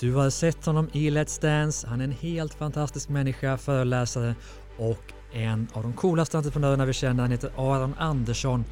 Du 0.00 0.14
har 0.14 0.30
sett 0.30 0.66
honom 0.66 0.88
i 0.92 1.10
Let's 1.10 1.42
Dance. 1.42 1.86
Han 1.86 2.00
är 2.00 2.04
en 2.04 2.12
helt 2.12 2.54
fantastisk 2.54 3.08
människa, 3.08 3.56
föreläsare 3.56 4.34
och 4.76 5.12
en 5.32 5.68
av 5.72 5.82
de 5.82 5.92
coolaste 5.92 6.36
entreprenörerna 6.36 6.84
vi 6.84 6.92
känner. 6.92 7.22
Han 7.22 7.30
heter 7.30 7.50
Aron 7.56 7.94
Andersson. 7.98 8.64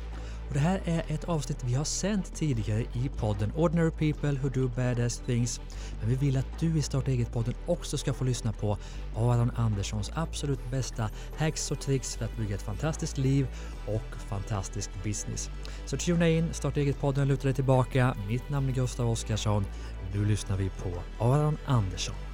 Och 0.48 0.54
det 0.54 0.61
här 0.61 0.80
är 0.85 1.05
ett 1.09 1.25
avsnitt 1.25 1.64
vi 1.64 1.75
har 1.75 1.84
sänt 1.84 2.34
tidigare 2.34 2.80
i 2.80 3.11
podden 3.16 3.52
Ordinary 3.57 3.91
People 3.91 4.39
Who 4.43 4.48
Do 4.48 4.68
Badass 4.68 5.18
Things. 5.18 5.61
Men 6.00 6.09
vi 6.09 6.14
vill 6.14 6.36
att 6.36 6.61
du 6.61 6.79
i 6.79 6.82
Starta 6.82 7.11
Eget-podden 7.11 7.54
också 7.66 7.98
ska 7.98 8.12
få 8.12 8.25
lyssna 8.25 8.53
på 8.53 8.79
Aron 9.17 9.50
Anderssons 9.57 10.12
absolut 10.14 10.71
bästa 10.71 11.11
hacks 11.36 11.71
och 11.71 11.80
tricks 11.80 12.17
för 12.17 12.25
att 12.25 12.36
bygga 12.36 12.54
ett 12.54 12.62
fantastiskt 12.62 13.18
liv 13.18 13.46
och 13.86 14.17
fantastisk 14.29 14.90
business. 15.04 15.50
Så 15.86 15.96
tuna 15.96 16.29
in, 16.29 16.49
Starta 16.53 16.81
Eget-podden, 16.81 17.29
lutar 17.29 17.44
dig 17.44 17.54
tillbaka. 17.54 18.17
Mitt 18.29 18.49
namn 18.49 18.68
är 18.68 18.72
Gustav 18.72 19.11
Oskarsson. 19.11 19.64
Nu 20.14 20.25
lyssnar 20.25 20.57
vi 20.57 20.68
på 20.71 20.93
Aron 21.25 21.58
Andersson. 21.67 22.25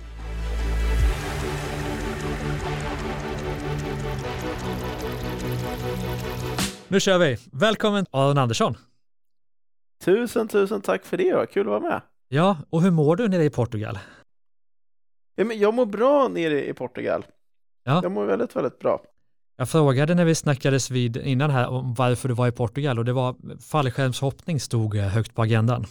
Nu 6.93 7.01
kör 7.01 7.19
vi! 7.19 7.37
Välkommen 7.53 8.07
Aron 8.11 8.39
Andersson! 8.39 8.77
Tusen, 10.05 10.49
tusen 10.49 10.81
tack 10.81 11.05
för 11.05 11.17
det. 11.17 11.35
Vad 11.35 11.51
kul 11.51 11.61
att 11.61 11.67
vara 11.67 11.81
med. 11.81 12.01
Ja, 12.29 12.57
och 12.71 12.83
hur 12.83 12.91
mår 12.91 13.17
du 13.17 13.29
nere 13.29 13.45
i 13.45 13.51
Portugal? 13.51 13.99
Ja, 15.35 15.45
men 15.45 15.59
jag 15.59 15.75
mår 15.75 15.87
bra 15.87 16.29
nere 16.29 16.69
i 16.69 16.73
Portugal. 16.73 17.27
Ja. 17.85 18.01
Jag 18.03 18.13
mår 18.13 18.27
väldigt, 18.27 18.57
väldigt 18.57 18.79
bra. 18.79 19.03
Jag 19.57 19.69
frågade 19.69 20.15
när 20.15 20.25
vi 20.25 20.35
snackades 20.35 20.91
vid 20.91 21.17
innan 21.17 21.51
här 21.51 21.69
om 21.69 21.95
varför 21.95 22.29
du 22.29 22.35
var 22.35 22.49
i 22.49 22.53
Portugal 22.53 22.99
och 22.99 23.05
det 23.05 23.13
var 23.13 23.37
fallskärmshoppning 23.71 24.61
stod 24.61 24.97
eh, 24.97 25.03
högt 25.03 25.35
på 25.35 25.43
agendan. 25.43 25.85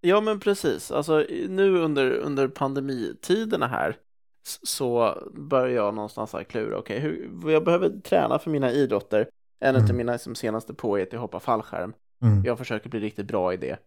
Ja, 0.00 0.20
men 0.20 0.40
precis. 0.40 0.90
Alltså 0.90 1.24
nu 1.48 1.78
under, 1.78 2.10
under 2.10 2.48
pandemitiderna 2.48 3.66
här 3.66 3.96
så 4.62 5.18
börjar 5.34 5.74
jag 5.74 5.94
någonstans 5.94 6.32
här 6.32 6.44
klura. 6.44 6.78
Okej, 6.78 6.98
okay, 6.98 7.52
jag 7.52 7.64
behöver 7.64 8.00
träna 8.00 8.38
för 8.38 8.50
mina 8.50 8.72
idrotter. 8.72 9.28
En 9.64 9.76
mm. 9.76 9.90
av 9.90 9.96
mina 9.96 10.12
liksom, 10.12 10.34
senaste 10.34 10.74
på 10.74 10.98
är 10.98 11.02
att 11.02 11.20
hoppa 11.20 11.40
fallskärm. 11.40 11.92
Mm. 12.22 12.44
Jag 12.44 12.58
försöker 12.58 12.90
bli 12.90 13.00
riktigt 13.00 13.26
bra 13.26 13.54
i 13.54 13.56
det. 13.56 13.78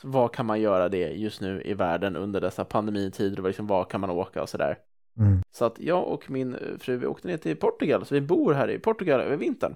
Så 0.00 0.08
vad 0.08 0.34
kan 0.34 0.46
man 0.46 0.60
göra 0.60 0.88
det 0.88 1.08
just 1.08 1.40
nu 1.40 1.62
i 1.64 1.74
världen 1.74 2.16
under 2.16 2.40
dessa 2.40 2.64
pandemitider 2.64 3.40
och 3.40 3.46
liksom, 3.46 3.66
vad 3.66 3.90
kan 3.90 4.00
man 4.00 4.10
åka 4.10 4.42
och 4.42 4.48
sådär. 4.48 4.78
Mm. 5.18 5.42
Så 5.50 5.64
att 5.64 5.80
jag 5.80 6.08
och 6.08 6.30
min 6.30 6.56
fru 6.78 6.96
vi 6.96 7.06
åkte 7.06 7.28
ner 7.28 7.36
till 7.36 7.56
Portugal, 7.56 8.06
så 8.06 8.14
vi 8.14 8.20
bor 8.20 8.52
här 8.52 8.70
i 8.70 8.78
Portugal 8.78 9.20
över 9.20 9.36
vintern. 9.36 9.74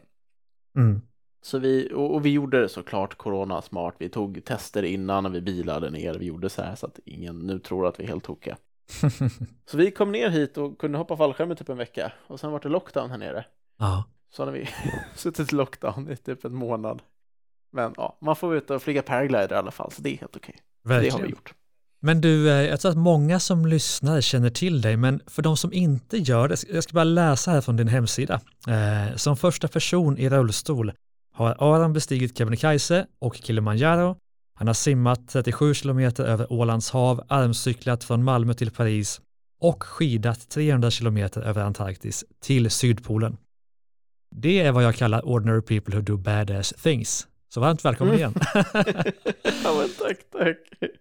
Mm. 0.77 1.01
Så 1.43 1.59
vi, 1.59 1.93
och, 1.95 2.15
och, 2.15 2.27
vi 2.27 2.33
gjorde 2.33 2.61
det 2.61 2.69
såklart 2.69 3.15
corona 3.15 3.63
smart. 3.63 3.95
Vi 3.99 4.09
tog 4.09 4.45
tester 4.45 4.83
innan 4.83 5.33
vi 5.33 5.41
bilade 5.41 5.91
ner. 5.91 6.15
Vi 6.15 6.27
gjorde 6.27 6.49
så 6.49 6.63
här 6.63 6.75
så 6.75 6.87
att 6.87 7.01
ingen 7.05 7.39
nu 7.39 7.59
tror 7.59 7.87
att 7.87 8.01
vi 8.01 8.05
är 8.05 8.09
helt 8.09 8.25
tokiga. 8.25 8.57
så 9.67 9.77
vi 9.77 9.91
kom 9.91 10.13
ner 10.13 10.31
hit 10.31 10.59
och 10.59 10.79
kunde 10.79 10.99
hoppa 10.99 11.17
fallskärm 11.17 11.53
i 11.53 11.57
typ 11.57 11.69
en 11.69 11.77
vecka. 11.77 12.13
Och 12.27 12.41
sen 12.41 12.53
var 12.53 12.61
det 12.61 12.69
lockdown 12.69 13.11
här 13.11 13.19
nere. 13.19 13.45
Ja. 13.79 14.05
Så 14.37 14.45
har 14.45 14.53
vi 14.53 14.69
suttit 15.15 15.53
i 15.53 15.57
lockdown 15.57 16.11
i 16.11 16.17
typ 16.17 16.45
en 16.45 16.55
månad. 16.55 17.03
Men 17.73 17.95
ja, 17.97 18.19
man 18.21 18.37
får 18.37 18.57
ut 18.57 18.71
och 18.71 18.83
flyga 18.83 19.03
paraglider 19.03 19.53
i 19.53 19.59
alla 19.59 19.71
fall, 19.71 19.93
så 19.93 20.03
det 20.03 20.11
är 20.11 20.17
helt 20.19 20.37
okej. 20.37 20.57
Verkligen. 20.85 21.15
Det 21.15 21.21
har 21.21 21.27
vi 21.27 21.31
gjort. 21.31 21.55
Men 22.01 22.21
du, 22.21 22.51
eh, 22.51 22.63
jag 22.63 22.81
tror 22.81 22.91
att 22.91 22.97
många 22.97 23.41
som 23.41 23.67
lyssnar 23.67 24.21
känner 24.21 24.51
till 24.51 24.81
dig, 24.81 24.97
men 24.97 25.21
för 25.27 25.43
de 25.43 25.57
som 25.57 25.73
inte 25.73 26.19
gör 26.19 26.49
det, 26.49 26.65
jag 26.73 26.85
ska 26.85 26.93
bara 26.93 27.05
läsa 27.05 27.51
här 27.51 27.61
från 27.61 27.77
din 27.77 27.89
hemsida. 27.89 28.41
Eh, 28.69 29.17
som 29.17 29.37
första 29.37 29.69
person 29.69 30.19
i 30.19 30.29
rullstol 30.29 30.93
har 31.33 31.57
Aron 31.59 31.93
bestigit 31.93 32.39
Kebnekaise 32.39 33.07
och 33.19 33.35
Kilimanjaro. 33.35 34.17
Han 34.55 34.67
har 34.67 34.75
simmat 34.75 35.29
37 35.29 35.75
kilometer 35.75 36.25
över 36.25 36.53
Ålands 36.53 36.91
hav, 36.91 37.25
armcyklat 37.29 38.05
från 38.05 38.25
Malmö 38.25 38.55
till 38.55 38.71
Paris 38.71 39.21
och 39.61 39.83
skidat 39.83 40.49
300 40.49 40.91
kilometer 40.91 41.41
över 41.41 41.63
Antarktis 41.63 42.25
till 42.41 42.71
Sydpolen. 42.71 43.37
Det 44.37 44.61
är 44.61 44.73
vad 44.73 44.85
jag 44.85 44.95
kallar 44.95 45.27
ordinary 45.27 45.61
people 45.61 45.95
who 45.95 46.01
do 46.03 46.17
badass 46.17 46.73
things. 46.73 47.29
Så 47.49 47.61
varmt 47.61 47.85
välkommen 47.85 48.15
igen. 48.15 48.35
ja, 48.55 49.75
men 49.79 49.89
tack, 49.99 50.19
tack. 50.33 50.57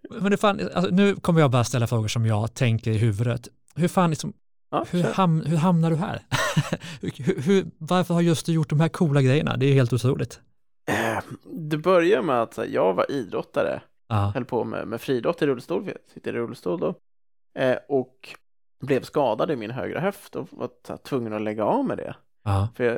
Men 0.10 0.32
det 0.32 0.38
fan, 0.38 0.70
alltså, 0.74 0.92
nu 0.92 1.16
kommer 1.16 1.40
jag 1.40 1.52
bara 1.52 1.64
ställa 1.64 1.88
frågor 1.88 2.08
som 2.08 2.26
jag 2.26 2.54
tänker 2.54 2.92
i 2.92 2.98
huvudet. 2.98 3.48
Hur 3.76 3.88
fan, 3.88 4.10
liksom, 4.10 4.34
ja, 4.72 4.86
hur, 4.92 5.04
ham, 5.04 5.42
hur 5.42 5.58
hamnar 5.58 5.90
du 5.90 5.96
här? 5.96 6.22
hur, 7.02 7.42
hur, 7.42 7.66
varför 7.78 8.14
har 8.14 8.22
just 8.22 8.46
du 8.46 8.54
gjort 8.54 8.70
de 8.70 8.80
här 8.80 8.90
coola 8.90 9.22
grejerna? 9.22 9.58
Det 9.58 9.66
är 9.66 9.74
helt 9.74 9.94
otroligt. 9.94 10.40
Eh, 10.88 11.24
det 11.46 11.78
börjar 11.78 12.22
med 12.22 12.42
att 12.42 12.60
jag 12.68 12.94
var 12.94 13.12
idrottare. 13.12 13.82
Ja. 14.08 14.32
Höll 14.34 14.46
på 14.46 14.64
med, 14.64 14.88
med 14.88 15.02
friidrott 15.02 15.42
i 15.42 15.46
rullstol, 15.46 15.88
jag 15.88 15.98
sitter 16.14 16.34
i 16.34 16.38
rullstol 16.38 16.80
då. 16.80 16.96
Eh, 17.60 17.78
och 17.88 18.36
blev 18.80 19.02
skadad 19.02 19.52
i 19.52 19.56
min 19.56 19.72
högra 19.72 20.00
höft 20.00 20.36
och 20.36 20.48
var 20.52 20.98
tvungen 20.98 21.34
att 21.34 21.42
lägga 21.42 21.66
av 21.66 21.86
med 21.86 21.98
det. 21.98 22.16
Ja. 22.44 22.68
För 22.76 22.84
jag, 22.84 22.98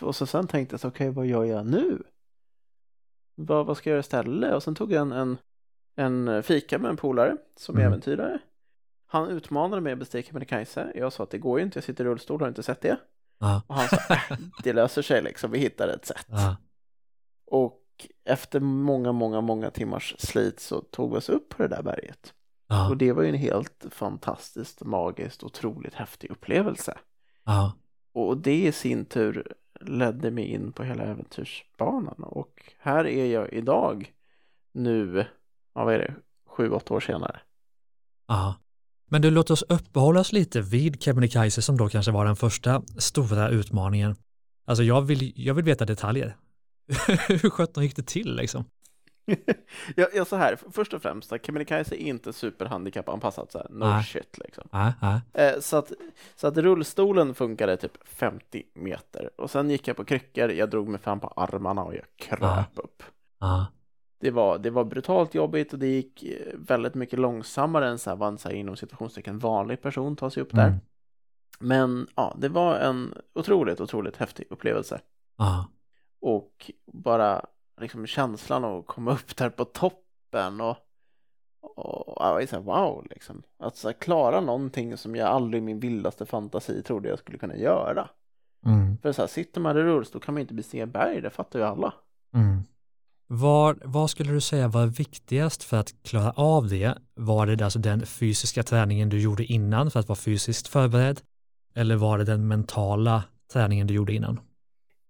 och 0.00 0.16
så 0.16 0.26
sen 0.26 0.46
tänkte 0.46 0.72
jag 0.72 0.80
så 0.80 0.88
okej, 0.88 1.08
okay, 1.08 1.16
vad 1.16 1.26
gör 1.26 1.44
jag 1.44 1.66
nu? 1.66 2.02
Vad, 3.34 3.66
vad 3.66 3.76
ska 3.76 3.90
jag 3.90 3.94
göra 3.94 4.00
istället? 4.00 4.54
Och 4.54 4.62
sen 4.62 4.74
tog 4.74 4.92
jag 4.92 5.02
en, 5.02 5.12
en, 5.12 6.28
en 6.28 6.42
fika 6.42 6.78
med 6.78 6.88
en 6.88 6.96
polare 6.96 7.36
som 7.56 7.74
mm. 7.74 7.86
äventyrare. 7.86 8.38
Han 9.06 9.28
utmanade 9.28 9.82
mig 9.82 9.92
att 9.92 9.98
bestiga 9.98 10.22
Kebnekaise. 10.22 10.92
Jag 10.94 11.12
sa 11.12 11.22
att 11.22 11.30
det 11.30 11.38
går 11.38 11.58
ju 11.58 11.64
inte, 11.64 11.76
jag 11.76 11.84
sitter 11.84 12.04
i 12.04 12.08
rullstol, 12.08 12.40
har 12.40 12.46
du 12.46 12.48
inte 12.48 12.62
sett 12.62 12.80
det? 12.80 12.96
Ja. 13.38 13.62
Och 13.66 13.74
han 13.74 13.88
sa, 13.88 13.96
äh, 14.14 14.38
det 14.62 14.72
löser 14.72 15.02
sig 15.02 15.22
liksom, 15.22 15.50
vi 15.50 15.58
hittar 15.58 15.88
ett 15.88 16.06
sätt. 16.06 16.26
Ja. 16.28 16.56
Och 17.46 17.82
efter 18.24 18.60
många, 18.60 19.12
många, 19.12 19.40
många 19.40 19.70
timmars 19.70 20.14
slit 20.18 20.60
så 20.60 20.80
tog 20.80 21.10
vi 21.10 21.18
oss 21.18 21.28
upp 21.28 21.48
på 21.48 21.62
det 21.62 21.68
där 21.68 21.82
berget. 21.82 22.34
Ja. 22.68 22.88
Och 22.88 22.96
det 22.96 23.12
var 23.12 23.22
ju 23.22 23.28
en 23.28 23.34
helt 23.34 23.86
fantastiskt, 23.90 24.84
magiskt, 24.84 25.42
otroligt 25.42 25.94
häftig 25.94 26.30
upplevelse. 26.30 26.98
Och 28.12 28.38
det 28.38 28.66
i 28.66 28.72
sin 28.72 29.04
tur 29.04 29.54
ledde 29.86 30.30
mig 30.30 30.44
in 30.44 30.72
på 30.72 30.82
hela 30.84 31.02
äventyrsbanan. 31.02 32.22
Och 32.22 32.62
här 32.78 33.06
är 33.06 33.26
jag 33.26 33.52
idag, 33.52 34.12
nu, 34.72 35.26
ja, 35.74 35.84
vad 35.84 35.94
är 35.94 35.98
det, 35.98 36.14
sju, 36.46 36.70
åtta 36.70 36.94
år 36.94 37.00
senare. 37.00 37.40
Ja. 38.28 38.54
Men 39.08 39.22
du, 39.22 39.30
låt 39.30 39.50
oss 39.50 39.64
uppehålla 39.68 40.20
oss 40.20 40.32
lite 40.32 40.60
vid 40.60 41.02
Kebnekaise 41.02 41.62
som 41.62 41.76
då 41.76 41.88
kanske 41.88 42.12
var 42.12 42.24
den 42.24 42.36
första 42.36 42.82
stora 42.98 43.48
utmaningen. 43.48 44.16
Alltså 44.64 44.82
jag 44.82 45.02
vill, 45.02 45.32
jag 45.36 45.54
vill 45.54 45.64
veta 45.64 45.84
detaljer. 45.84 46.36
Hur 47.28 47.50
sjutton 47.50 47.84
gick 47.84 47.96
det 47.96 48.06
till 48.06 48.36
liksom? 48.36 48.64
ja, 49.96 50.06
ja, 50.14 50.24
så 50.24 50.36
här, 50.36 50.58
först 50.72 50.94
och 50.94 51.02
främst, 51.02 51.32
Kebnekaise 51.42 51.94
är 51.94 52.06
inte 52.06 52.32
superhandikappanpassat, 52.32 53.52
så 53.52 53.58
här, 53.58 53.66
no 53.70 53.84
ah. 53.84 54.02
shit 54.02 54.38
liksom. 54.38 54.68
Ah, 54.70 54.92
ah. 55.00 55.20
Eh, 55.32 55.60
så, 55.60 55.76
att, 55.76 55.92
så 56.36 56.46
att 56.46 56.56
rullstolen 56.56 57.34
funkade 57.34 57.76
typ 57.76 58.08
50 58.08 58.62
meter 58.74 59.30
och 59.36 59.50
sen 59.50 59.70
gick 59.70 59.88
jag 59.88 59.96
på 59.96 60.04
kryckor, 60.04 60.50
jag 60.50 60.70
drog 60.70 60.88
mig 60.88 61.00
fram 61.00 61.20
på 61.20 61.28
armarna 61.28 61.84
och 61.84 61.94
jag 61.94 62.04
kröp 62.16 62.78
upp. 62.78 63.02
Det 64.18 64.30
var, 64.30 64.58
det 64.58 64.70
var 64.70 64.84
brutalt 64.84 65.34
jobbigt 65.34 65.72
och 65.72 65.78
det 65.78 65.86
gick 65.86 66.22
eh, 66.22 66.54
väldigt 66.54 66.94
mycket 66.94 67.18
långsammare 67.18 67.88
än 67.88 67.98
så 67.98 68.10
här, 68.10 68.16
vad 68.16 68.28
en 68.28 68.38
så 68.38 68.48
här, 68.48 68.56
inom 68.56 68.76
situationstecken 68.76 69.38
vanlig 69.38 69.82
person 69.82 70.16
tar 70.16 70.30
sig 70.30 70.42
upp 70.42 70.50
där. 70.52 70.66
Mm. 70.66 70.80
Men 71.60 72.06
ja, 72.14 72.36
det 72.38 72.48
var 72.48 72.78
en 72.78 73.14
otroligt, 73.34 73.80
otroligt 73.80 74.16
häftig 74.16 74.46
upplevelse. 74.50 75.00
Och 76.20 76.70
bara 76.92 77.46
liksom 77.82 78.06
känslan 78.06 78.64
att 78.64 78.86
komma 78.86 79.12
upp 79.12 79.36
där 79.36 79.50
på 79.50 79.64
toppen 79.64 80.60
och, 80.60 80.76
och 81.60 82.16
ja, 82.16 82.40
jag 82.40 82.48
så 82.48 82.56
här, 82.56 82.62
wow 82.62 83.06
liksom. 83.10 83.42
Att 83.58 83.76
så 83.76 83.88
här, 83.88 83.92
klara 83.92 84.40
någonting 84.40 84.96
som 84.96 85.16
jag 85.16 85.28
aldrig 85.28 85.62
i 85.62 85.66
min 85.66 85.80
vildaste 85.80 86.26
fantasi 86.26 86.82
trodde 86.82 87.08
jag 87.08 87.18
skulle 87.18 87.38
kunna 87.38 87.56
göra. 87.56 88.08
Mm. 88.66 88.98
För 88.98 89.12
så 89.12 89.22
här, 89.22 89.28
sitter 89.28 89.60
man 89.60 89.76
i 89.76 89.80
rullstol 89.80 90.22
kan 90.22 90.34
man 90.34 90.40
inte 90.40 90.54
bestiga 90.54 90.86
berg, 90.86 91.20
det 91.20 91.30
fattar 91.30 91.58
ju 91.58 91.64
alla. 91.64 91.94
Mm. 92.34 92.62
Var, 93.26 93.78
vad 93.84 94.10
skulle 94.10 94.32
du 94.32 94.40
säga 94.40 94.68
var 94.68 94.86
viktigast 94.86 95.62
för 95.62 95.76
att 95.76 95.94
klara 96.02 96.30
av 96.30 96.68
det? 96.68 96.98
Var 97.14 97.46
det 97.46 97.64
alltså 97.64 97.78
den 97.78 98.06
fysiska 98.06 98.62
träningen 98.62 99.08
du 99.08 99.20
gjorde 99.20 99.44
innan 99.44 99.90
för 99.90 100.00
att 100.00 100.08
vara 100.08 100.16
fysiskt 100.16 100.68
förberedd? 100.68 101.20
Eller 101.74 101.96
var 101.96 102.18
det 102.18 102.24
den 102.24 102.48
mentala 102.48 103.24
träningen 103.52 103.86
du 103.86 103.94
gjorde 103.94 104.14
innan? 104.14 104.40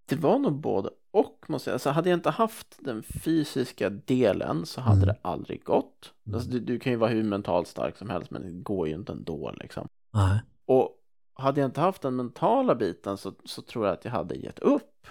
Det 0.09 0.17
var 0.17 0.39
nog 0.39 0.61
både 0.61 0.91
och 1.13 1.45
måste 1.49 1.55
jag 1.55 1.63
säga. 1.65 1.75
Alltså, 1.75 1.91
hade 1.91 2.11
jag 2.11 2.17
inte 2.17 2.31
haft 2.31 2.77
den 2.79 3.03
fysiska 3.03 3.91
delen 3.91 4.67
så 4.67 4.81
hade 4.81 5.03
mm. 5.03 5.09
det 5.09 5.17
aldrig 5.23 5.65
gått. 5.65 6.13
Mm. 6.27 6.35
Alltså, 6.35 6.51
du, 6.51 6.61
du, 6.61 6.79
kan 6.79 6.93
ju 6.93 6.99
vara 6.99 7.11
hur 7.11 7.23
mentalt 7.23 7.69
stark 7.69 7.97
som 7.97 8.11
helst 8.11 8.31
men 8.31 8.43
det 8.43 8.51
går 8.51 8.89
ju 8.89 8.95
inte 8.95 9.13
ändå 9.13 9.53
liksom. 9.61 9.89
Nej. 10.13 10.41
Och 10.67 10.91
hade 11.35 11.61
jag 11.61 11.69
inte 11.69 11.81
haft 11.81 12.03
den 12.03 12.17
mentala 12.17 12.75
biten 12.75 13.19
så, 13.19 13.35
så 13.45 13.63
tror 13.63 13.87
jag 13.87 13.93
att 13.93 14.05
jag 14.05 14.13
hade 14.13 14.35
gett 14.35 14.59
upp. 14.59 15.07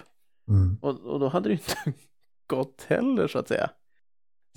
Mm. 0.48 0.78
Och, 0.82 1.00
och 1.00 1.20
då 1.20 1.28
hade 1.28 1.48
det 1.48 1.52
inte 1.52 1.76
gått 2.46 2.82
heller 2.88 3.28
så 3.28 3.38
att 3.38 3.48
säga. 3.48 3.70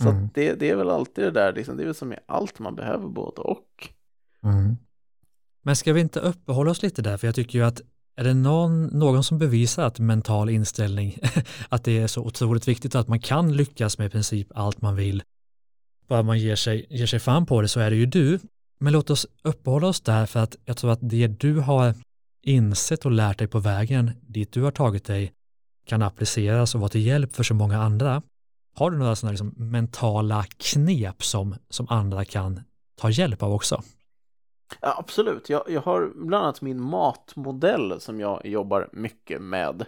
Så 0.01 0.09
mm. 0.09 0.25
att 0.25 0.33
det, 0.33 0.53
det 0.53 0.69
är 0.69 0.75
väl 0.75 0.89
alltid 0.89 1.23
det 1.23 1.31
där, 1.31 1.53
liksom, 1.53 1.77
det 1.77 1.83
är 1.83 1.85
väl 1.85 1.95
som 1.95 2.13
i 2.13 2.17
allt 2.25 2.59
man 2.59 2.75
behöver 2.75 3.07
både 3.07 3.41
och. 3.41 3.89
Mm. 4.43 4.77
Men 5.61 5.75
ska 5.75 5.93
vi 5.93 6.01
inte 6.01 6.19
uppehålla 6.19 6.71
oss 6.71 6.83
lite 6.83 7.01
där, 7.01 7.17
för 7.17 7.27
jag 7.27 7.35
tycker 7.35 7.59
ju 7.59 7.65
att 7.65 7.81
är 8.15 8.23
det 8.23 8.33
någon, 8.33 8.85
någon 8.85 9.23
som 9.23 9.37
bevisar 9.37 9.83
att 9.83 9.99
mental 9.99 10.49
inställning, 10.49 11.17
att 11.69 11.83
det 11.83 11.97
är 11.97 12.07
så 12.07 12.21
otroligt 12.21 12.67
viktigt 12.67 12.95
att 12.95 13.07
man 13.07 13.19
kan 13.19 13.55
lyckas 13.55 13.97
med 13.97 14.07
i 14.07 14.09
princip 14.09 14.47
allt 14.55 14.81
man 14.81 14.95
vill, 14.95 15.23
bara 16.07 16.23
man 16.23 16.39
ger 16.39 16.55
sig, 16.55 16.85
ger 16.89 17.05
sig 17.05 17.19
fan 17.19 17.45
på 17.45 17.61
det 17.61 17.67
så 17.67 17.79
är 17.79 17.89
det 17.89 17.95
ju 17.95 18.05
du. 18.05 18.39
Men 18.79 18.93
låt 18.93 19.09
oss 19.09 19.27
uppehålla 19.43 19.87
oss 19.87 20.01
där 20.01 20.25
för 20.25 20.39
att 20.39 20.55
jag 20.65 20.77
tror 20.77 20.91
att 20.91 20.99
det 21.01 21.27
du 21.27 21.59
har 21.59 21.93
insett 22.43 23.05
och 23.05 23.11
lärt 23.11 23.39
dig 23.39 23.47
på 23.47 23.59
vägen 23.59 24.11
dit 24.21 24.51
du 24.51 24.61
har 24.61 24.71
tagit 24.71 25.05
dig 25.05 25.33
kan 25.85 26.01
appliceras 26.01 26.75
och 26.75 26.81
vara 26.81 26.89
till 26.89 27.05
hjälp 27.05 27.35
för 27.35 27.43
så 27.43 27.53
många 27.53 27.81
andra. 27.81 28.21
Har 28.75 28.91
du 28.91 28.97
några 28.97 29.15
sådana 29.15 29.31
liksom 29.31 29.53
mentala 29.57 30.45
knep 30.57 31.23
som, 31.23 31.55
som 31.69 31.89
andra 31.89 32.25
kan 32.25 32.61
ta 32.95 33.09
hjälp 33.09 33.43
av 33.43 33.53
också? 33.53 33.83
Ja, 34.81 34.95
absolut. 34.99 35.49
Jag, 35.49 35.63
jag 35.67 35.81
har 35.81 36.11
bland 36.15 36.43
annat 36.43 36.61
min 36.61 36.81
matmodell 36.81 37.99
som 37.99 38.19
jag 38.19 38.45
jobbar 38.45 38.89
mycket 38.91 39.41
med. 39.41 39.85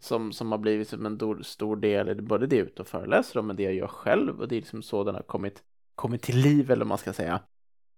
Som, 0.00 0.32
som 0.32 0.52
har 0.52 0.58
blivit 0.58 0.88
som 0.88 1.06
en 1.06 1.16
stor, 1.16 1.42
stor 1.42 1.76
del, 1.76 2.22
både 2.22 2.46
det 2.46 2.56
jag 2.56 2.62
är 2.62 2.66
ute 2.66 2.82
och 2.82 2.88
föreläser 2.88 3.40
om, 3.40 3.46
men 3.46 3.56
det 3.56 3.62
jag 3.62 3.74
gör 3.74 3.86
själv. 3.86 4.40
Och 4.40 4.48
det 4.48 4.54
är 4.54 4.60
liksom 4.60 4.82
så 4.82 5.04
den 5.04 5.14
har 5.14 5.22
kommit, 5.22 5.62
kommit 5.94 6.22
till 6.22 6.36
liv, 6.36 6.70
eller 6.70 6.84
vad 6.84 6.88
man 6.88 6.98
ska 6.98 7.12
säga. 7.12 7.40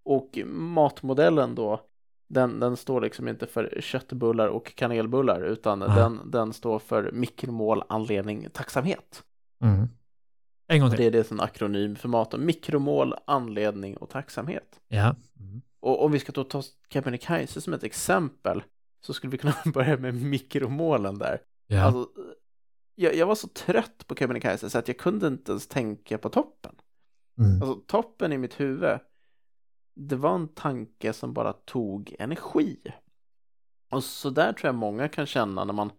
Och 0.05 0.39
matmodellen 0.47 1.55
då, 1.55 1.81
den, 2.29 2.61
den 2.61 2.77
står 2.77 3.01
liksom 3.01 3.29
inte 3.29 3.47
för 3.47 3.81
köttbullar 3.81 4.49
och 4.49 4.75
kanelbullar, 4.75 5.41
utan 5.41 5.79
den, 5.81 6.31
den 6.31 6.53
står 6.53 6.79
för 6.79 7.11
mikromål, 7.13 7.83
anledning, 7.89 8.49
tacksamhet. 8.53 9.23
Mm. 9.61 9.89
En 10.67 10.81
gång 10.81 10.91
till. 10.91 10.99
Det 10.99 11.07
är 11.07 11.11
det 11.11 11.25
som 11.25 11.41
akronym 11.41 11.97
för 11.97 12.09
maten. 12.09 12.47
Mikromål, 12.47 13.15
anledning 13.25 13.97
och 13.97 14.09
tacksamhet. 14.09 14.81
Ja. 14.89 15.17
Mm. 15.41 15.63
Och 15.85 16.05
om 16.05 16.13
vi 16.13 16.19
ska 16.19 16.33
då 16.33 16.45
ta 16.45 16.63
Kebnekaise 16.89 17.61
som 17.61 17.73
ett 17.73 17.85
exempel 17.85 18.63
så 19.01 19.15
skulle 19.15 19.31
vi 19.31 19.39
kunna 19.39 19.55
börja 19.75 19.97
med 19.97 20.15
mikromålen 20.15 21.19
där. 21.19 21.41
Ja. 21.67 21.83
Alltså, 21.83 22.09
jag, 22.95 23.15
jag, 23.15 23.27
var 23.27 23.35
så 23.35 23.49
trött 23.49 24.07
på 24.07 24.15
Kebnekaise 24.15 24.71
så 24.71 24.79
att 24.79 24.89
jag 24.89 24.99
kunde 24.99 25.27
inte 25.27 25.53
ens 25.53 25.69
tänka 25.69 26.19
på 26.19 26.29
toppen. 26.29 26.75
Mm. 27.39 27.63
Alltså 27.63 27.75
toppen 27.87 28.33
i 28.33 28.39
mitt 28.39 28.61
huvud, 28.61 28.99
det 29.95 30.17
var 30.17 30.35
en 30.35 30.49
tanke 30.49 31.13
som 31.13 31.33
bara 31.33 31.53
tog 31.53 32.17
energi. 32.19 32.81
Och 33.91 34.05
så 34.05 34.31
där 34.31 34.53
tror 34.53 34.69
jag 34.69 34.75
många 34.75 35.09
kan 35.09 35.27
känna 35.27 35.65
när 35.65 35.73
man, 35.73 35.91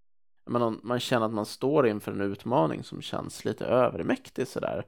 man, 0.49 0.79
man 0.83 0.99
känner 0.99 1.25
att 1.25 1.33
man 1.33 1.45
står 1.45 1.87
inför 1.87 2.11
en 2.11 2.21
utmaning 2.21 2.83
som 2.83 3.01
känns 3.01 3.45
lite 3.45 3.65
övermäktig 3.65 4.47
sådär 4.47 4.85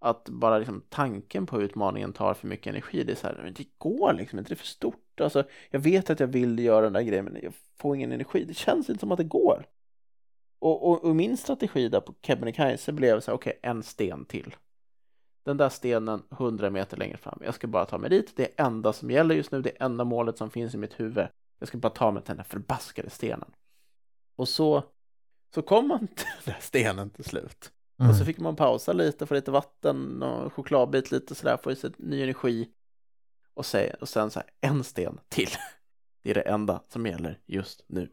att 0.00 0.28
bara 0.28 0.58
liksom 0.58 0.82
tanken 0.88 1.46
på 1.46 1.62
utmaningen 1.62 2.12
tar 2.12 2.34
för 2.34 2.46
mycket 2.46 2.66
energi. 2.66 3.04
Det 3.04 3.12
är 3.12 3.16
så 3.16 3.26
här, 3.26 3.40
men 3.42 3.54
det 3.54 3.66
går 3.78 4.12
liksom 4.12 4.38
inte, 4.38 4.48
det 4.48 4.54
är 4.54 4.56
för 4.56 4.66
stort. 4.66 5.20
Alltså, 5.20 5.44
jag 5.70 5.80
vet 5.80 6.10
att 6.10 6.20
jag 6.20 6.26
vill 6.26 6.58
göra 6.58 6.80
den 6.80 6.92
där 6.92 7.02
grejen, 7.02 7.24
men 7.24 7.38
jag 7.42 7.52
får 7.78 7.96
ingen 7.96 8.12
energi. 8.12 8.44
Det 8.44 8.54
känns 8.54 8.88
inte 8.90 9.00
som 9.00 9.12
att 9.12 9.18
det 9.18 9.24
går. 9.24 9.66
Och, 10.58 10.90
och, 10.90 11.04
och 11.04 11.16
min 11.16 11.36
strategi 11.36 11.88
där 11.88 12.00
på 12.00 12.14
Kebnekaise 12.22 12.92
blev 12.92 13.20
så 13.20 13.30
här, 13.30 13.36
okej, 13.36 13.58
okay, 13.58 13.70
en 13.70 13.82
sten 13.82 14.24
till. 14.24 14.56
Den 15.44 15.56
där 15.56 15.68
stenen 15.68 16.22
100 16.30 16.70
meter 16.70 16.96
längre 16.96 17.16
fram. 17.16 17.38
Jag 17.44 17.54
ska 17.54 17.66
bara 17.66 17.84
ta 17.84 17.98
mig 17.98 18.10
dit. 18.10 18.36
Det 18.36 18.60
är 18.60 18.66
enda 18.66 18.92
som 18.92 19.10
gäller 19.10 19.34
just 19.34 19.52
nu. 19.52 19.62
Det 19.62 19.70
är 19.70 19.84
enda 19.84 20.04
målet 20.04 20.38
som 20.38 20.50
finns 20.50 20.74
i 20.74 20.78
mitt 20.78 21.00
huvud. 21.00 21.26
Jag 21.58 21.68
ska 21.68 21.78
bara 21.78 21.92
ta 21.92 22.10
mig 22.10 22.22
till 22.22 22.28
den 22.28 22.36
där 22.36 22.44
förbaskade 22.44 23.10
stenen. 23.10 23.50
Och 24.36 24.48
så, 24.48 24.84
så 25.54 25.62
kom 25.62 25.88
man 25.88 25.98
till 26.08 26.26
den 26.44 26.54
där 26.54 26.60
stenen 26.60 27.10
till 27.10 27.24
slut. 27.24 27.72
Mm. 28.00 28.10
Och 28.10 28.16
så 28.16 28.24
fick 28.24 28.38
man 28.38 28.56
pausa 28.56 28.92
lite, 28.92 29.26
få 29.26 29.34
lite 29.34 29.50
vatten 29.50 30.22
och 30.22 30.52
chokladbit 30.52 31.10
lite 31.10 31.34
sådär, 31.34 31.56
få 31.62 31.72
i 31.72 31.76
sig 31.76 31.90
ny 31.98 32.22
energi. 32.22 32.68
Och, 33.54 33.66
se, 33.66 33.94
och 34.00 34.08
sen 34.08 34.30
så 34.30 34.40
här, 34.40 34.50
en 34.60 34.84
sten 34.84 35.20
till. 35.28 35.48
Det 36.22 36.30
är 36.30 36.34
det 36.34 36.40
enda 36.40 36.82
som 36.88 37.06
gäller 37.06 37.40
just 37.46 37.84
nu. 37.88 38.12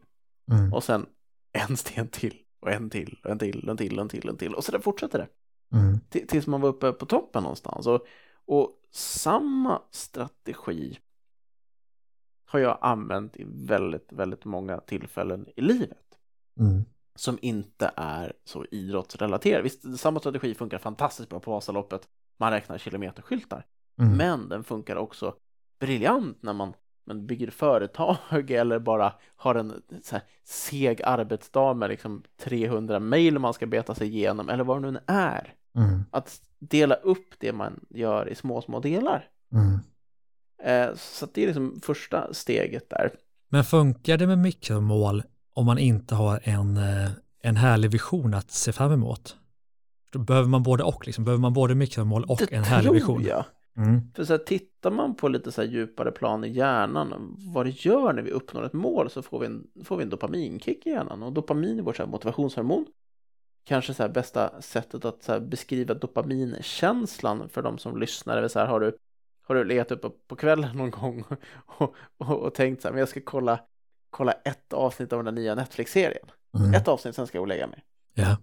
Mm. 0.50 0.72
Och 0.72 0.84
sen 0.84 1.06
en 1.52 1.76
sten 1.76 2.08
till 2.08 2.36
och 2.60 2.70
en 2.70 2.90
till 2.90 3.20
och 3.24 3.30
en 3.30 3.38
till 3.38 3.64
och 3.64 3.70
en 3.70 3.76
till 3.76 3.98
och 3.98 4.02
en 4.02 4.08
till 4.08 4.24
och 4.24 4.30
en 4.30 4.38
till. 4.38 4.54
Och 4.54 4.64
så 4.64 4.72
där 4.72 4.78
fortsätter 4.78 5.18
det. 5.18 5.28
Mm. 5.76 6.00
Tills 6.28 6.46
man 6.46 6.60
var 6.60 6.68
uppe 6.68 6.92
på 6.92 7.06
toppen 7.06 7.42
någonstans. 7.42 7.86
Och, 7.86 8.06
och 8.44 8.70
samma 8.90 9.82
strategi 9.90 10.98
har 12.44 12.58
jag 12.58 12.78
använt 12.80 13.36
i 13.36 13.44
väldigt, 13.46 14.12
väldigt 14.12 14.44
många 14.44 14.80
tillfällen 14.80 15.48
i 15.56 15.60
livet. 15.60 16.18
Mm 16.60 16.84
som 17.18 17.38
inte 17.42 17.90
är 17.96 18.32
så 18.44 18.64
idrottsrelaterad. 18.70 19.62
Visst, 19.62 19.98
samma 19.98 20.20
strategi 20.20 20.54
funkar 20.54 20.78
fantastiskt 20.78 21.28
bra 21.28 21.40
på 21.40 21.50
Vasaloppet. 21.50 22.08
Man 22.36 22.52
räknar 22.52 22.78
kilometerskyltar. 22.78 23.66
Mm. 23.98 24.16
Men 24.16 24.48
den 24.48 24.64
funkar 24.64 24.96
också 24.96 25.34
briljant 25.80 26.42
när 26.42 26.52
man, 26.52 26.72
man 27.06 27.26
bygger 27.26 27.50
företag 27.50 28.50
eller 28.50 28.78
bara 28.78 29.12
har 29.36 29.54
en 29.54 29.82
så 30.02 30.16
här, 30.16 30.24
seg 30.44 31.02
arbetsdag 31.02 31.74
med 31.74 31.90
liksom 31.90 32.22
300 32.40 33.00
mejl 33.00 33.38
man 33.38 33.54
ska 33.54 33.66
beta 33.66 33.94
sig 33.94 34.08
igenom 34.08 34.48
eller 34.48 34.64
vad 34.64 34.82
det 34.82 34.90
nu 34.90 34.98
är. 35.06 35.54
Mm. 35.74 36.04
Att 36.10 36.40
dela 36.58 36.94
upp 36.94 37.34
det 37.38 37.52
man 37.52 37.80
gör 37.90 38.28
i 38.28 38.34
små, 38.34 38.62
små 38.62 38.80
delar. 38.80 39.28
Mm. 39.52 39.78
Eh, 40.62 40.94
så 40.96 41.26
det 41.34 41.42
är 41.42 41.46
liksom 41.46 41.80
första 41.82 42.34
steget 42.34 42.90
där. 42.90 43.10
Men 43.48 43.64
funkar 43.64 44.16
det 44.16 44.26
med 44.26 44.38
mikromål 44.38 45.22
om 45.58 45.66
man 45.66 45.78
inte 45.78 46.14
har 46.14 46.40
en, 46.42 46.76
eh, 46.76 47.10
en 47.40 47.56
härlig 47.56 47.90
vision 47.90 48.34
att 48.34 48.50
se 48.50 48.72
fram 48.72 48.92
emot. 48.92 49.36
Då 50.12 50.18
behöver 50.18 50.48
man 50.48 50.62
både 50.62 50.84
och, 50.84 51.06
liksom. 51.06 51.24
behöver 51.24 51.40
man 51.40 51.52
både 51.52 51.74
mikromål 51.74 52.24
och 52.24 52.38
det 52.38 52.52
en 52.52 52.64
härlig 52.64 52.92
vision. 52.92 53.22
Jag. 53.22 53.44
Mm. 53.76 54.12
För 54.14 54.24
så 54.24 54.32
här, 54.32 54.38
tittar 54.38 54.90
man 54.90 55.14
på 55.14 55.28
lite 55.28 55.52
så 55.52 55.62
här 55.62 55.68
djupare 55.68 56.10
plan 56.10 56.44
i 56.44 56.48
hjärnan, 56.48 57.36
vad 57.54 57.66
det 57.66 57.84
gör 57.84 58.12
när 58.12 58.22
vi 58.22 58.30
uppnår 58.30 58.64
ett 58.64 58.72
mål 58.72 59.10
så 59.10 59.22
får 59.22 59.40
vi 59.40 59.46
en, 59.46 59.66
får 59.84 59.96
vi 59.96 60.02
en 60.02 60.10
dopaminkick 60.10 60.86
i 60.86 60.90
hjärnan. 60.90 61.22
Och 61.22 61.32
dopamin 61.32 61.78
är 61.78 61.82
vårt 61.82 61.96
så 61.96 62.02
här, 62.02 62.10
motivationshormon. 62.10 62.86
Kanske 63.64 63.94
så 63.94 64.02
här, 64.02 64.10
bästa 64.10 64.62
sättet 64.62 65.04
att 65.04 65.22
så 65.22 65.32
här, 65.32 65.40
beskriva 65.40 65.94
dopaminkänslan 65.94 67.48
för 67.48 67.62
de 67.62 67.78
som 67.78 68.00
lyssnar. 68.00 68.48
Så 68.48 68.58
här, 68.58 68.66
har 68.66 68.80
du, 68.80 68.96
har 69.42 69.54
du 69.54 69.64
legat 69.64 69.92
uppe 69.92 70.10
på 70.28 70.36
kvällen 70.36 70.76
någon 70.76 70.90
gång 70.90 71.24
och, 71.66 71.94
och, 72.18 72.42
och 72.42 72.54
tänkt 72.54 72.82
så 72.82 72.88
här, 72.88 72.92
men 72.92 72.98
jag 72.98 73.08
ska 73.08 73.20
kolla 73.24 73.60
kolla 74.10 74.32
ett 74.32 74.72
avsnitt 74.72 75.12
av 75.12 75.24
den 75.24 75.34
nya 75.34 75.54
Netflix-serien. 75.54 76.30
Mm. 76.58 76.74
Ett 76.74 76.88
avsnitt, 76.88 77.14
sen 77.14 77.26
ska 77.26 77.38
jag 77.38 77.40
gå 77.40 77.44
och 77.44 77.48
lägga 77.48 77.66
mig. 77.66 77.84
Ja. 78.14 78.36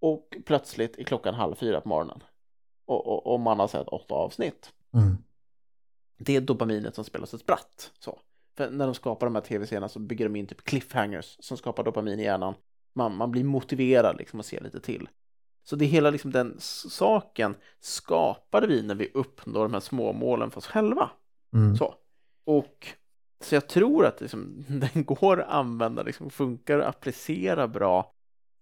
Och 0.00 0.36
plötsligt 0.46 0.98
är 0.98 1.04
klockan 1.04 1.34
halv 1.34 1.54
fyra 1.54 1.80
på 1.80 1.88
morgonen. 1.88 2.22
Och, 2.84 3.06
och, 3.06 3.32
och 3.32 3.40
man 3.40 3.58
har 3.58 3.68
sett 3.68 3.88
åtta 3.88 4.14
avsnitt. 4.14 4.72
Mm. 4.94 5.18
Det 6.18 6.36
är 6.36 6.40
dopaminet 6.40 6.94
som 6.94 7.04
spelas 7.04 7.34
ett 7.34 7.40
spratt. 7.40 7.92
Så. 7.98 8.18
För 8.56 8.70
när 8.70 8.86
de 8.86 8.94
skapar 8.94 9.26
de 9.26 9.34
här 9.34 9.42
tv-serierna 9.42 9.88
så 9.88 9.98
bygger 9.98 10.24
de 10.24 10.36
in 10.36 10.46
typ 10.46 10.64
cliffhangers 10.64 11.36
som 11.40 11.56
skapar 11.56 11.84
dopamin 11.84 12.20
i 12.20 12.22
hjärnan. 12.22 12.54
Man, 12.92 13.16
man 13.16 13.30
blir 13.30 13.44
motiverad 13.44 14.16
liksom 14.18 14.40
att 14.40 14.46
se 14.46 14.60
lite 14.60 14.80
till. 14.80 15.08
Så 15.64 15.76
det 15.76 15.84
hela 15.84 16.10
liksom 16.10 16.30
den 16.32 16.56
saken 16.60 17.54
skapade 17.80 18.66
vi 18.66 18.82
när 18.82 18.94
vi 18.94 19.10
uppnår 19.14 19.62
de 19.62 19.72
här 19.72 19.80
små 19.80 20.12
målen 20.12 20.50
för 20.50 20.58
oss 20.58 20.66
själva. 20.66 21.10
Mm. 21.52 21.76
Så. 21.76 21.94
Och 22.44 22.86
så 23.40 23.54
jag 23.54 23.68
tror 23.68 24.06
att 24.06 24.20
liksom, 24.20 24.64
den 24.68 25.04
går 25.04 25.40
att 25.40 25.48
använda, 25.48 26.02
liksom, 26.02 26.30
funkar 26.30 26.78
att 26.78 26.86
applicera 26.86 27.68
bra 27.68 28.12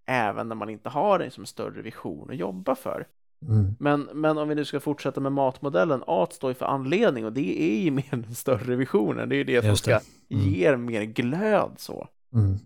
även 0.06 0.48
när 0.48 0.56
man 0.56 0.70
inte 0.70 0.88
har 0.88 1.20
en 1.20 1.30
som 1.30 1.46
större 1.46 1.82
vision 1.82 2.30
att 2.30 2.36
jobba 2.36 2.74
för. 2.74 3.06
Mm. 3.46 3.76
Men, 3.78 4.08
men 4.14 4.38
om 4.38 4.48
vi 4.48 4.54
nu 4.54 4.64
ska 4.64 4.80
fortsätta 4.80 5.20
med 5.20 5.32
matmodellen, 5.32 6.02
A 6.06 6.26
står 6.30 6.50
ju 6.50 6.54
för 6.54 6.66
anledning 6.66 7.24
och 7.24 7.32
det 7.32 7.62
är 7.62 7.82
ju 7.82 7.90
mer 7.90 8.10
den 8.10 8.34
större 8.34 8.76
visionen. 8.76 9.28
Det 9.28 9.34
är 9.34 9.38
ju 9.38 9.44
det 9.44 9.62
som 9.62 9.76
ska 9.76 9.90
mm. 10.30 10.48
ge 10.48 10.76
mer 10.76 11.02
glöd 11.02 11.72
så. 11.76 12.08
Mm. 12.34 12.58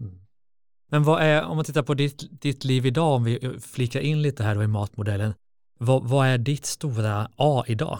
Men 0.86 1.04
vad 1.04 1.22
är, 1.22 1.44
om 1.44 1.56
man 1.56 1.64
tittar 1.64 1.82
på 1.82 1.94
ditt, 1.94 2.40
ditt 2.42 2.64
liv 2.64 2.86
idag, 2.86 3.14
om 3.14 3.24
vi 3.24 3.58
flikar 3.60 4.00
in 4.00 4.22
lite 4.22 4.42
här 4.42 4.54
då 4.54 4.62
i 4.62 4.66
matmodellen, 4.66 5.34
vad, 5.78 6.08
vad 6.08 6.26
är 6.26 6.38
ditt 6.38 6.66
stora 6.66 7.28
A 7.36 7.64
idag? 7.66 7.98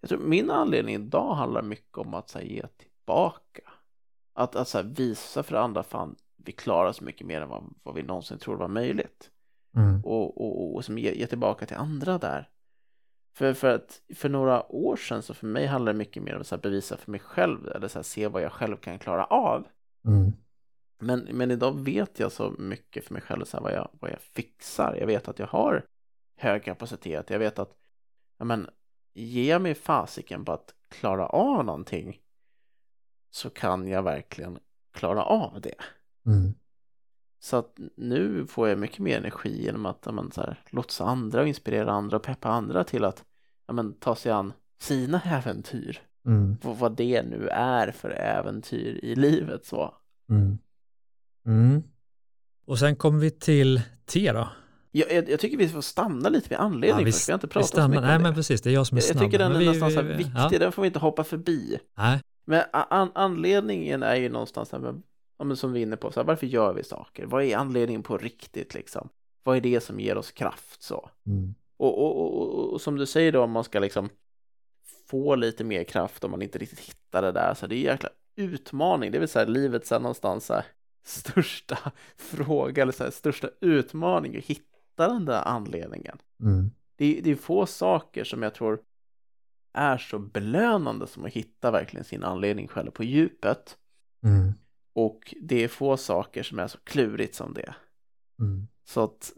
Jag 0.00 0.08
tror 0.08 0.18
min 0.18 0.50
anledning 0.50 0.94
idag 0.94 1.34
handlar 1.34 1.62
mycket 1.62 1.98
om 1.98 2.14
att 2.14 2.32
här, 2.34 2.42
ge 2.42 2.62
tillbaka. 3.06 3.62
Att, 4.34 4.56
att 4.56 4.72
här, 4.72 4.82
visa 4.82 5.42
för 5.42 5.56
andra, 5.56 5.82
fan, 5.82 6.16
vi 6.36 6.52
klarar 6.52 6.92
så 6.92 7.04
mycket 7.04 7.26
mer 7.26 7.40
än 7.40 7.48
vad, 7.48 7.74
vad 7.82 7.94
vi 7.94 8.02
någonsin 8.02 8.38
tror 8.38 8.56
var 8.56 8.68
möjligt. 8.68 9.30
Mm. 9.76 10.04
Och, 10.04 10.40
och, 10.40 10.62
och, 10.62 10.74
och 10.74 10.84
som 10.84 10.98
ge, 10.98 11.14
ge, 11.14 11.26
tillbaka 11.26 11.66
till 11.66 11.76
andra 11.76 12.18
där. 12.18 12.48
För, 13.34 13.54
för 13.54 13.74
att 13.74 14.02
för 14.14 14.28
några 14.28 14.72
år 14.72 14.96
sedan 14.96 15.22
så 15.22 15.34
för 15.34 15.46
mig 15.46 15.66
handlar 15.66 15.92
det 15.92 15.98
mycket 15.98 16.22
mer 16.22 16.36
om 16.36 16.44
att 16.50 16.62
bevisa 16.62 16.96
för 16.96 17.10
mig 17.10 17.20
själv 17.20 17.68
eller 17.68 17.88
så 17.88 17.98
här, 17.98 18.02
se 18.02 18.28
vad 18.28 18.42
jag 18.42 18.52
själv 18.52 18.76
kan 18.76 18.98
klara 18.98 19.24
av. 19.24 19.66
Mm. 20.04 20.32
Men, 20.98 21.28
men 21.32 21.50
idag 21.50 21.80
vet 21.84 22.20
jag 22.20 22.32
så 22.32 22.50
mycket 22.58 23.04
för 23.04 23.12
mig 23.12 23.22
själv 23.22 23.44
så 23.44 23.56
här, 23.56 23.64
vad, 23.64 23.72
jag, 23.72 23.88
vad 24.00 24.10
jag 24.10 24.20
fixar. 24.20 24.96
Jag 25.00 25.06
vet 25.06 25.28
att 25.28 25.38
jag 25.38 25.46
har 25.46 25.86
hög 26.36 26.64
kapacitet. 26.64 27.30
Jag 27.30 27.38
vet 27.38 27.58
att 27.58 27.72
ja, 28.38 28.44
men, 28.44 28.70
ge 29.14 29.58
mig 29.58 29.74
fasiken 29.74 30.44
på 30.44 30.52
att 30.52 30.74
klara 30.88 31.26
av 31.26 31.64
någonting 31.64 32.20
så 33.36 33.50
kan 33.50 33.88
jag 33.88 34.02
verkligen 34.02 34.58
klara 34.92 35.24
av 35.24 35.60
det. 35.60 35.74
Mm. 36.26 36.54
Så 37.40 37.56
att 37.56 37.78
nu 37.96 38.46
får 38.46 38.68
jag 38.68 38.78
mycket 38.78 38.98
mer 38.98 39.18
energi 39.18 39.62
genom 39.62 39.86
att 39.86 40.14
man 40.14 40.32
så 40.32 40.40
här, 40.40 40.60
lotsa 40.70 41.04
andra 41.04 41.40
och 41.40 41.48
inspirera 41.48 41.92
andra 41.92 42.16
och 42.16 42.22
peppa 42.22 42.48
andra 42.48 42.84
till 42.84 43.04
att 43.04 43.24
men, 43.72 43.92
ta 43.92 44.16
sig 44.16 44.32
an 44.32 44.52
sina 44.80 45.20
äventyr. 45.24 46.00
Mm. 46.26 46.56
Vad 46.62 46.96
det 46.96 47.22
nu 47.22 47.48
är 47.48 47.90
för 47.90 48.10
äventyr 48.10 49.00
i 49.02 49.14
livet 49.14 49.66
så. 49.66 49.94
Mm. 50.30 50.58
Mm. 51.46 51.82
Och 52.66 52.78
sen 52.78 52.96
kommer 52.96 53.18
vi 53.18 53.30
till 53.30 53.82
T 54.06 54.32
då. 54.32 54.48
Jag, 54.92 55.12
jag, 55.12 55.30
jag, 55.30 55.40
tycker 55.40 55.56
vi 55.56 55.68
får 55.68 55.80
stanna 55.80 56.28
lite 56.28 56.48
vid 56.48 56.58
anledning 56.58 57.00
ja, 57.00 57.04
vi, 57.04 57.12
först, 57.12 57.28
vi 57.28 57.32
har 57.32 57.36
inte 57.36 57.48
pratat 57.48 57.70
så 57.70 57.88
mycket 57.88 58.04
Nej, 58.04 58.18
men 58.18 58.34
precis, 58.34 58.62
det 58.62 58.70
är 58.70 58.74
jag 58.74 58.86
som 58.86 58.96
är 58.96 59.02
snabb. 59.02 59.22
Jag 59.22 59.30
tycker 59.30 59.38
den 59.38 59.52
är 59.52 59.58
vi, 59.58 59.66
nästan 59.66 59.90
så 59.90 60.02
här 60.02 60.08
viktig, 60.08 60.32
ja. 60.36 60.58
den 60.58 60.72
får 60.72 60.82
vi 60.82 60.86
inte 60.86 60.98
hoppa 60.98 61.24
förbi. 61.24 61.78
Nej. 61.96 62.20
Men 62.48 62.64
an, 62.72 63.10
anledningen 63.14 64.02
är 64.02 64.16
ju 64.16 64.28
någonstans, 64.28 64.72
här, 64.72 65.54
som 65.54 65.72
vi 65.72 65.80
är 65.80 65.82
inne 65.82 65.96
på, 65.96 66.12
så 66.12 66.20
här, 66.20 66.26
varför 66.26 66.46
gör 66.46 66.72
vi 66.72 66.84
saker? 66.84 67.26
Vad 67.26 67.42
är 67.42 67.56
anledningen 67.56 68.02
på 68.02 68.18
riktigt 68.18 68.74
liksom? 68.74 69.08
Vad 69.42 69.56
är 69.56 69.60
det 69.60 69.80
som 69.80 70.00
ger 70.00 70.16
oss 70.16 70.32
kraft 70.32 70.82
så? 70.82 71.10
Mm. 71.26 71.54
Och, 71.76 71.98
och, 71.98 72.40
och, 72.40 72.72
och, 72.72 72.80
som 72.80 72.96
du 72.96 73.06
säger 73.06 73.32
då, 73.32 73.42
om 73.42 73.50
man 73.50 73.64
ska 73.64 73.78
liksom 73.78 74.08
få 75.06 75.34
lite 75.34 75.64
mer 75.64 75.84
kraft 75.84 76.24
om 76.24 76.30
man 76.30 76.42
inte 76.42 76.58
riktigt 76.58 76.80
hittar 76.80 77.22
det 77.22 77.32
där, 77.32 77.54
så 77.54 77.66
det 77.66 77.74
är 77.74 77.78
en 77.78 77.84
jäkla 77.84 78.08
utmaning, 78.36 79.12
det 79.12 79.18
vill 79.18 79.28
säga 79.28 79.44
livet 79.44 79.86
sen 79.86 80.02
någonstans 80.02 80.48
här, 80.48 80.64
största 81.04 81.78
fråga 82.16 82.82
eller 82.82 82.92
så 82.92 83.04
här, 83.04 83.10
största 83.10 83.48
utmaning 83.60 84.36
att 84.36 84.44
hitta 84.44 85.08
den 85.08 85.24
där 85.24 85.42
anledningen. 85.42 86.18
Mm. 86.40 86.70
Det, 86.96 87.20
det 87.24 87.30
är 87.30 87.36
få 87.36 87.66
saker 87.66 88.24
som 88.24 88.42
jag 88.42 88.54
tror 88.54 88.80
är 89.76 89.98
så 89.98 90.18
belönande 90.18 91.06
som 91.06 91.24
att 91.24 91.32
hitta 91.32 91.70
verkligen 91.70 92.04
sin 92.04 92.24
anledning 92.24 92.68
själv 92.68 92.90
på 92.90 93.04
djupet. 93.04 93.76
Mm. 94.24 94.52
Och 94.94 95.34
det 95.40 95.64
är 95.64 95.68
få 95.68 95.96
saker 95.96 96.42
som 96.42 96.58
är 96.58 96.66
så 96.66 96.78
klurigt 96.84 97.34
som 97.34 97.54
det. 97.54 97.74
Mm. 98.40 98.68
Så 98.84 99.04
att 99.04 99.32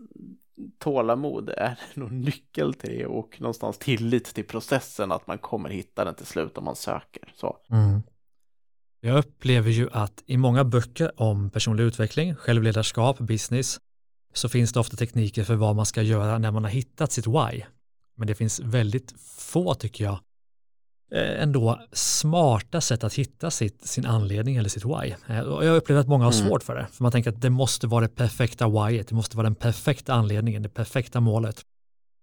tålamod 0.79 1.49
är 1.49 1.79
nog 1.95 2.13
nyckel 2.13 2.75
till 2.75 2.91
det 2.91 3.07
och 3.07 3.41
någonstans 3.41 3.79
tillit 3.79 4.35
till 4.35 4.45
processen 4.45 5.13
att 5.13 5.27
man 5.27 5.39
kommer 5.39 5.69
hitta 5.69 6.05
den 6.05 6.15
till 6.15 6.27
slut 6.27 6.59
om 6.59 6.65
man 6.65 6.77
söker. 6.77 7.33
Så. 7.37 7.57
Mm. 7.71 8.03
Jag 9.01 9.19
upplever 9.19 9.71
ju 9.71 9.89
att 9.93 10.23
i 10.27 10.37
många 10.37 10.65
böcker 10.65 11.21
om 11.21 11.51
personlig 11.51 11.85
utveckling, 11.85 12.35
självledarskap, 12.35 13.19
business, 13.19 13.81
så 14.35 14.49
finns 14.49 14.73
det 14.73 14.81
ofta 14.81 14.97
tekniker 14.97 15.45
för 15.45 15.55
vad 15.55 15.77
man 15.77 15.87
ska 15.87 16.03
göra 16.03 16.39
när 16.39 16.51
man 16.51 16.65
har 16.65 16.71
hittat 16.71 17.13
sitt 17.13 17.27
why. 17.27 17.65
Men 18.17 18.27
det 18.27 18.35
finns 18.35 18.61
väldigt 18.61 19.15
få, 19.21 19.75
tycker 19.75 20.05
jag, 20.05 20.19
ändå 21.17 21.81
smarta 21.93 22.81
sätt 22.81 23.05
att 23.05 23.15
hitta 23.15 23.51
sitt, 23.51 23.87
sin 23.87 24.07
anledning 24.07 24.57
eller 24.57 24.69
sitt 24.69 24.85
why. 24.85 25.15
Eh, 25.29 25.37
jag 25.39 25.77
upplever 25.77 26.01
att 26.01 26.09
många 26.09 26.25
har 26.25 26.33
mm. 26.33 26.49
svårt 26.49 26.63
för 26.63 26.75
det, 26.75 26.87
för 26.93 27.03
man 27.03 27.13
tänker 27.13 27.31
att 27.31 27.41
det 27.41 27.51
måste 27.51 27.87
vara 27.87 28.01
det 28.01 28.15
perfekta 28.15 28.69
whyet, 28.69 29.09
det 29.09 29.15
måste 29.15 29.37
vara 29.37 29.45
den 29.45 29.55
perfekta 29.55 30.13
anledningen, 30.13 30.63
det 30.63 30.69
perfekta 30.69 31.21
målet. 31.21 31.65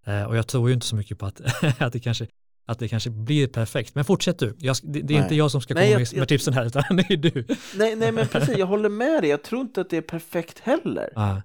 Eh, 0.05 0.23
och 0.23 0.37
jag 0.37 0.47
tror 0.47 0.69
ju 0.69 0.73
inte 0.73 0.85
så 0.85 0.95
mycket 0.95 1.19
på 1.19 1.25
att, 1.25 1.41
att 1.81 1.93
det 1.93 1.99
kanske 1.99 2.27
att 2.67 2.79
det 2.79 2.87
kanske 2.87 3.09
blir 3.09 3.47
perfekt. 3.47 3.95
Men 3.95 4.05
fortsätt 4.05 4.39
du, 4.39 4.55
jag, 4.59 4.75
det, 4.83 5.01
det, 5.01 5.13
är 5.13 5.17
nej. 5.17 5.23
inte 5.23 5.35
jag 5.35 5.51
som 5.51 5.61
ska 5.61 5.73
komma 5.73 5.81
nej, 5.81 5.91
jag, 5.91 5.99
med, 5.99 6.17
med 6.17 6.27
tipsen 6.27 6.53
här, 6.53 6.65
utan 6.65 6.83
det 6.89 7.13
är 7.13 7.17
du. 7.17 7.45
Nej, 7.75 7.95
nej, 7.95 8.11
men 8.11 8.27
precis, 8.27 8.57
jag 8.57 8.65
håller 8.65 8.89
med 8.89 9.23
dig, 9.23 9.29
jag 9.29 9.43
tror 9.43 9.61
inte 9.61 9.81
att 9.81 9.89
det 9.89 9.97
är 9.97 10.01
perfekt 10.01 10.59
heller. 10.59 11.13
Ah. 11.15 11.35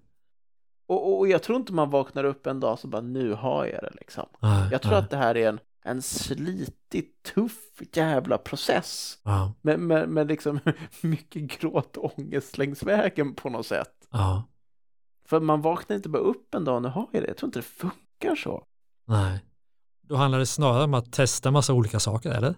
Och, 0.87 1.19
och, 1.19 1.29
jag 1.29 1.43
tror 1.43 1.59
inte 1.59 1.73
man 1.73 1.91
vaknar 1.91 2.25
upp 2.25 2.47
en 2.47 2.61
dag 2.61 2.79
så 2.79 2.89
bara, 2.89 3.03
nu 3.03 3.33
har 3.33 3.67
jag 3.67 3.83
det 3.83 3.91
liksom. 4.01 4.27
Ah, 4.41 4.63
jag 4.71 4.83
tror 4.83 4.95
ah. 4.95 4.99
att 4.99 5.11
det 5.11 5.17
här 5.17 5.37
är 5.37 5.49
en, 5.49 5.59
en 5.83 6.03
slitig, 6.03 7.23
tuff 7.23 7.83
jävla 7.93 8.39
process. 8.39 9.19
Med, 9.63 9.81
med, 9.81 10.09
med 10.09 10.29
liksom 10.29 10.61
mycket 11.01 11.61
gråt 11.61 11.97
och 11.97 12.19
ångest 12.19 12.59
längs 12.59 12.83
vägen 12.83 13.35
på 13.35 13.51
något 13.51 13.67
sätt. 13.67 14.09
För 15.25 15.41
man 15.41 15.61
vaknar 15.61 15.97
inte 15.97 16.09
bara 16.09 16.23
upp 16.23 16.55
en 16.55 16.65
dag, 16.65 16.83
nu 16.83 16.89
har 16.89 17.09
jag 17.13 17.23
det. 17.23 17.29
Jag 17.29 17.37
tror 17.37 17.49
inte 17.49 17.59
det 17.59 17.63
funkar 17.63 18.37
så. 18.37 18.67
Nej. 19.05 19.45
Då 20.03 20.17
handlar 20.17 20.39
det 20.39 20.47
snarare 20.47 20.85
om 20.85 20.95
att 20.95 21.13
testa 21.13 21.51
massa 21.51 21.75
olika 21.75 22.01
saker, 22.01 22.31
eller? 22.31 22.55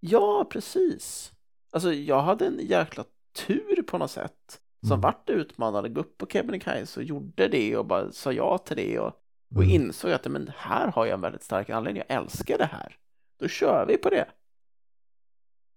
Ja, 0.00 0.46
precis. 0.50 1.32
Alltså, 1.72 1.92
jag 1.92 2.22
hade 2.22 2.46
en 2.46 2.58
jäkla 2.62 3.04
tur 3.46 3.82
på 3.82 3.98
något 3.98 4.10
sätt. 4.10 4.60
Som 4.80 4.92
mm. 4.92 5.00
vart 5.00 5.30
utmanad, 5.30 5.86
gick 5.86 5.98
upp 5.98 6.18
på 6.18 6.26
Kebnekaise 6.26 7.00
och 7.00 7.04
gjorde 7.04 7.48
det 7.48 7.76
och 7.76 7.86
bara 7.86 8.12
sa 8.12 8.32
ja 8.32 8.58
till 8.58 8.76
det 8.76 8.98
och, 8.98 9.12
och 9.54 9.62
mm. 9.62 9.70
insåg 9.70 10.12
att 10.12 10.26
men 10.26 10.52
här 10.56 10.88
har 10.88 11.06
jag 11.06 11.14
en 11.14 11.20
väldigt 11.20 11.42
stark 11.42 11.70
anledning, 11.70 12.02
jag 12.08 12.16
älskar 12.16 12.58
det 12.58 12.64
här. 12.72 12.96
Då 13.38 13.48
kör 13.48 13.86
vi 13.86 13.96
på 13.96 14.10
det. 14.10 14.28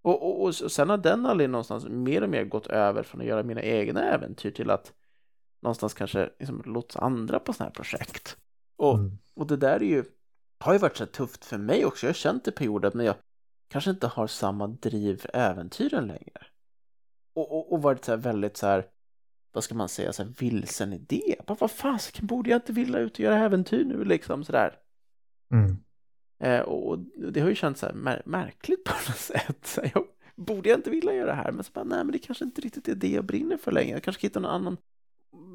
Och, 0.02 0.30
och, 0.30 0.46
och 0.46 0.56
sen 0.56 0.90
har 0.90 0.98
den 0.98 1.26
anledningen 1.26 1.52
någonstans 1.52 1.86
mer 1.86 2.24
och 2.24 2.30
mer 2.30 2.44
gått 2.44 2.68
över 2.68 3.04
från 3.04 3.22
att 3.22 3.28
göra 3.28 3.44
mina 3.44 3.62
egna 3.62 4.04
äventyr 4.04 4.52
till 4.52 4.70
att 4.70 4.94
någonstans 5.62 5.94
kanske 5.94 6.30
liksom 6.40 6.62
låta 6.66 7.00
andra 7.00 7.40
på 7.40 7.54
sådana 7.54 7.70
här 7.70 7.74
projekt. 7.74 8.38
Och, 8.76 8.96
mm. 8.96 9.18
och 9.36 9.48
det 9.48 9.58
där 9.58 9.76
är 9.76 9.86
ju 9.86 10.04
har 10.60 10.74
ju 10.74 10.80
varit 10.80 10.98
så 10.98 11.06
tufft 11.06 11.46
för 11.46 11.58
mig 11.58 11.86
också. 11.86 12.06
Jag 12.06 12.10
har 12.10 12.14
känt 12.14 12.48
i 12.48 12.52
perioder 12.52 12.92
men 12.94 13.06
jag 13.06 13.16
kanske 13.68 13.90
inte 13.90 14.08
har 14.08 14.28
samma 14.28 14.68
driv 14.68 15.18
för 15.18 15.32
äventyren 15.34 16.08
längre. 16.08 16.46
Och, 17.34 17.52
och, 17.52 17.74
och 17.74 17.82
varit 17.82 18.06
så 18.06 18.12
här 18.12 18.18
väldigt 18.18 18.58
så 18.58 18.68
här, 18.68 18.86
vad 19.54 19.64
ska 19.64 19.76
man 19.76 19.90
säga, 19.90 20.14
så 20.14 20.24
här 20.24 20.34
vilsen 20.40 20.94
i 20.94 20.98
det. 20.98 21.36
Bara, 21.48 21.58
vad 21.60 21.72
fasiken, 21.72 22.28
borde 22.28 22.50
jag 22.50 22.58
inte 22.58 22.74
vilja 22.74 23.00
ut 23.00 23.14
och 23.14 23.20
göra 23.20 23.40
äventyr 23.40 23.86
nu 23.86 24.04
liksom 24.04 24.44
sådär. 24.44 24.76
Mm. 25.52 25.78
Eh, 26.40 26.60
och 26.60 27.00
det 27.32 27.40
har 27.40 27.50
ju 27.50 27.56
känts 27.56 27.80
så 27.80 27.86
här 27.86 27.94
mär 27.94 28.22
märkligt 28.26 28.84
på 28.84 28.94
något 29.08 29.18
sätt. 29.18 29.66
Så 29.66 29.82
jag, 29.94 30.04
borde 30.36 30.70
jag 30.70 30.78
inte 30.78 30.90
vilja 30.90 31.14
göra 31.14 31.26
det 31.26 31.34
här? 31.34 31.52
Men 31.52 31.64
så 31.64 31.72
bara, 31.74 31.84
nej 31.84 32.04
men 32.04 32.12
det 32.12 32.20
kanske 32.20 32.46
inte 32.46 32.62
riktigt 32.62 32.88
är 32.88 32.96
det 32.96 33.10
jag 33.10 33.26
brinner 33.26 33.58
för 33.58 33.72
längre. 33.72 33.92
Jag 33.92 34.04
kanske 34.04 34.20
ska 34.20 34.28
hitta 34.28 34.40
någon 34.40 34.52
annan 34.52 34.78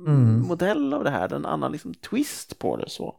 mm. 0.07 0.41
modell 0.41 0.95
av 0.95 1.05
det 1.05 1.11
här, 1.11 1.33
en 1.33 1.47
annan 1.47 1.73
liksom 1.73 1.95
twist 1.95 2.59
på 2.59 2.77
det 2.77 2.91
så. 2.91 3.17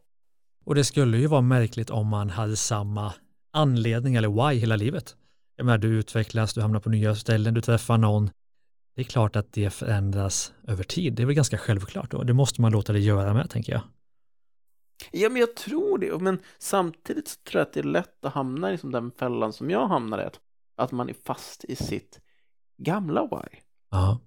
Och 0.64 0.76
det 0.76 0.84
skulle 0.84 1.18
ju 1.18 1.28
vara 1.28 1.42
märkligt 1.42 1.90
om 1.90 2.08
man 2.08 2.30
hade 2.30 2.56
samma 2.56 3.14
anledning 3.52 4.16
eller 4.16 4.50
why 4.50 4.60
hela 4.60 4.76
livet. 4.76 5.16
Jag 5.56 5.66
menar, 5.66 5.78
du 5.78 5.88
utvecklas, 5.88 6.54
du 6.54 6.62
hamnar 6.62 6.80
på 6.80 6.90
nya 6.90 7.16
ställen, 7.16 7.54
du 7.54 7.62
träffar 7.62 7.98
någon. 7.98 8.30
Det 9.00 9.04
är 9.04 9.10
klart 9.10 9.36
att 9.36 9.54
det 9.54 9.70
förändras 9.70 10.54
över 10.68 10.84
tid. 10.84 11.14
Det 11.14 11.22
är 11.22 11.26
väl 11.26 11.36
ganska 11.36 11.58
självklart 11.58 12.14
och 12.14 12.26
det 12.26 12.34
måste 12.34 12.62
man 12.62 12.72
låta 12.72 12.94
det 12.94 13.00
göra 13.00 13.34
med, 13.34 13.50
tänker 13.50 13.74
jag. 13.74 13.82
Ja, 15.12 15.30
men 15.30 15.40
jag 15.40 15.56
tror 15.56 15.98
det. 15.98 16.20
Men 16.20 16.40
samtidigt 16.58 17.28
så 17.28 17.36
tror 17.44 17.60
jag 17.60 17.68
att 17.68 17.74
det 17.74 17.80
är 17.80 17.84
lätt 17.84 18.26
att 18.26 18.34
hamna 18.34 18.70
i 18.70 18.72
liksom 18.72 18.92
den 18.92 19.12
fällan 19.12 19.54
som 19.54 19.70
jag 19.70 19.88
hamnar 19.88 20.20
i. 20.20 20.30
Att 20.76 20.92
man 20.92 21.10
är 21.10 21.16
fast 21.26 21.64
i 21.64 21.76
sitt 21.76 22.20
gamla 22.78 23.22
why. 23.22 23.60
Ja. 23.90 24.20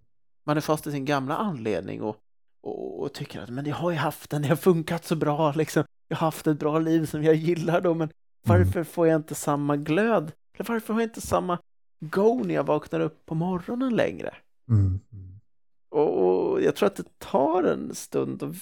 Man 0.44 0.56
är 0.56 0.60
fast 0.60 0.86
i 0.86 0.90
sin 0.90 1.04
gamla 1.04 1.36
anledning 1.36 2.02
och, 2.02 2.16
och, 2.62 3.02
och, 3.02 3.12
tycker 3.12 3.40
att 3.40 3.50
men 3.50 3.66
jag 3.66 3.76
har 3.76 3.90
ju 3.90 3.96
haft 3.96 4.30
den, 4.30 4.42
det 4.42 4.48
har 4.48 4.56
funkat 4.56 5.04
så 5.04 5.16
bra 5.16 5.52
liksom 5.52 5.84
jag 6.08 6.16
har 6.16 6.26
haft 6.26 6.46
ett 6.46 6.58
bra 6.58 6.78
liv 6.78 7.06
som 7.06 7.24
jag 7.24 7.34
gillar 7.34 7.80
då, 7.80 7.94
men 7.94 8.10
varför 8.46 8.76
mm. 8.80 8.84
får 8.84 9.06
jag 9.06 9.16
inte 9.16 9.34
samma 9.34 9.76
glöd? 9.76 10.32
Eller 10.54 10.68
varför 10.68 10.94
har 10.94 11.00
jag 11.00 11.08
inte 11.08 11.20
samma 11.20 11.58
go 12.00 12.42
när 12.44 12.54
jag 12.54 12.64
vaknar 12.64 13.00
upp 13.00 13.26
på 13.26 13.34
morgonen 13.34 13.96
längre? 13.96 14.34
Mm. 14.68 15.00
Och, 15.90 16.52
och, 16.52 16.62
jag 16.62 16.76
tror 16.76 16.86
att 16.86 16.96
det 16.96 17.18
tar 17.18 17.62
en 17.62 17.94
stund 17.94 18.42
att, 18.42 18.54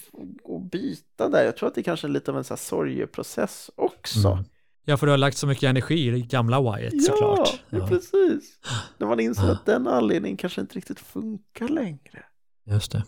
att 0.55 0.71
byta 0.71 1.29
där. 1.29 1.45
Jag 1.45 1.57
tror 1.57 1.69
att 1.69 1.75
det 1.75 1.81
är 1.81 1.83
kanske 1.83 2.07
är 2.07 2.09
lite 2.09 2.31
av 2.31 2.37
en 2.39 2.45
så 2.45 2.55
här 2.55 2.59
sorgeprocess 2.59 3.71
också. 3.75 4.29
Mm. 4.29 4.45
Ja, 4.85 4.97
för 4.97 5.07
du 5.07 5.11
har 5.11 5.19
lagt 5.19 5.37
så 5.37 5.47
mycket 5.47 5.63
energi 5.63 6.07
i 6.07 6.11
det 6.11 6.21
gamla 6.21 6.61
Wyatt 6.61 6.93
ja, 6.93 7.01
såklart. 7.01 7.63
Ja, 7.71 7.87
precis. 7.87 8.59
När 8.99 9.07
man 9.07 9.21
inser 9.21 9.51
att 9.51 9.67
den 9.67 9.87
anledningen 9.87 10.37
kanske 10.37 10.61
inte 10.61 10.75
riktigt 10.75 11.01
funkar 11.01 11.69
längre. 11.69 12.25
Just 12.65 12.93
det. 12.93 13.05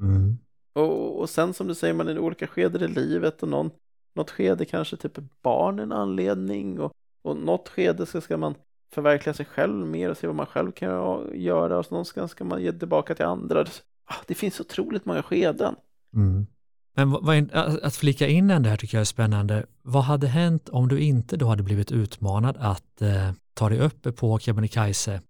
Mm. 0.00 0.38
Och, 0.72 1.20
och 1.20 1.30
sen 1.30 1.54
som 1.54 1.66
du 1.66 1.74
säger, 1.74 1.94
man 1.94 2.08
är 2.08 2.14
i 2.14 2.18
olika 2.18 2.46
skeden 2.46 2.82
i 2.82 2.88
livet 2.88 3.42
och 3.42 3.48
någon, 3.48 3.70
något 4.14 4.30
skede 4.30 4.64
kanske 4.64 4.96
typ 4.96 5.18
barn 5.42 5.78
en 5.78 5.92
anledning 5.92 6.80
och, 6.80 6.92
och 7.22 7.36
något 7.36 7.68
skede 7.68 8.06
så 8.06 8.20
ska 8.20 8.36
man 8.36 8.54
förverkliga 8.94 9.34
sig 9.34 9.46
själv 9.46 9.86
mer 9.86 10.10
och 10.10 10.16
se 10.16 10.26
vad 10.26 10.36
man 10.36 10.46
själv 10.46 10.72
kan 10.72 10.88
göra 11.34 11.78
och 11.78 11.86
så 11.86 11.94
någonstans 11.94 12.30
ska 12.30 12.44
man 12.44 12.62
ge 12.62 12.72
tillbaka 12.72 13.14
till 13.14 13.24
andra. 13.24 13.66
Ah, 14.04 14.14
det 14.26 14.34
finns 14.34 14.60
otroligt 14.60 15.04
många 15.04 15.22
skeden. 15.22 15.76
Mm. 16.14 16.46
Men 16.94 17.10
vad, 17.10 17.52
att 17.82 17.96
flika 17.96 18.28
in 18.28 18.48
den 18.48 18.62
där 18.62 18.76
tycker 18.76 18.96
jag 18.96 19.00
är 19.00 19.04
spännande. 19.04 19.66
Vad 19.82 20.02
hade 20.02 20.26
hänt 20.26 20.68
om 20.68 20.88
du 20.88 21.00
inte 21.00 21.36
då 21.36 21.48
hade 21.48 21.62
blivit 21.62 21.92
utmanad 21.92 22.56
att 22.60 23.02
eh, 23.02 23.32
ta 23.54 23.68
dig 23.68 23.78
upp 23.80 24.16
på 24.16 24.38
Kebnekaise? 24.38 25.20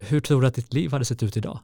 Hur 0.00 0.20
tror 0.20 0.40
du 0.40 0.46
att 0.46 0.54
ditt 0.54 0.72
liv 0.72 0.92
hade 0.92 1.04
sett 1.04 1.22
ut 1.22 1.36
idag? 1.36 1.58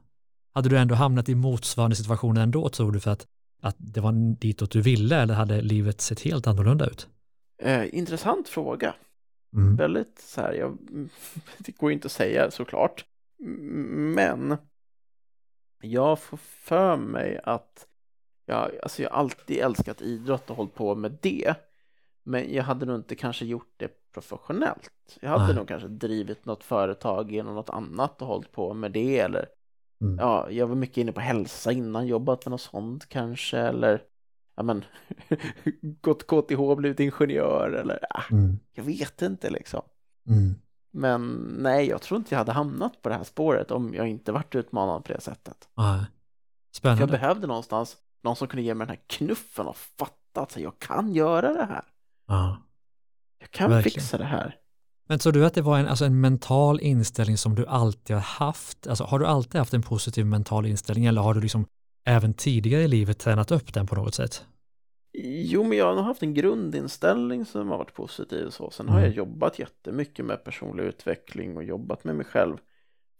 Hade 0.52 0.68
du 0.68 0.78
ändå 0.78 0.94
hamnat 0.94 1.28
i 1.28 1.34
motsvarande 1.34 1.96
situation 1.96 2.37
ändå 2.37 2.68
tror 2.68 2.92
du 2.92 3.00
för 3.00 3.10
att, 3.10 3.26
att 3.62 3.76
det 3.78 4.00
var 4.00 4.12
ditåt 4.40 4.70
du 4.70 4.80
ville 4.80 5.16
eller 5.16 5.34
hade 5.34 5.62
livet 5.62 6.00
sett 6.00 6.20
helt 6.20 6.46
annorlunda 6.46 6.87
ut? 6.87 7.08
Eh, 7.62 7.94
intressant 7.94 8.49
fråga. 8.49 8.94
Mm. 9.52 9.76
Väldigt 9.76 10.19
så 10.19 10.40
här, 10.40 10.52
jag, 10.52 10.78
det 11.59 11.76
går 11.78 11.92
inte 11.92 12.07
att 12.07 12.12
säga 12.12 12.50
såklart. 12.50 13.04
Men 14.14 14.57
jag 15.80 16.19
får 16.19 16.37
för 16.37 16.97
mig 16.97 17.40
att 17.45 17.87
jag, 18.47 18.71
alltså 18.83 19.02
jag 19.02 19.12
alltid 19.12 19.59
älskat 19.59 20.02
idrott 20.02 20.50
och 20.50 20.57
hållit 20.57 20.75
på 20.75 20.95
med 20.95 21.19
det. 21.23 21.54
Men 22.23 22.54
jag 22.54 22.64
hade 22.64 22.87
nog 22.87 22.97
inte 22.97 23.14
kanske 23.14 23.45
gjort 23.45 23.75
det 23.76 24.12
professionellt. 24.12 25.19
Jag 25.21 25.30
hade 25.30 25.47
Nej. 25.47 25.54
nog 25.54 25.69
kanske 25.69 25.88
drivit 25.88 26.45
något 26.45 26.64
företag 26.64 27.33
genom 27.33 27.54
något 27.54 27.71
annat 27.71 28.23
och 28.23 28.28
hållit 28.28 28.52
på 28.52 28.75
med 28.75 28.92
det 28.92 29.19
eller 29.19 29.47
Mm. 30.02 30.19
Ja, 30.19 30.50
jag 30.50 30.66
var 30.66 30.75
mycket 30.75 30.97
inne 30.97 31.12
på 31.12 31.21
hälsa 31.21 31.73
innan, 31.73 32.07
jobbat 32.07 32.47
med 32.47 32.50
något 32.50 32.61
sånt 32.61 33.09
kanske, 33.09 33.59
eller 33.59 34.02
ja 34.61 34.64
men, 34.64 34.85
gått 36.00 36.26
KTH 36.26 36.75
blivit 36.76 37.00
ingenjör, 37.00 37.73
eller 37.73 37.99
ja, 38.11 38.23
mm. 38.31 38.59
jag 38.73 38.85
vet 38.85 39.23
inte 39.23 39.50
liksom. 39.50 39.83
Mm. 40.29 40.55
Men 40.93 41.37
nej, 41.59 41.88
jag 41.88 42.02
tror 42.02 42.19
inte 42.19 42.35
jag 42.35 42.38
hade 42.38 42.52
hamnat 42.52 43.02
på 43.02 43.09
det 43.09 43.14
här 43.14 43.25
spåret 43.25 43.71
om 43.71 43.95
jag 43.95 44.09
inte 44.09 44.33
varit 44.33 44.55
utmanad 44.55 45.05
på 45.05 45.12
det 45.12 45.21
sättet. 45.21 45.69
Spännande. 46.76 47.07
För 47.07 47.12
jag 47.12 47.21
behövde 47.21 47.47
någonstans 47.47 47.97
någon 48.23 48.37
som 48.37 48.49
kunde 48.49 48.62
ge 48.62 48.75
mig 48.75 48.87
den 48.87 48.97
här 48.97 49.02
knuffen 49.07 49.67
och 49.67 49.76
fatta 49.76 50.40
att 50.40 50.57
jag 50.57 50.79
kan 50.79 51.12
göra 51.12 51.52
det 51.52 51.64
här. 51.64 51.85
Ja. 52.26 52.62
Jag 53.38 53.50
kan 53.50 53.71
Verkligen. 53.71 53.95
fixa 53.95 54.19
det 54.19 54.25
här. 54.25 54.57
Men 55.09 55.19
tror 55.19 55.33
du 55.33 55.47
att 55.47 55.55
det 55.55 55.62
var 55.62 55.79
en, 55.79 55.88
alltså 55.88 56.05
en 56.05 56.21
mental 56.21 56.81
inställning 56.81 57.38
som 57.38 57.55
du 57.55 57.67
alltid 57.67 58.17
har 58.17 58.23
haft? 58.23 58.87
Alltså, 58.87 59.05
har 59.05 59.19
du 59.19 59.26
alltid 59.26 59.59
haft 59.59 59.75
en 59.75 59.83
positiv 59.83 60.26
mental 60.26 60.67
inställning 60.67 61.07
eller 61.07 61.23
har 61.23 61.35
du 61.35 61.40
liksom 61.40 61.67
även 62.05 62.35
tidigare 62.35 62.83
i 62.83 62.88
livet 62.88 63.19
tränat 63.19 63.50
upp 63.50 63.75
den 63.75 63.87
på 63.87 63.95
något 63.95 64.14
sätt? 64.14 64.47
Jo, 65.12 65.64
men 65.64 65.79
jag 65.79 65.95
har 65.95 66.02
haft 66.02 66.23
en 66.23 66.35
grundinställning 66.35 67.45
som 67.45 67.69
har 67.69 67.79
varit 67.79 67.95
positiv. 67.95 68.47
och 68.47 68.52
Så. 68.52 68.71
Sen 68.71 68.88
har 68.88 68.99
Mm. 68.99 69.09
jag 69.09 69.17
jobbat 69.17 69.59
jättemycket 69.59 70.25
med 70.25 70.45
personlig 70.45 70.85
utveckling 70.85 71.57
och 71.57 71.64
jobbat 71.64 72.05
med 72.05 72.17
mig 72.17 72.26
själv 72.26 72.57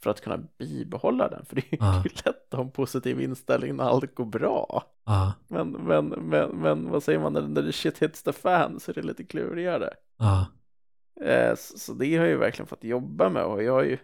för 0.02 0.11
att 0.11 0.20
kunna 0.20 0.38
bibehålla 0.59 1.28
den. 1.28 1.44
För 1.47 1.56
det 1.56 1.61
är 1.61 1.73
ju 1.73 1.76
Ja. 1.80 2.02
lätt 2.25 2.26
att 2.54 2.56
ha 2.56 2.64
en 2.64 2.70
positiv 2.70 3.20
inställning 3.20 3.76
när 3.76 3.85
allt 3.85 4.14
går 4.14 4.25
bra. 4.25 4.82
Ja, 5.06 5.32
Men, 5.49 5.70
men, 5.70 6.09
men, 6.09 6.49
men 6.50 6.90
vad 6.90 7.02
säger 7.02 7.18
man 7.18 7.32
när, 7.32 7.42
när 7.42 7.62
the 7.62 7.73
shit 7.73 7.99
hits 8.02 8.23
the 8.23 8.32
fan 8.32 8.80
så 8.80 8.90
är 8.90 8.94
det 8.94 9.02
lite 9.02 9.25
klurigare. 9.25 9.90
ja, 10.18 10.47
Eh, 11.25 11.54
så, 11.56 11.78
så 11.78 11.92
det 11.92 12.16
har 12.16 12.25
jag 12.25 12.30
ju 12.32 12.37
verkligen 12.38 12.66
fått 12.66 12.85
jobba 12.85 13.28
med 13.28 13.44
och 13.44 13.62
jag 13.62 13.73
har 13.73 13.82
ju 13.82 13.99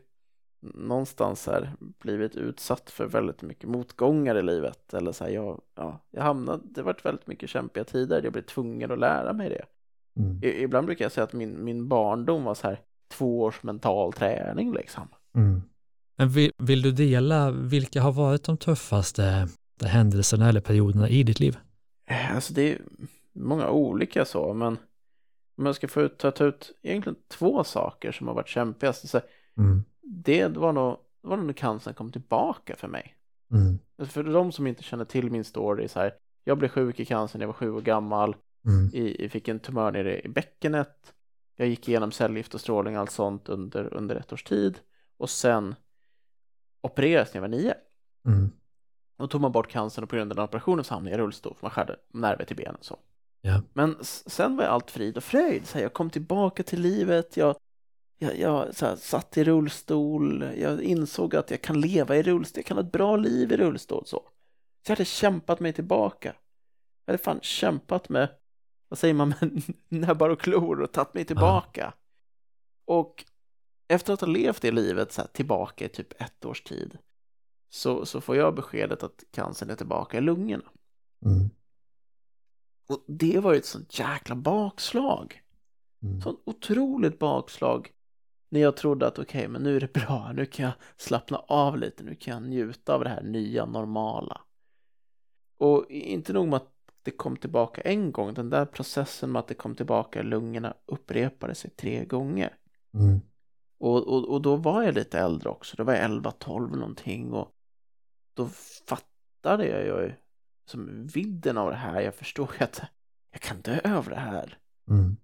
någonstans 0.60 1.46
här 1.46 1.72
blivit 1.78 2.36
utsatt 2.36 2.90
för 2.90 3.06
väldigt 3.06 3.42
mycket 3.42 3.68
motgångar 3.68 4.34
i 4.34 4.42
livet. 4.42 4.94
Eller 4.94 5.12
så 5.12 5.24
här, 5.24 5.30
jag, 5.30 5.60
ja, 5.74 6.00
jag 6.10 6.22
hamnade, 6.22 6.62
det 6.64 6.80
har 6.80 6.86
varit 6.86 7.04
väldigt 7.04 7.26
mycket 7.26 7.50
kämpiga 7.50 7.84
tider, 7.84 8.20
jag 8.24 8.32
blev 8.32 8.42
tvungen 8.42 8.90
att 8.90 8.98
lära 8.98 9.32
mig 9.32 9.48
det. 9.48 9.64
mm. 10.22 10.38
I, 10.42 10.62
ibland 10.62 10.86
brukar 10.86 11.04
jag 11.04 11.12
säga 11.12 11.24
att 11.24 11.32
min, 11.32 11.64
min 11.64 11.88
barndom 11.88 12.44
var 12.44 12.54
så 12.54 12.66
här 12.68 12.80
två 13.08 13.40
års 13.42 13.62
mental 13.62 14.12
träning 14.12 14.72
liksom. 14.72 15.08
Mm. 15.34 15.62
Men 16.16 16.28
vill, 16.28 16.52
vill 16.58 16.82
du 16.82 16.92
dela 16.92 17.50
vilka 17.50 18.02
har 18.02 18.12
varit 18.12 18.44
de 18.44 18.56
tuffaste 18.56 19.48
händelserna 19.84 20.48
eller 20.48 20.60
perioderna 20.60 21.08
i 21.08 21.22
ditt 21.22 21.40
liv? 21.40 21.58
Eh, 22.06 22.34
Alltså 22.34 22.52
det 22.54 22.72
är 22.72 22.78
många 23.32 23.70
olika 23.70 24.24
så, 24.24 24.54
men 24.54 24.78
om 25.58 25.66
jag 25.66 25.74
ska 25.74 25.88
få 25.88 26.00
ut, 26.02 26.18
ta, 26.18 26.30
ta 26.30 26.44
ut 26.44 26.72
egentligen 26.82 27.16
två 27.28 27.64
saker 27.64 28.12
som 28.12 28.28
har 28.28 28.34
varit 28.34 28.48
kämpigast. 28.48 29.08
Så 29.08 29.18
här, 29.18 29.26
Mm. 29.58 29.84
Det 30.06 30.48
var 30.48 30.72
nog, 30.72 30.98
det 31.22 31.28
var 31.28 31.36
nog 31.36 31.46
när 31.46 31.52
cancern 31.52 31.94
kom 31.94 32.12
tillbaka 32.12 32.76
för 32.76 32.88
mig. 32.88 33.16
Mm. 33.50 33.78
För 34.08 34.22
de 34.22 34.52
som 34.52 34.66
inte 34.66 34.82
känner 34.82 35.04
till 35.04 35.30
min 35.30 35.44
story, 35.44 35.88
så 35.88 36.00
här, 36.00 36.14
jag 36.44 36.58
blev 36.58 36.68
sjuk 36.68 37.00
i 37.00 37.04
cancer 37.04 37.38
när 37.38 37.42
jag 37.42 37.48
var 37.48 37.54
sju 37.54 37.70
år 37.70 37.80
gammal, 37.80 38.36
Mm. 38.66 38.90
i, 38.94 39.22
jag 39.22 39.30
fick 39.30 39.48
en 39.48 39.58
tumör 39.60 39.92
nere 39.92 40.20
i 40.20 40.28
bäckenet, 40.28 41.14
jag 41.56 41.68
gick 41.68 41.88
igenom 41.88 42.12
cellgift 42.12 42.54
och 42.54 42.60
strålning 42.60 42.94
och 42.94 43.00
allt 43.00 43.10
sånt 43.10 43.48
under, 43.48 43.94
under 43.94 44.16
ett 44.16 44.32
års 44.32 44.44
tid 44.44 44.78
och 45.16 45.30
sen 45.30 45.74
opererades 46.80 47.34
när 47.34 47.40
jag 47.40 47.48
var 47.48 47.56
nio. 47.56 47.74
Mm. 48.26 48.50
Och 49.16 49.30
tog 49.30 49.40
man 49.40 49.52
bort 49.52 49.68
cancern 49.68 50.04
och 50.04 50.10
på 50.10 50.16
grund 50.16 50.32
av 50.32 50.36
den 50.36 50.44
operationen 50.44 50.84
så 50.84 50.94
hamnade 50.94 51.10
jag 51.10 51.20
i 51.20 51.22
rullstol 51.22 51.54
för 51.54 51.64
man 51.64 51.70
skärde 51.70 51.96
nerver 52.12 52.44
till 52.44 52.56
benen 52.56 52.76
så. 52.80 52.98
Ja. 53.40 53.62
Men 53.72 53.96
sen 54.02 54.56
var 54.56 54.64
jag 54.64 54.72
allt 54.72 54.90
frid 54.90 55.16
och 55.16 55.24
fröjd, 55.24 55.66
så 55.66 55.78
här, 55.78 55.82
jag 55.82 55.92
kom 55.92 56.10
tillbaka 56.10 56.62
till 56.62 56.80
livet, 56.80 57.36
jag, 57.36 57.56
jag, 58.18 58.38
jag 58.38 58.66
här, 58.80 58.96
satt 58.96 59.36
i 59.36 59.44
rullstol, 59.44 60.42
jag 60.42 60.82
insåg 60.82 61.36
att 61.36 61.50
jag 61.50 61.62
kan 61.62 61.80
leva 61.80 62.16
i 62.16 62.22
rullstol, 62.22 62.58
jag 62.58 62.66
kan 62.66 62.76
ha 62.76 62.84
ett 62.84 62.92
bra 62.92 63.16
liv 63.16 63.52
i 63.52 63.56
rullstol 63.56 64.06
så. 64.06 64.16
Så 64.86 64.92
jag 64.92 64.96
hade 64.96 65.04
kämpat 65.04 65.60
mig 65.60 65.72
tillbaka. 65.72 66.34
Jag 67.04 67.12
hade 67.12 67.22
fan 67.22 67.40
kämpat 67.42 68.08
med, 68.08 68.28
vad 68.88 68.98
säger 68.98 69.14
man, 69.14 69.28
med 69.40 69.62
näbbar 69.88 70.30
och 70.30 70.40
klor 70.40 70.82
och 70.82 70.92
tagit 70.92 71.14
mig 71.14 71.24
tillbaka. 71.24 71.92
Och 72.84 73.24
efter 73.88 74.12
att 74.12 74.20
ha 74.20 74.28
levt 74.28 74.62
det 74.62 74.70
livet 74.70 75.12
så 75.12 75.20
här, 75.20 75.28
tillbaka 75.28 75.84
i 75.84 75.88
typ 75.88 76.22
ett 76.22 76.44
års 76.44 76.62
tid 76.62 76.98
så, 77.68 78.06
så 78.06 78.20
får 78.20 78.36
jag 78.36 78.54
beskedet 78.54 79.02
att 79.02 79.24
cancern 79.30 79.70
är 79.70 79.74
tillbaka 79.74 80.18
i 80.18 80.20
lungorna. 80.20 80.70
Mm. 81.24 81.50
Och 82.88 83.04
det 83.08 83.40
var 83.40 83.52
ju 83.52 83.58
ett 83.58 83.66
sånt 83.66 83.98
jäkla 83.98 84.34
bakslag. 84.34 85.42
Mm. 86.02 86.20
Sånt 86.20 86.42
otroligt 86.44 87.18
bakslag. 87.18 87.90
När 88.48 88.60
jag 88.60 88.76
trodde 88.76 89.06
att 89.06 89.18
okej, 89.18 89.48
men 89.48 89.62
nu 89.62 89.76
är 89.76 89.80
det 89.80 89.92
bra, 89.92 90.32
nu 90.34 90.46
kan 90.46 90.64
jag 90.64 90.74
slappna 90.96 91.38
av 91.38 91.78
lite, 91.78 92.04
nu 92.04 92.14
kan 92.14 92.34
jag 92.34 92.50
njuta 92.50 92.94
av 92.94 93.04
det 93.04 93.10
här 93.10 93.22
nya 93.22 93.66
normala. 93.66 94.40
Och 95.58 95.86
inte 95.90 96.32
nog 96.32 96.48
med 96.48 96.56
att 96.56 96.72
det 97.02 97.10
kom 97.10 97.36
tillbaka 97.36 97.80
en 97.80 98.12
gång, 98.12 98.34
den 98.34 98.50
där 98.50 98.66
processen 98.66 99.32
med 99.32 99.40
att 99.40 99.48
det 99.48 99.54
kom 99.54 99.74
tillbaka 99.74 100.20
i 100.20 100.22
lungorna 100.22 100.74
upprepade 100.86 101.54
sig 101.54 101.70
tre 101.70 102.04
gånger. 102.04 102.56
Mm. 102.94 103.20
Och, 103.78 104.08
och, 104.08 104.28
och 104.28 104.42
då 104.42 104.56
var 104.56 104.82
jag 104.82 104.94
lite 104.94 105.18
äldre 105.18 105.48
också, 105.48 105.76
då 105.76 105.84
var 105.84 105.94
jag 105.94 106.10
11-12 106.10 106.76
någonting 106.76 107.32
och 107.32 107.52
då 108.34 108.48
fattade 108.88 109.66
jag 109.68 109.84
ju 109.84 110.12
som 110.64 111.06
vidden 111.06 111.58
av 111.58 111.70
det 111.70 111.76
här, 111.76 112.00
jag 112.00 112.14
förstod 112.14 112.48
att 112.58 112.82
jag 113.30 113.40
kan 113.40 113.60
dö 113.60 113.80
över 113.84 114.10
det 114.10 114.20
här. 114.20 114.58
Mm. 114.88 115.16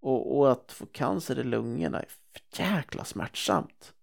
Och, 0.00 0.38
och 0.38 0.52
att 0.52 0.72
få 0.72 0.86
cancer 0.86 1.38
i 1.38 1.44
lungorna 1.44 2.00
är 2.00 2.06
för 2.08 2.62
jäkla 2.62 3.04
smärtsamt. 3.04 3.94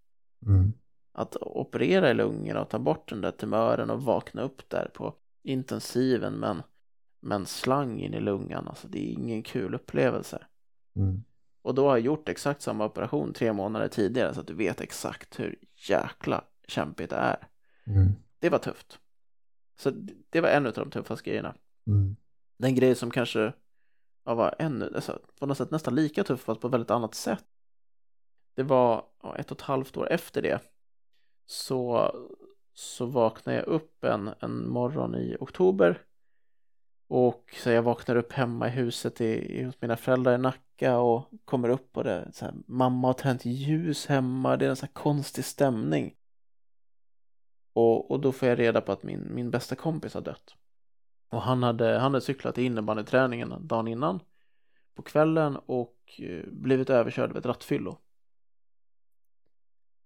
Mm. 0.45 0.73
Att 1.11 1.35
operera 1.41 2.11
i 2.11 2.13
lungorna 2.13 2.61
och 2.61 2.69
ta 2.69 2.79
bort 2.79 3.09
den 3.09 3.21
där 3.21 3.31
tumören 3.31 3.89
och 3.89 4.01
vakna 4.03 4.41
upp 4.41 4.69
där 4.69 4.91
på 4.93 5.13
intensiven 5.43 6.33
men 6.33 6.61
med 7.19 7.35
en 7.35 7.45
slang 7.45 7.99
in 7.99 8.13
i 8.13 8.19
lungan, 8.19 8.67
alltså 8.67 8.87
det 8.87 8.99
är 9.09 9.11
ingen 9.13 9.43
kul 9.43 9.75
upplevelse. 9.75 10.45
Mm. 10.95 11.23
Och 11.61 11.75
då 11.75 11.87
har 11.87 11.97
jag 11.97 12.05
gjort 12.05 12.29
exakt 12.29 12.61
samma 12.61 12.85
operation 12.85 13.33
tre 13.33 13.53
månader 13.53 13.87
tidigare 13.87 14.33
så 14.33 14.39
att 14.39 14.47
du 14.47 14.53
vet 14.53 14.81
exakt 14.81 15.39
hur 15.39 15.59
jäkla 15.89 16.43
kämpigt 16.67 17.09
det 17.09 17.15
är. 17.15 17.47
Mm. 17.87 18.11
Det 18.39 18.49
var 18.49 18.59
tufft. 18.59 18.99
Så 19.79 19.89
det- 19.89 20.13
det 20.29 20.41
var 20.41 20.49
en 20.49 20.65
av 20.67 20.73
de 20.73 20.91
tuffaste 20.91 21.29
grejerna. 21.29 21.55
Mm. 21.87 22.15
Den 22.57 22.75
grej 22.75 22.95
som 22.95 23.11
kanske 23.11 23.53
ja, 24.27 24.35
var 24.35 24.55
ännu, 24.59 24.91
alltså, 24.95 25.19
på 25.39 25.45
något 25.45 25.57
sätt 25.57 25.71
nästan 25.71 25.95
lika 25.95 26.23
tuff 26.23 26.41
fast 26.41 26.61
på 26.61 26.67
ett 26.67 26.73
väldigt 26.73 26.91
annat 26.91 27.15
sätt. 27.15 27.45
Det 28.55 28.63
var 28.63 29.05
ja, 29.23 29.35
ett 29.35 29.51
och 29.51 29.57
ett 29.57 29.61
halvt 29.61 29.97
år 29.97 30.11
efter 30.11 30.41
det 30.41 30.61
så, 31.45 32.11
så 32.73 33.05
vaknade 33.05 33.57
jag 33.57 33.67
upp 33.67 34.03
en, 34.03 34.29
en 34.39 34.69
morgon 34.69 35.15
i 35.15 35.37
oktober 35.39 36.01
och 37.07 37.55
så 37.63 37.69
jag 37.69 37.83
vaknar 37.83 38.15
upp 38.15 38.33
hemma 38.33 38.67
i 38.67 38.71
huset 38.71 39.21
i, 39.21 39.59
i, 39.59 39.63
hos 39.63 39.81
mina 39.81 39.97
föräldrar 39.97 40.35
i 40.35 40.37
Nacka 40.37 40.99
och 40.99 41.29
kommer 41.45 41.69
upp 41.69 41.97
och 41.97 42.03
det 42.03 42.29
så 42.33 42.45
här, 42.45 42.53
mamma 42.67 43.07
har 43.07 43.13
tänt 43.13 43.45
ljus 43.45 44.05
hemma, 44.05 44.57
det 44.57 44.65
är 44.65 44.69
en 44.69 44.75
så 44.75 44.85
här 44.85 44.93
konstig 44.93 45.45
stämning. 45.45 46.15
Och, 47.73 48.11
och 48.11 48.19
då 48.19 48.31
får 48.31 48.47
jag 48.47 48.59
reda 48.59 48.81
på 48.81 48.91
att 48.91 49.03
min, 49.03 49.35
min 49.35 49.51
bästa 49.51 49.75
kompis 49.75 50.13
har 50.13 50.21
dött. 50.21 50.55
Och 51.29 51.41
han 51.41 51.63
hade, 51.63 51.93
han 51.93 52.01
hade 52.01 52.21
cyklat 52.21 52.55
till 52.55 52.63
innebandyträningen 52.63 53.67
dagen 53.67 53.87
innan 53.87 54.19
på 54.95 55.01
kvällen 55.01 55.57
och 55.65 56.19
eh, 56.19 56.43
blivit 56.51 56.89
överkörd 56.89 57.29
av 57.29 57.37
ett 57.37 57.45
rattfyllo. 57.45 57.97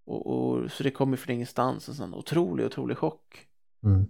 Och, 0.05 0.27
och, 0.27 0.71
så 0.71 0.84
det 0.84 0.91
kom 0.91 1.12
ju 1.12 1.17
från 1.17 1.36
ingenstans 1.36 1.89
en 1.89 1.95
sån 1.95 2.13
otrolig, 2.13 2.65
otrolig 2.65 2.97
chock. 2.97 3.47
Mm. 3.84 4.05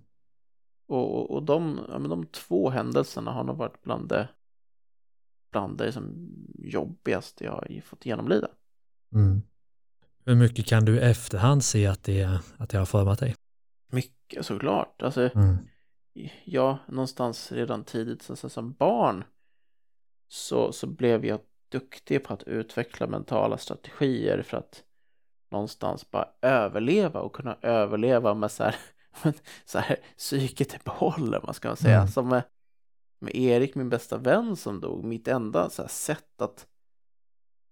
Och, 0.86 1.16
och, 1.16 1.32
och 1.32 1.44
de, 1.44 1.80
ja, 1.90 2.00
men 2.00 2.10
de 2.10 2.26
två 2.26 2.70
händelserna 2.70 3.32
har 3.32 3.44
nog 3.44 3.58
varit 3.58 3.82
bland 3.82 4.10
det, 4.10 4.30
bland 5.52 5.78
det 5.78 5.92
som 5.92 6.30
jobbigaste 6.58 7.44
jag 7.44 7.52
har 7.52 7.82
fått 7.82 8.06
genomlida. 8.06 8.48
Mm. 9.14 9.42
Hur 10.26 10.36
mycket 10.36 10.66
kan 10.66 10.86
du 10.86 10.96
i 10.96 11.00
efterhand 11.00 11.64
se 11.64 11.88
att 11.88 12.04
det, 12.04 12.40
att 12.58 12.70
det 12.70 12.78
har 12.78 12.86
format 12.86 13.20
dig? 13.20 13.36
Mycket 13.92 14.46
såklart. 14.46 15.02
Alltså, 15.02 15.30
Mm. 15.36 15.58
Ja, 16.44 16.78
någonstans 16.88 17.52
redan 17.52 17.84
tidigt 17.84 18.22
så, 18.22 18.36
så, 18.36 18.50
som 18.50 18.74
barn 18.74 19.24
så, 20.28 20.72
så 20.72 20.88
blev 20.88 21.26
jag 21.26 21.40
duktig 21.70 22.24
på 22.24 22.34
att 22.34 22.44
utveckla 22.44 23.08
mentala 23.08 23.58
strategier 23.58 24.42
för 24.42 24.58
att 24.58 24.84
någonstans 25.50 26.12
bara 26.12 26.30
överleva 26.42 27.20
och 27.20 27.36
kunna 27.36 27.58
överleva 27.62 28.34
med 28.34 28.52
så 28.52 28.64
här, 28.64 28.76
så 29.66 29.80
här 29.80 29.98
psyket 30.18 30.74
i 30.74 30.78
behåll, 30.84 31.36
vad 31.44 31.56
ska 31.56 31.68
man 31.68 31.78
säga. 31.78 31.98
Mm. 31.98 32.08
Som 32.08 32.28
med, 32.28 32.44
med 33.20 33.36
Erik, 33.36 33.76
min 33.76 33.90
bästa 33.90 34.18
vän 34.18 34.56
som 34.56 34.82
dog, 34.82 35.04
mitt 35.04 35.28
enda 35.28 35.70
så 35.70 35.88
sätt 35.88 36.42
att, 36.42 36.68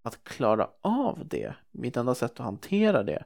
att 0.01 0.23
klara 0.23 0.69
av 0.81 1.27
det, 1.27 1.55
mitt 1.71 1.97
enda 1.97 2.15
sätt 2.15 2.31
att 2.31 2.45
hantera 2.45 3.03
det 3.03 3.23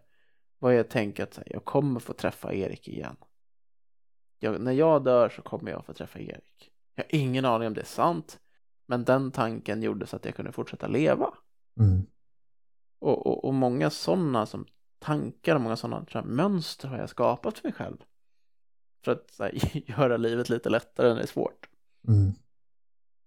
var 0.59 0.71
jag 0.71 0.89
tänka 0.89 1.23
att 1.23 1.37
här, 1.37 1.47
jag 1.49 1.65
kommer 1.65 1.99
få 1.99 2.13
träffa 2.13 2.53
Erik 2.53 2.87
igen. 2.87 3.15
Jag, 4.43 4.61
när 4.61 4.71
jag 4.71 5.03
dör 5.03 5.29
så 5.29 5.41
kommer 5.41 5.71
jag 5.71 5.85
få 5.85 5.93
träffa 5.93 6.19
Erik. 6.19 6.71
Jag 6.95 7.03
har 7.03 7.15
ingen 7.15 7.45
aning 7.45 7.67
om 7.67 7.73
det 7.73 7.81
är 7.81 7.85
sant, 7.85 8.39
men 8.85 9.03
den 9.03 9.31
tanken 9.31 9.83
gjorde 9.83 10.07
så 10.07 10.15
att 10.15 10.25
jag 10.25 10.35
kunde 10.35 10.51
fortsätta 10.51 10.87
leva. 10.87 11.33
Mm. 11.79 12.05
Och, 12.99 13.27
och, 13.27 13.45
och 13.45 13.53
många 13.53 13.89
sådana 13.89 14.45
som 14.45 14.65
tankar 14.99 15.55
och 15.55 15.61
många 15.61 15.75
sådana 15.75 16.23
mönster 16.23 16.87
har 16.87 16.97
jag 16.97 17.09
skapat 17.09 17.57
för 17.57 17.67
mig 17.67 17.73
själv. 17.73 17.97
För 19.03 19.11
att 19.11 19.31
så 19.31 19.43
här, 19.43 19.51
göra 19.89 20.17
livet 20.17 20.49
lite 20.49 20.69
lättare 20.69 21.07
när 21.07 21.15
det 21.15 21.21
är 21.21 21.27
svårt. 21.27 21.69
Mm. 22.07 22.33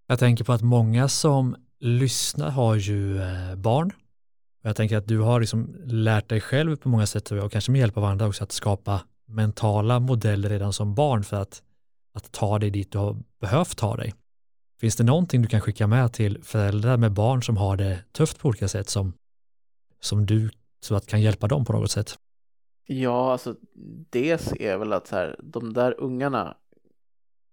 Jag 0.07 0.19
tänker 0.19 0.45
på 0.45 0.53
att 0.53 0.63
många 0.63 1.09
som 1.09 1.57
lyssnar 1.79 2.51
har 2.51 2.75
ju 2.75 3.23
eh, 3.23 3.55
barn. 3.55 3.93
Och 4.63 4.69
Jag 4.69 4.77
tänker 4.77 4.97
att 4.97 5.09
du 5.09 5.21
har 5.21 5.41
liksom 5.41 5.77
lärt 5.85 6.29
dig 6.29 6.41
själv 6.41 6.77
på 6.77 6.89
många 6.89 7.07
sätt 7.07 7.31
och 7.31 7.53
kanske 7.53 7.73
med 7.73 7.79
hjälp 7.79 7.97
av 7.97 8.05
andra 8.05 8.27
också 8.27 8.45
att 8.45 8.53
skapa 8.53 9.01
mentala 9.27 10.01
modeller 10.01 10.49
redan 10.49 10.73
som 10.73 10.95
barn 10.95 11.25
för 11.25 11.37
att 11.37 11.63
att 12.17 12.33
ta 12.33 12.59
dig 12.59 12.71
dit 12.71 12.93
du 12.93 12.99
har 12.99 13.17
behövt 13.41 13.77
ta 13.77 13.97
dig. 13.97 14.15
Finns 14.81 14.97
det 14.97 15.05
någonting 15.05 15.43
du 15.43 15.49
kan 15.49 15.61
skicka 15.61 15.87
med 15.87 16.13
till 16.13 16.43
föräldrar 16.43 16.97
med 16.97 17.13
barn 17.13 17.43
som 17.43 17.57
har 17.57 17.77
det 17.77 17.99
tufft 18.13 18.39
på 18.39 18.49
olika 18.49 18.69
sätt 18.69 18.89
som, 18.89 19.13
som 20.01 20.27
du 20.27 20.51
så 20.81 20.95
att 20.95 21.07
kan 21.07 21.21
hjälpa 21.21 21.49
dem 21.49 21.65
på 21.65 21.73
något 21.73 21.91
sätt? 21.91 22.19
Ja, 22.87 23.33
alltså 23.33 23.55
det 24.11 24.61
är 24.61 24.79
väl 24.79 24.93
att 24.93 25.07
så 25.07 25.17
här, 25.17 25.37
de 25.43 25.73
där 25.73 26.01
ungarna 26.01 26.57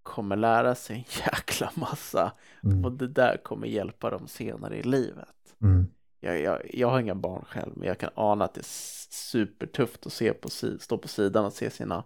kommer 0.02 0.36
lära 0.36 0.74
sig 0.74 0.96
en 0.96 1.04
jäkla 1.26 1.70
massa 1.74 2.32
mm. 2.62 2.84
och 2.84 2.92
det 2.92 3.08
där 3.08 3.36
kommer 3.36 3.66
hjälpa 3.66 4.10
dem 4.10 4.28
senare 4.28 4.76
i 4.76 4.82
livet. 4.82 5.56
Mm. 5.62 5.86
Jag, 6.24 6.40
jag, 6.40 6.60
jag, 6.74 6.90
har 6.90 7.00
inga 7.00 7.14
barn 7.14 7.44
själv, 7.48 7.72
men 7.76 7.88
jag 7.88 7.98
kan 7.98 8.10
ana 8.14 8.44
att 8.44 8.54
det 8.54 8.60
är 8.60 8.66
supertufft 9.10 10.06
att 10.06 10.12
se 10.12 10.32
på, 10.32 10.48
stå 10.80 10.98
på 10.98 11.08
sidan 11.08 11.44
och 11.44 11.52
se 11.52 11.70
sina, 11.70 12.04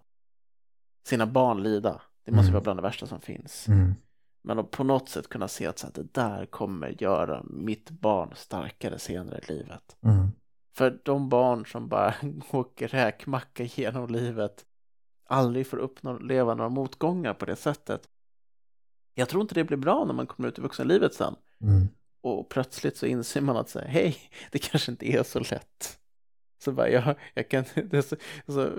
sina 1.06 1.26
barn 1.26 1.62
lida. 1.62 2.00
Det 2.24 2.32
måste 2.32 2.44
mm. 2.44 2.52
vara 2.52 2.62
bland 2.62 2.78
det 2.78 2.82
värsta 2.82 3.06
som 3.06 3.20
finns. 3.20 3.68
Mm. 3.68 3.94
Men 4.42 4.58
att 4.58 4.70
på 4.70 4.84
något 4.84 5.08
sätt 5.08 5.28
kunna 5.28 5.48
se 5.48 5.66
att 5.66 5.78
så 5.78 5.86
här, 5.86 5.94
det 5.94 6.14
där 6.14 6.46
kommer 6.46 7.02
göra 7.02 7.42
mitt 7.50 7.90
barn 7.90 8.32
starkare 8.36 8.98
senare 8.98 9.38
i 9.38 9.52
livet. 9.52 9.96
Mm. 10.02 10.28
För 10.76 11.00
de 11.04 11.28
barn 11.28 11.66
som 11.66 11.88
bara 11.88 12.14
åker 12.50 12.88
räkmacka 12.88 13.62
genom 13.62 14.10
livet 14.10 14.64
aldrig 15.24 15.66
får 15.66 15.76
uppleva 15.76 16.54
några 16.54 16.70
motgångar 16.70 17.34
på 17.34 17.46
det 17.46 17.56
sättet. 17.56 18.08
Jag 19.14 19.28
tror 19.28 19.42
inte 19.42 19.54
det 19.54 19.64
blir 19.64 19.78
bra 19.78 20.04
när 20.04 20.14
man 20.14 20.26
kommer 20.26 20.48
ut 20.48 20.58
i 20.58 20.62
vuxenlivet 20.62 21.14
sen. 21.14 21.34
Mm. 21.60 21.88
Och 22.20 22.48
plötsligt 22.48 22.96
så 22.96 23.06
inser 23.06 23.40
man 23.40 23.56
att 23.56 23.68
säga, 23.68 23.88
hej, 23.88 24.16
det 24.52 24.58
kanske 24.58 24.90
inte 24.90 25.12
är 25.12 25.22
så 25.22 25.40
lätt. 25.40 25.98
Så 26.64 26.72
bara, 26.72 26.88
jag, 26.90 27.14
jag 27.34 27.48
kan, 27.48 27.64
så, 28.02 28.16
så, 28.46 28.70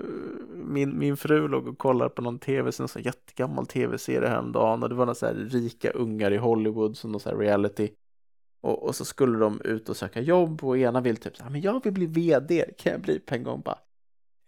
min, 0.48 0.98
min 0.98 1.16
fru 1.16 1.48
låg 1.48 1.68
och 1.68 1.78
kollade 1.78 2.10
på 2.10 2.22
någon 2.22 2.38
tv, 2.38 2.70
en 2.78 2.88
sån 2.88 3.02
jättegammal 3.02 3.66
tv-serie 3.66 4.28
häromdagen 4.28 4.82
och 4.82 4.88
det 4.88 4.94
var 4.94 5.06
några 5.06 5.14
så 5.14 5.26
här 5.26 5.34
rika 5.34 5.90
ungar 5.90 6.30
i 6.30 6.36
Hollywood 6.36 6.96
som 6.96 7.12
någon 7.12 7.20
så 7.20 7.28
här 7.28 7.36
reality. 7.36 7.90
Och, 8.60 8.82
och, 8.82 8.96
så 8.96 9.04
skulle 9.04 9.38
de 9.38 9.60
ut 9.64 9.88
och 9.88 9.96
söka 9.96 10.20
jobb 10.20 10.64
och 10.64 10.78
ena 10.78 11.00
vill 11.00 11.16
typ 11.16 11.36
så 11.36 11.42
här, 11.42 11.50
men 11.50 11.60
jag 11.60 11.84
vill 11.84 11.92
bli 11.92 12.06
vd, 12.06 12.64
kan 12.78 12.92
jag 12.92 13.00
bli 13.00 13.18
på 13.18 13.34
en 13.34 13.42
gång 13.42 13.60
bara? 13.60 13.78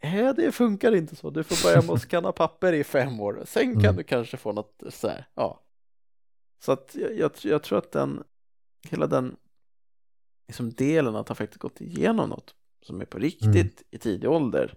Nej, 0.02 0.34
det 0.36 0.52
funkar 0.52 0.94
inte 0.94 1.16
så. 1.16 1.30
Du 1.30 1.44
får 1.44 1.68
börja 1.68 1.82
med 1.82 1.90
att 1.90 2.02
skanna 2.02 2.32
papper 2.32 2.72
i 2.72 2.84
fem 2.84 3.20
år. 3.20 3.42
Sen 3.46 3.72
kan 3.72 3.84
mm. 3.84 3.96
du 3.96 4.02
kanske 4.02 4.36
få 4.36 4.52
något 4.52 4.82
så 4.88 5.08
här, 5.08 5.26
ja. 5.34 5.60
Så 6.58 6.72
att 6.72 6.96
jag, 7.00 7.18
jag, 7.18 7.30
jag, 7.42 7.62
tror 7.62 7.78
att 7.78 7.92
den, 7.92 8.24
hela 8.90 9.06
den 9.06 9.36
liksom 10.48 10.70
delen 10.70 11.16
att 11.16 11.28
ha 11.28 11.34
faktiskt 11.34 11.60
gått 11.60 11.80
igenom 11.80 12.28
något 12.28 12.54
som 12.82 13.00
är 13.00 13.04
på 13.04 13.18
riktigt 13.18 13.54
mm. 13.54 13.68
i 13.90 13.98
tidig 13.98 14.30
ålder 14.30 14.74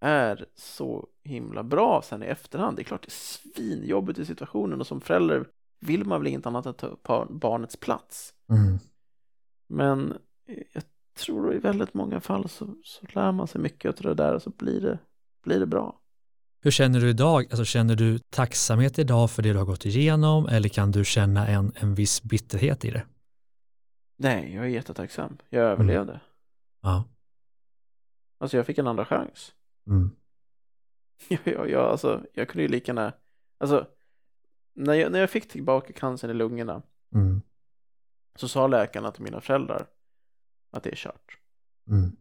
är 0.00 0.46
så 0.54 1.08
himla 1.22 1.62
bra 1.62 2.02
sen 2.04 2.22
i 2.22 2.26
efterhand. 2.26 2.76
Det 2.76 2.82
är 2.82 2.84
klart 2.84 3.02
det 3.02 3.08
är 3.08 3.10
svinjobbigt 3.10 4.18
i 4.18 4.26
situationen 4.26 4.80
och 4.80 4.86
som 4.86 5.00
förälder 5.00 5.46
vill 5.80 6.04
man 6.04 6.20
väl 6.20 6.28
inget 6.28 6.46
annat 6.46 6.66
än 6.66 6.70
att 6.70 6.78
ta 6.78 6.86
upp 6.86 7.40
barnets 7.40 7.76
plats. 7.76 8.34
Mm. 8.50 8.78
Men 9.68 10.18
jag 10.72 10.82
tror 11.14 11.54
i 11.54 11.58
väldigt 11.58 11.94
många 11.94 12.20
fall 12.20 12.48
så, 12.48 12.76
så 12.84 13.06
lär 13.08 13.32
man 13.32 13.48
sig 13.48 13.60
mycket 13.60 14.00
av 14.00 14.02
det 14.02 14.22
där 14.22 14.34
och 14.34 14.42
så 14.42 14.50
blir 14.50 14.80
det, 14.80 14.98
blir 15.42 15.60
det 15.60 15.66
bra. 15.66 16.00
Hur 16.64 16.70
känner 16.70 17.00
du 17.00 17.10
idag? 17.10 17.46
Alltså 17.50 17.64
känner 17.64 17.96
du 17.96 18.18
tacksamhet 18.18 18.98
idag 18.98 19.30
för 19.30 19.42
det 19.42 19.52
du 19.52 19.58
har 19.58 19.64
gått 19.64 19.86
igenom 19.86 20.46
eller 20.46 20.68
kan 20.68 20.90
du 20.90 21.04
känna 21.04 21.48
en, 21.48 21.72
en 21.76 21.94
viss 21.94 22.22
bitterhet 22.22 22.84
i 22.84 22.90
det? 22.90 23.06
Nej, 24.16 24.54
jag 24.54 24.64
är 24.64 24.68
jättetacksam. 24.68 25.38
Jag 25.48 25.64
överlevde. 25.64 26.12
Mm. 26.12 26.24
Ja. 26.82 27.04
Alltså 28.38 28.56
jag 28.56 28.66
fick 28.66 28.78
en 28.78 28.86
andra 28.86 29.04
chans. 29.04 29.54
Mm. 29.86 30.10
jag, 31.28 31.40
jag, 31.44 31.70
jag, 31.70 31.90
alltså, 31.90 32.26
jag 32.32 32.48
kunde 32.48 32.62
ju 32.62 32.68
lika 32.68 32.90
gärna, 32.92 33.12
alltså 33.58 33.86
när 34.72 34.94
jag, 34.94 35.12
när 35.12 35.20
jag 35.20 35.30
fick 35.30 35.48
tillbaka 35.48 35.92
cancern 35.92 36.30
i 36.30 36.34
lungorna 36.34 36.82
mm. 37.14 37.42
så 38.34 38.48
sa 38.48 38.66
läkarna 38.66 39.12
till 39.12 39.22
mina 39.22 39.40
föräldrar 39.40 39.86
att 40.70 40.82
det 40.82 40.90
är 40.90 40.96
kört. 40.96 41.38
Mm. 41.88 42.16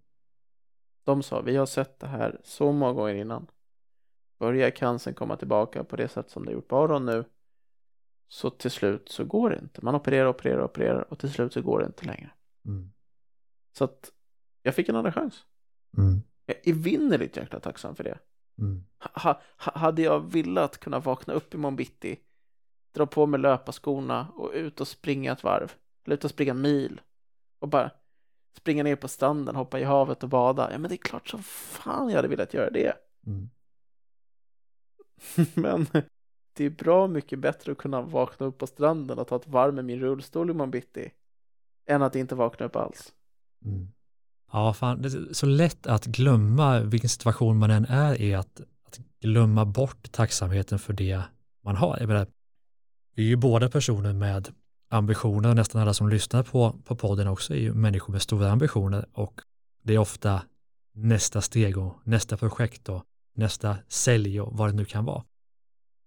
De 1.03 1.23
sa, 1.23 1.41
vi 1.41 1.55
har 1.55 1.65
sett 1.65 1.99
det 1.99 2.07
här 2.07 2.41
så 2.43 2.71
många 2.71 2.93
gånger 2.93 3.15
innan. 3.15 3.47
Börjar 4.43 4.69
cancern 4.69 5.13
komma 5.13 5.37
tillbaka 5.37 5.83
på 5.83 5.95
det 5.95 6.07
sätt 6.07 6.29
som 6.29 6.45
det 6.45 6.51
gjort 6.51 6.67
på 6.67 6.77
Aron 6.77 7.05
nu 7.05 7.25
så 8.27 8.49
till 8.49 8.71
slut 8.71 9.09
så 9.09 9.25
går 9.25 9.49
det 9.49 9.59
inte. 9.59 9.85
Man 9.85 9.95
opererar, 9.95 10.27
opererar, 10.27 10.63
opererar 10.63 11.13
och 11.13 11.19
till 11.19 11.33
slut 11.33 11.53
så 11.53 11.61
går 11.61 11.79
det 11.79 11.85
inte 11.85 12.05
längre. 12.05 12.31
Mm. 12.65 12.91
Så 13.77 13.83
att 13.83 14.11
jag 14.63 14.75
fick 14.75 14.89
en 14.89 14.95
andra 14.95 15.11
chans. 15.11 15.45
Mm. 15.97 16.21
Jag 16.45 16.57
är 16.57 16.69
evinnerligt 16.69 17.37
jäkla 17.37 17.59
tacksam 17.59 17.95
för 17.95 18.03
det. 18.03 18.19
Mm. 18.57 18.83
Ha, 18.99 19.41
ha, 19.57 19.71
hade 19.79 20.01
jag 20.01 20.31
velat 20.31 20.77
kunna 20.77 20.99
vakna 20.99 21.33
upp 21.33 21.53
i 21.53 21.57
morgon 21.57 21.75
bitti, 21.75 22.19
dra 22.91 23.05
på 23.05 23.25
mig 23.25 23.39
löparskorna 23.39 24.27
och 24.35 24.51
ut 24.53 24.81
och 24.81 24.87
springa 24.87 25.31
ett 25.31 25.43
varv, 25.43 25.73
eller 26.05 26.15
ut 26.15 26.23
och 26.23 26.31
springa 26.31 26.51
en 26.51 26.61
mil 26.61 27.01
och 27.59 27.67
bara 27.67 27.91
springa 28.57 28.83
ner 28.83 28.95
på 28.95 29.07
stranden, 29.07 29.55
hoppa 29.55 29.79
i 29.79 29.83
havet 29.83 30.23
och 30.23 30.29
bada. 30.29 30.71
Ja, 30.71 30.77
men 30.77 30.89
det 30.89 30.95
är 30.95 30.97
klart 30.97 31.29
som 31.29 31.43
fan 31.43 32.09
jag 32.09 32.15
hade 32.15 32.27
velat 32.27 32.53
göra 32.53 32.69
det. 32.69 32.93
Mm. 33.27 33.49
men 35.53 35.87
det 36.53 36.65
är 36.65 36.69
bra 36.69 37.07
mycket 37.07 37.39
bättre 37.39 37.71
att 37.71 37.77
kunna 37.77 38.01
vakna 38.01 38.45
upp 38.45 38.57
på 38.57 38.67
stranden 38.67 39.19
och 39.19 39.27
ta 39.27 39.35
ett 39.35 39.47
varv 39.47 39.73
med 39.73 39.85
min 39.85 39.99
rullstol 39.99 40.49
i 40.49 40.67
bitti 40.67 41.11
än 41.87 42.01
att 42.01 42.15
inte 42.15 42.35
vakna 42.35 42.65
upp 42.65 42.75
alls. 42.75 43.13
Mm. 43.65 43.87
Ja, 44.51 44.73
fan, 44.73 45.01
det 45.01 45.07
är 45.07 45.33
så 45.33 45.45
lätt 45.45 45.87
att 45.87 46.05
glömma 46.05 46.79
vilken 46.79 47.09
situation 47.09 47.57
man 47.57 47.71
än 47.71 47.85
är 47.85 48.21
i, 48.21 48.33
att, 48.33 48.61
att 48.85 48.99
glömma 49.21 49.65
bort 49.65 50.11
tacksamheten 50.11 50.79
för 50.79 50.93
det 50.93 51.21
man 51.61 51.75
har. 51.75 51.97
Jag 51.99 52.07
menar, 52.07 52.27
vi 53.15 53.23
är 53.23 53.27
ju 53.27 53.35
båda 53.35 53.69
personer 53.69 54.13
med 54.13 54.53
ambitioner, 54.89 55.49
och 55.49 55.55
nästan 55.55 55.81
alla 55.81 55.93
som 55.93 56.09
lyssnar 56.09 56.43
på, 56.43 56.75
på 56.83 56.95
podden 56.95 57.27
också 57.27 57.53
är 57.53 57.57
ju 57.57 57.73
människor 57.73 58.13
med 58.13 58.21
stora 58.21 58.51
ambitioner 58.51 59.05
och 59.13 59.41
det 59.83 59.93
är 59.93 59.97
ofta 59.97 60.41
nästa 60.91 61.41
steg 61.41 61.77
och 61.77 61.95
nästa 62.03 62.37
projekt 62.37 62.89
och 62.89 63.05
nästa 63.33 63.77
sälj 63.87 64.41
och 64.41 64.57
vad 64.57 64.69
det 64.69 64.73
nu 64.73 64.85
kan 64.85 65.05
vara. 65.05 65.23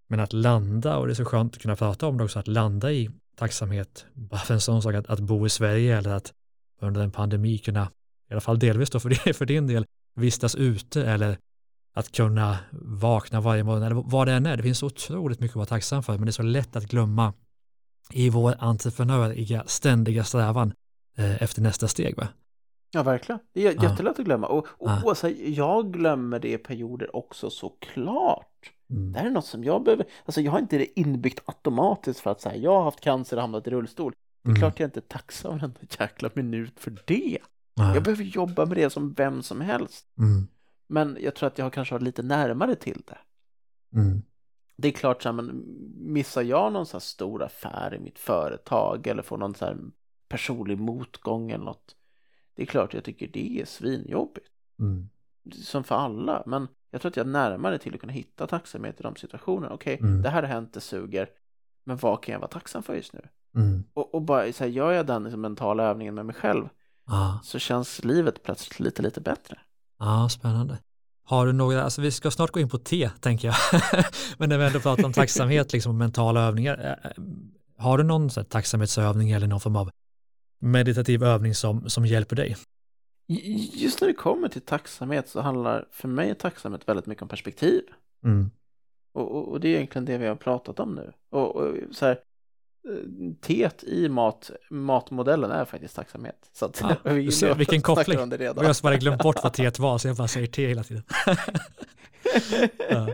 Men 0.09 0.21
att 0.21 0.33
landa, 0.33 0.97
och 0.97 1.07
det 1.07 1.13
är 1.13 1.15
så 1.15 1.25
skönt 1.25 1.55
att 1.55 1.63
kunna 1.63 1.77
prata 1.77 2.07
om 2.07 2.19
det 2.19 2.25
också, 2.25 2.39
att 2.39 2.49
landa 2.49 2.93
i 2.93 3.11
tacksamhet, 3.37 4.07
bara 4.15 4.41
för 4.41 4.55
en 4.55 4.61
sån 4.61 4.83
sak 4.83 4.95
att, 4.95 5.07
att 5.07 5.21
bo 5.21 5.47
i 5.47 5.51
Sverige 5.51 5.99
eller 5.99 6.11
att 6.11 6.33
under 6.81 7.01
en 7.01 7.11
pandemi 7.11 7.59
kunna 7.59 7.91
i 8.31 8.33
alla 8.33 8.41
fall 8.41 8.59
delvis 8.59 8.91
då 8.91 9.01
för, 9.01 9.09
det, 9.09 9.33
för 9.33 9.47
din 9.47 9.67
del, 9.67 9.87
vistas 10.15 10.55
ute 10.55 11.07
eller 11.07 11.39
att 11.93 12.13
kunna 12.13 12.59
vakna 12.73 13.41
varje 13.41 13.65
morgon 13.65 13.83
eller 13.83 13.95
vad 13.95 14.29
det 14.29 14.33
än 14.33 14.47
är. 14.47 14.57
Det 14.57 14.63
finns 14.63 14.79
så 14.79 14.87
otroligt 14.87 15.41
mycket 15.41 15.53
att 15.53 15.57
vara 15.57 15.67
tacksam 15.67 16.03
för, 16.03 16.13
men 16.13 16.27
det 16.27 16.31
är 16.31 16.33
så 16.33 16.43
lätt 16.43 16.77
att 16.77 16.85
glömma 16.85 17.33
i 18.11 18.31
vår 18.31 18.55
entreprenöriga 18.59 19.65
ständiga 19.67 20.25
strävan 20.25 20.73
eh, 21.17 21.43
efter 21.43 21.63
nästa 21.63 21.89
steg. 21.89 22.17
Va? 22.17 22.29
Ja, 22.97 23.03
verkligen. 23.03 23.39
Det 23.53 23.67
är 23.67 23.83
jättelätt 23.83 24.19
att 24.19 24.25
glömma. 24.25 24.47
Och, 24.47 24.67
och 24.69 24.91
ja. 24.91 25.03
alltså, 25.07 25.29
jag 25.31 25.93
glömmer 25.93 26.39
det 26.39 26.53
i 26.53 26.59
perioder 26.59 27.17
också 27.17 27.51
såklart. 27.51 28.73
Mm. 28.91 29.13
Det 29.13 29.19
här 29.19 29.27
är 29.27 29.31
något 29.31 29.47
som 29.47 29.65
jag 29.65 29.83
behöver, 29.83 30.07
alltså 30.25 30.41
jag 30.41 30.53
har 30.53 30.59
inte 30.59 30.79
det 30.79 31.01
inbyggt 31.01 31.43
automatiskt 31.45 32.21
för 32.21 32.31
att 32.31 32.41
säga 32.41 32.57
jag 32.57 32.73
har 32.73 32.83
haft 32.83 33.01
cancer 33.01 33.37
och 33.37 33.41
hamnat 33.41 33.67
i 33.67 33.71
rullstol. 33.71 34.13
Det 34.43 34.49
är 34.49 34.51
mm. 34.51 34.61
klart 34.61 34.81
jag 34.81 34.87
inte 34.87 35.01
är 35.01 35.09
tacksam 35.09 35.59
en 35.63 35.75
jäkla 35.99 36.31
minut 36.35 36.81
för 36.81 36.97
det. 37.05 37.39
Nej. 37.75 37.95
Jag 37.95 38.03
behöver 38.03 38.25
jobba 38.25 38.67
med 38.67 38.77
det 38.77 38.91
som 38.91 39.13
vem 39.13 39.43
som 39.43 39.61
helst. 39.61 40.07
Mm. 40.19 40.49
Men 40.87 41.19
jag 41.21 41.35
tror 41.35 41.47
att 41.47 41.59
jag 41.59 41.73
kanske 41.73 41.95
har 41.95 42.01
lite 42.01 42.23
närmare 42.23 42.75
till 42.75 43.03
det. 43.07 43.19
Mm. 43.99 44.23
Det 44.77 44.89
är 44.89 44.93
klart, 44.93 45.23
så 45.23 45.29
här, 45.29 45.33
men 45.33 45.65
missar 45.97 46.43
jag 46.43 46.73
någon 46.73 46.87
så 46.87 46.93
här 46.93 47.01
stor 47.01 47.43
affär 47.43 47.95
i 47.95 47.99
mitt 47.99 48.19
företag 48.19 49.07
eller 49.07 49.23
får 49.23 49.37
någon 49.37 49.55
så 49.55 49.65
här 49.65 49.77
personlig 50.29 50.79
motgång 50.79 51.51
eller 51.51 51.65
något. 51.65 51.96
Det 52.57 52.63
är 52.63 52.67
klart 52.67 52.95
jag 52.95 53.05
tycker 53.05 53.29
det 53.29 53.61
är 53.61 53.65
svinjobbigt. 53.65 54.47
Mm. 54.79 55.09
Som 55.53 55.85
för 55.85 55.95
alla, 55.95 56.43
men 56.47 56.69
jag 56.91 57.01
tror 57.01 57.11
att 57.11 57.17
jag 57.17 57.27
är 57.27 57.31
närmare 57.31 57.79
till 57.79 57.95
att 57.95 58.01
kunna 58.01 58.13
hitta 58.13 58.47
tacksamhet 58.47 59.01
i 59.01 59.03
de 59.03 59.17
situationerna. 59.17 59.75
Okej, 59.75 59.95
okay, 59.95 60.09
mm. 60.09 60.23
det 60.23 60.31
här 60.31 60.43
har 60.43 60.49
hänt, 60.49 60.73
det 60.73 60.81
suger. 60.81 61.29
Men 61.85 61.97
vad 61.97 62.23
kan 62.23 62.33
jag 62.33 62.41
vara 62.41 62.51
tacksam 62.51 62.83
för 62.83 62.95
just 62.95 63.13
nu? 63.13 63.21
Mm. 63.55 63.85
Och, 63.95 64.15
och, 64.15 64.23
bara 64.23 64.53
så 64.53 64.65
här, 64.65 64.71
gör 64.71 64.93
jag 64.93 65.07
den 65.07 65.23
liksom, 65.23 65.41
mentala 65.41 65.83
övningen 65.83 66.15
med 66.15 66.27
mig 66.27 66.35
själv 66.35 66.69
ah. 67.05 67.39
så 67.43 67.59
känns 67.59 68.05
livet 68.05 68.43
plötsligt 68.43 68.81
lite, 68.81 69.03
lite 69.03 69.21
bättre. 69.21 69.59
Ja, 69.99 70.25
ah, 70.25 70.29
spännande. 70.29 70.79
Har 71.25 71.47
du 71.47 71.53
några, 71.53 71.83
alltså 71.83 72.01
vi 72.01 72.11
ska 72.11 72.31
snart 72.31 72.51
gå 72.51 72.61
in 72.61 72.69
på 72.69 72.79
te 72.79 73.11
tänker 73.21 73.49
jag, 73.49 73.57
men 74.39 74.49
när 74.49 74.59
vi 74.59 74.65
ändå 74.65 74.81
pratar 74.81 75.05
om 75.05 75.13
tacksamhet 75.13 75.73
liksom, 75.73 75.91
och 75.91 75.97
mentala 75.97 76.41
övningar, 76.41 76.79
eh, 76.79 77.11
eh, 77.11 77.23
har 77.79 77.99
du 77.99 78.05
någon 78.05 78.31
så 78.31 78.41
här, 78.41 78.45
tacksamhetsövning 78.45 79.31
eller 79.31 79.47
någon 79.47 79.61
form 79.61 79.77
av 79.77 79.91
meditativ 80.59 81.23
övning 81.23 81.55
som, 81.55 81.91
som 81.91 82.07
hjälper 82.07 82.37
dig? 82.37 82.57
Just 83.73 84.01
när 84.01 84.09
det 84.09 84.15
kommer 84.15 84.49
till 84.49 84.61
tacksamhet 84.61 85.29
så 85.29 85.41
handlar 85.41 85.89
för 85.91 86.09
mig 86.09 86.35
tacksamhet 86.35 86.89
väldigt 86.89 87.07
mycket 87.07 87.23
om 87.23 87.29
perspektiv. 87.29 87.83
Mm. 88.25 88.51
Och, 89.13 89.37
och, 89.37 89.49
och, 89.49 89.61
det 89.61 89.69
är 89.69 89.75
egentligen 89.77 90.05
det 90.05 90.19
vi 90.19 90.27
har 90.27 90.37
pratat 90.37 90.81
om 90.81 90.95
nu. 90.95 91.13
Och, 91.31 91.57
och 91.57 91.75
så 91.91 92.07
här, 92.07 92.19
teet 93.41 93.85
i 93.85 94.09
mat, 94.09 94.51
matmodellen 94.71 95.51
är 95.51 95.65
faktiskt 95.65 95.97
tacksamhet. 95.97 96.51
Så 96.53 96.65
att 96.65 96.81
ja, 96.81 96.97
vi 97.13 97.33
ser, 97.33 97.55
vilken 97.55 97.83
koppling. 97.83 98.19
Och 98.19 98.65
jag 98.65 98.77
som 98.77 98.87
hade 98.87 98.99
glömt 98.99 99.23
bort 99.23 99.43
vad 99.43 99.53
teet 99.53 99.79
var 99.79 99.99
så 99.99 100.09
jag 100.09 100.17
bara 100.17 100.29
säger 100.29 100.47
te 100.47 100.67
hela 100.67 100.83
tiden. 100.83 101.03
ja. 102.91 103.09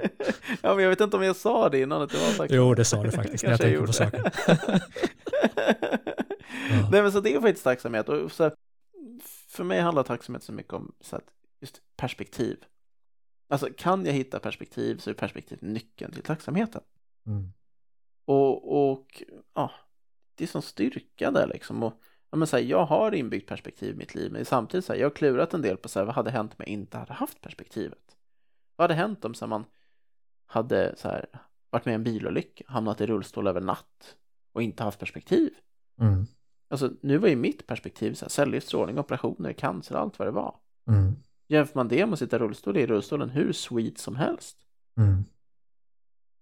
ja, 0.62 0.74
men 0.74 0.82
jag 0.82 0.88
vet 0.88 1.00
inte 1.00 1.16
om 1.16 1.22
jag 1.22 1.36
sa 1.36 1.68
det 1.68 1.80
innan 1.80 2.02
att 2.02 2.10
det 2.10 2.18
var 2.18 2.26
tacksamhet. 2.26 2.50
Jo, 2.50 2.74
det 2.74 2.84
sa 2.84 3.02
du 3.02 3.10
faktiskt 3.10 3.44
när 3.44 3.50
jag 3.50 3.60
tänkte 3.60 3.86
på 3.86 3.92
saken. 3.92 4.24
Nej, 6.92 7.02
men 7.02 7.12
så 7.12 7.20
det 7.20 7.34
är 7.34 7.40
faktiskt 7.40 7.64
tacksamhet. 7.64 8.08
Och 8.08 8.32
så 8.32 8.42
här, 8.42 8.52
för 9.48 9.64
mig 9.64 9.80
handlar 9.80 10.02
tacksamhet 10.02 10.42
så 10.42 10.52
mycket 10.52 10.72
om 10.72 10.94
så 11.00 11.16
att 11.16 11.34
just 11.60 11.82
perspektiv. 11.96 12.64
Alltså 13.48 13.68
kan 13.76 14.06
jag 14.06 14.12
hitta 14.12 14.40
perspektiv 14.40 14.96
så 14.98 15.10
är 15.10 15.14
perspektiv 15.14 15.58
nyckeln 15.62 16.12
till 16.12 16.22
tacksamheten. 16.22 16.82
Mm. 17.26 17.52
Och, 18.24 18.92
och 18.92 19.22
ja, 19.54 19.70
det 20.34 20.44
är 20.44 20.48
som 20.48 20.62
styrka 20.62 21.30
där 21.30 21.46
liksom. 21.46 21.82
Och, 21.82 21.92
ja, 22.30 22.36
men 22.36 22.48
så 22.48 22.56
här, 22.56 22.64
jag 22.64 22.84
har 22.84 23.14
inbyggt 23.14 23.48
perspektiv 23.48 23.94
i 23.94 23.98
mitt 23.98 24.14
liv, 24.14 24.32
men 24.32 24.44
samtidigt 24.44 24.84
så 24.84 24.92
här, 24.92 25.00
jag 25.00 25.06
har 25.06 25.14
klurat 25.14 25.54
en 25.54 25.62
del 25.62 25.76
på 25.76 25.88
så 25.88 25.98
här, 25.98 26.06
vad 26.06 26.14
hade 26.14 26.30
hänt 26.30 26.52
om 26.52 26.56
jag 26.58 26.68
inte 26.68 26.98
hade 26.98 27.12
haft 27.12 27.40
perspektivet? 27.40 28.16
Vad 28.76 28.84
hade 28.84 29.00
hänt 29.00 29.24
om 29.24 29.34
så 29.34 29.44
här, 29.44 29.50
man 29.50 29.64
hade 30.46 30.96
så 30.96 31.08
här, 31.08 31.26
varit 31.70 31.84
med 31.84 31.92
i 31.92 31.94
en 31.94 32.04
bilolycka, 32.04 32.64
hamnat 32.66 33.00
i 33.00 33.06
rullstol 33.06 33.46
över 33.46 33.60
natt 33.60 34.16
och 34.52 34.62
inte 34.62 34.82
haft 34.82 34.98
perspektiv? 34.98 35.54
Mm. 36.00 36.26
Alltså, 36.72 36.90
nu 37.00 37.18
var 37.18 37.28
ju 37.28 37.36
mitt 37.36 37.66
perspektiv 37.66 38.14
så 38.14 38.24
här, 38.24 38.30
cellgiftsstrålning, 38.30 38.98
operationer, 38.98 39.52
cancer, 39.52 39.94
allt 39.94 40.18
vad 40.18 40.28
det 40.28 40.32
var. 40.32 40.56
Mm. 40.88 41.16
Jämför 41.48 41.78
man 41.78 41.88
det 41.88 42.06
med 42.06 42.12
att 42.12 42.18
sitta 42.18 42.36
i 42.36 42.38
rullstol, 42.38 42.76
i 42.76 42.86
rullstolen 42.86 43.30
hur 43.30 43.52
sweet 43.52 43.98
som 43.98 44.16
helst. 44.16 44.56
Mm. 44.96 45.24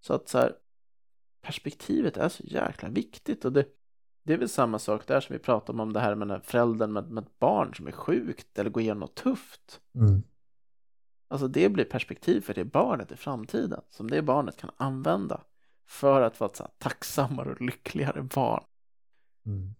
Så 0.00 0.14
att 0.14 0.28
så 0.28 0.38
här, 0.38 0.56
perspektivet 1.42 2.16
är 2.16 2.28
så 2.28 2.42
jäkla 2.46 2.88
viktigt 2.88 3.44
och 3.44 3.52
det, 3.52 3.66
det 4.22 4.32
är 4.32 4.38
väl 4.38 4.48
samma 4.48 4.78
sak 4.78 5.06
där 5.06 5.20
som 5.20 5.32
vi 5.32 5.38
pratade 5.38 5.82
om 5.82 5.92
det 5.92 6.00
här 6.00 6.14
med 6.14 6.44
föräldern 6.44 6.92
med, 6.92 7.10
med 7.10 7.24
ett 7.24 7.38
barn 7.38 7.74
som 7.74 7.86
är 7.86 7.92
sjukt 7.92 8.58
eller 8.58 8.70
går 8.70 8.82
igenom 8.82 9.00
något 9.00 9.14
tufft. 9.14 9.80
Mm. 9.94 10.22
Alltså 11.28 11.48
det 11.48 11.68
blir 11.68 11.84
perspektiv 11.84 12.40
för 12.40 12.54
det 12.54 12.64
barnet 12.64 13.12
i 13.12 13.16
framtiden 13.16 13.80
som 13.88 14.10
det 14.10 14.22
barnet 14.22 14.56
kan 14.56 14.70
använda 14.76 15.40
för 15.86 16.20
att 16.20 16.40
vara 16.40 16.50
ett 16.50 16.78
tacksammare 16.78 17.50
och 17.50 17.60
lyckligare 17.60 18.22
barn. 18.22 18.64
Mm. 19.46 19.74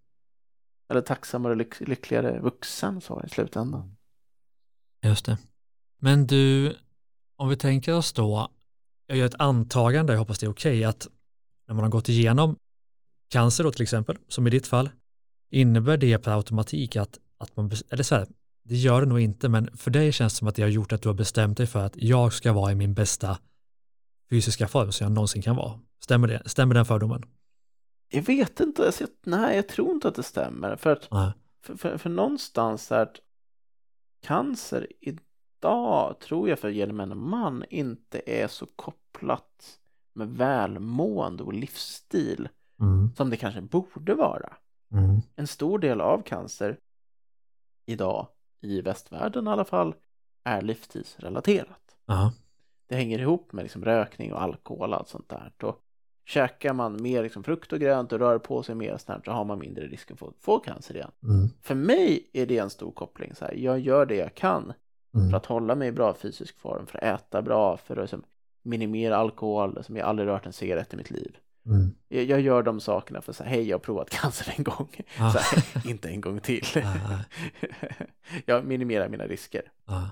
Eller 0.90 1.00
tacksammare 1.00 1.50
och 1.50 1.57
lyck 1.57 1.81
lyckligare 1.81 2.40
vuxen 2.40 3.00
så 3.00 3.22
i 3.26 3.29
slutändan. 3.29 3.96
Just 5.03 5.24
det. 5.24 5.38
Men 5.98 6.26
du, 6.26 6.76
om 7.37 7.48
vi 7.48 7.57
tänker 7.57 7.94
oss 7.94 8.12
då, 8.12 8.48
jag 9.07 9.18
gör 9.18 9.26
ett 9.26 9.40
antagande, 9.40 10.12
jag 10.12 10.18
hoppas 10.18 10.38
det 10.38 10.46
är 10.46 10.50
okej, 10.50 10.79
okay, 10.79 10.85
att 10.85 11.09
när 11.68 11.74
man 11.74 11.85
har 11.85 11.90
gått 11.90 12.09
igenom 12.09 12.57
cancer 13.29 13.64
då 13.64 13.72
till 13.72 13.83
exempel, 13.83 14.18
som 14.29 14.46
i 14.46 14.50
ditt 14.50 14.66
fall, 14.66 14.90
innebär 15.50 15.96
det 15.96 16.18
per 16.18 16.37
automatik 16.37 16.96
att, 16.96 17.18
att 17.38 17.57
man, 17.57 17.70
eller 17.90 18.03
så 18.03 18.14
här, 18.14 18.26
det 18.62 18.76
gör 18.76 19.00
det 19.00 19.07
nog 19.07 19.20
inte, 19.20 19.48
men 19.48 19.76
för 19.76 19.90
dig 19.90 20.12
känns 20.12 20.33
det 20.33 20.37
som 20.38 20.48
att 20.48 20.55
det 20.55 20.62
har 20.62 20.68
gjort 20.68 20.92
att 20.92 21.03
du 21.03 21.09
har 21.09 21.14
bestämt 21.14 21.57
dig 21.57 21.66
för 21.66 21.87
att 21.87 21.96
jag 21.96 22.33
ska 22.33 22.53
vara 22.53 22.72
i 22.72 22.74
min 22.74 22.94
bästa 22.94 23.38
fysiska 24.31 24.68
form 24.68 24.92
som 24.92 25.05
jag 25.05 25.12
någonsin 25.12 25.42
kan 25.42 25.57
vara. 25.57 25.81
Stämmer, 26.03 26.29
det? 26.29 26.42
stämmer 26.46 26.74
den 26.74 26.85
fördomen? 26.85 27.22
Jag 28.12 28.23
vet 28.23 28.61
inte, 28.61 28.87
alltså, 28.87 29.07
nej 29.23 29.57
jag 29.57 29.68
tror 29.68 29.90
inte 29.90 30.09
att 30.09 30.14
det 30.14 30.23
stämmer. 30.23 30.77
För, 30.77 30.90
att, 30.90 31.05
för, 31.62 31.77
för, 31.77 31.99
för, 31.99 32.11
någonstans 32.11 32.92
är 32.92 33.03
att 33.03 33.20
cancer 34.20 34.87
idag 35.01 36.18
tror 36.20 36.49
jag 36.49 36.59
för 36.59 36.68
gemene 36.68 37.14
man 37.14 37.64
inte 37.70 38.23
är 38.27 38.49
så 38.49 38.66
kopplat 38.66 39.79
med 40.12 40.29
välmående 40.29 41.42
och 41.42 41.53
livsstil 41.53 42.49
mm. 42.81 43.14
som 43.16 43.31
det 43.31 43.37
kanske 43.37 43.61
borde 43.61 44.14
vara. 44.14 44.57
Mm. 44.92 45.20
En 45.37 45.46
stor 45.46 45.79
del 45.79 46.01
av 46.01 46.23
cancer 46.23 46.79
idag, 47.87 48.27
i 48.61 48.81
västvärlden 48.81 49.46
i 49.46 49.51
alla 49.51 49.64
fall, 49.64 49.94
är 50.44 50.62
livstidsrelaterat. 50.62 51.96
Aha. 52.07 52.33
Det 52.87 52.96
hänger 52.96 53.18
ihop 53.18 53.53
med 53.53 53.62
liksom 53.62 53.85
rökning 53.85 54.33
och 54.33 54.42
alkohol 54.42 54.92
och 54.92 54.99
allt 54.99 55.09
sånt 55.09 55.29
där. 55.29 55.53
Då 55.57 55.79
käkar 56.24 56.72
man 56.72 57.02
mer 57.02 57.22
liksom 57.22 57.42
frukt 57.42 57.72
och 57.72 57.80
grönt 57.80 58.12
och 58.12 58.18
rör 58.18 58.38
på 58.38 58.62
sig 58.62 58.74
mer 58.74 58.96
snabbt 58.96 59.24
så 59.24 59.30
har 59.30 59.44
man 59.44 59.59
mindre 59.59 59.87
risk 59.87 60.11
att 60.11 60.18
få, 60.40 60.59
cancer 60.59 60.94
igen. 60.94 61.11
Mm. 61.22 61.48
För 61.62 61.74
mig 61.74 62.30
är 62.33 62.46
det 62.46 62.59
en 62.59 62.70
stor 62.70 62.92
koppling. 62.92 63.35
Så 63.35 63.44
här, 63.44 63.54
jag 63.54 63.80
gör 63.80 64.06
det 64.06 64.16
jag 64.16 64.35
kan 64.35 64.72
mm. 65.14 65.30
för 65.30 65.37
att 65.37 65.46
hålla 65.46 65.74
mig 65.74 65.88
i 65.88 65.92
bra 65.92 66.14
fysisk 66.14 66.59
form, 66.59 66.87
för 66.87 66.98
att 66.98 67.20
äta 67.20 67.42
bra, 67.42 67.76
för 67.76 67.96
att 67.96 68.02
liksom, 68.02 68.22
minimera 68.62 69.16
alkohol, 69.16 69.85
som 69.85 69.96
jag 69.96 70.06
aldrig 70.06 70.28
rört 70.28 70.46
en 70.46 70.52
cigarett 70.52 70.94
i 70.94 70.96
mitt 70.96 71.11
liv. 71.11 71.37
Mm. 71.66 71.94
Jag, 72.09 72.24
jag, 72.24 72.40
gör 72.40 72.62
de 72.62 72.80
sakerna 72.80 73.20
för 73.20 73.33
att 73.33 73.37
säga, 73.37 73.48
hej 73.50 73.68
jag 73.68 73.74
har 73.74 73.80
provat 73.80 74.11
cancer 74.20 74.54
en 74.56 74.64
gång, 74.64 74.88
ah. 75.18 75.28
här, 75.28 75.88
inte 75.90 76.09
en 76.09 76.20
gång 76.20 76.40
till. 76.40 76.64
Ah. 76.76 77.18
jag 78.46 78.64
minimerar 78.64 79.09
mina 79.09 79.26
risker. 79.26 79.62
Ah. 79.85 80.06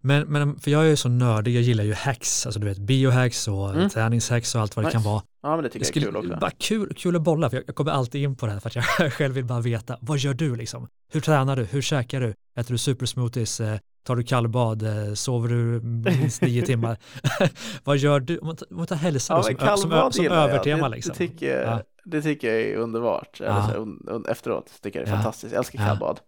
Men, 0.00 0.26
men 0.28 0.58
för 0.58 0.70
jag 0.70 0.84
är 0.84 0.88
ju 0.88 0.96
så 0.96 1.08
nördig, 1.08 1.56
jag 1.56 1.62
gillar 1.62 1.84
ju 1.84 1.94
hacks, 1.94 2.46
alltså 2.46 2.60
du 2.60 2.66
vet 2.66 2.78
biohacks 2.78 3.48
och 3.48 3.70
mm. 3.70 3.88
träningshacks 3.88 4.54
och 4.54 4.60
allt 4.60 4.76
vad 4.76 4.84
nice. 4.84 4.98
det 4.98 5.02
kan 5.02 5.12
vara. 5.12 5.22
Ja 5.42 5.56
men 5.56 5.62
det 5.64 5.70
tycker 5.70 6.00
det 6.00 6.06
jag 6.06 6.08
är 6.08 6.12
kul 6.12 6.16
också. 6.16 6.40
Bara 6.40 6.50
kul, 6.50 6.94
kul 6.96 7.16
att 7.16 7.22
bolla, 7.22 7.50
för 7.50 7.56
jag, 7.56 7.64
jag 7.66 7.74
kommer 7.74 7.92
alltid 7.92 8.22
in 8.22 8.36
på 8.36 8.46
det 8.46 8.52
här 8.52 8.60
för 8.60 8.68
att 8.68 8.74
jag 8.74 8.84
själv 9.12 9.34
vill 9.34 9.44
bara 9.44 9.60
veta, 9.60 9.98
vad 10.00 10.18
gör 10.18 10.34
du 10.34 10.56
liksom? 10.56 10.88
Hur 11.12 11.20
tränar 11.20 11.56
du? 11.56 11.64
Hur 11.64 11.82
käkar 11.82 12.20
du? 12.20 12.34
Äter 12.56 12.72
du 12.72 12.78
supersmoothies? 12.78 13.60
Eh, 13.60 13.78
tar 14.02 14.16
du 14.16 14.22
kallbad? 14.22 14.82
Eh, 14.82 15.14
sover 15.14 15.48
du 15.48 15.80
minst 15.80 16.42
nio 16.42 16.62
timmar? 16.66 16.96
vad 17.84 17.96
gör 17.96 18.20
du? 18.20 18.38
Om 18.38 18.56
man 18.70 18.86
tar 18.86 18.96
hälsa 18.96 19.34
ja, 19.34 19.42
som, 19.42 19.78
som, 19.78 19.90
som, 19.90 20.12
som 20.12 20.26
övertema 20.26 20.88
det, 20.88 20.94
liksom. 20.94 21.12
Det 21.12 21.18
tycker, 21.18 21.62
ja. 21.62 21.82
det 22.04 22.22
tycker 22.22 22.48
jag 22.48 22.62
är 22.62 22.76
underbart. 22.76 23.40
Eller 23.40 23.62
så, 23.62 23.74
un, 23.74 24.06
un, 24.08 24.26
efteråt 24.26 24.72
tycker 24.82 24.98
jag 24.98 25.08
det 25.08 25.12
är 25.12 25.14
fantastiskt. 25.14 25.52
Jag 25.52 25.58
älskar 25.58 25.78
kallbad. 25.78 26.20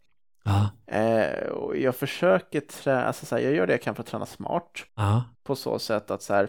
Eh, 0.87 1.49
och 1.49 1.77
jag 1.77 1.97
försöker 1.97 2.61
träna, 2.61 3.05
alltså 3.05 3.27
så 3.27 3.37
här, 3.37 3.43
jag 3.43 3.55
gör 3.55 3.67
det 3.67 3.73
jag 3.73 3.83
kan 3.83 3.95
för 3.95 4.03
att 4.03 4.09
träna 4.09 4.27
smart. 4.27 4.85
Aha. 4.95 5.25
På 5.43 5.57
så 5.57 5.79
sätt 5.79 6.11
att 6.11 6.23
så 6.23 6.35
här, 6.35 6.49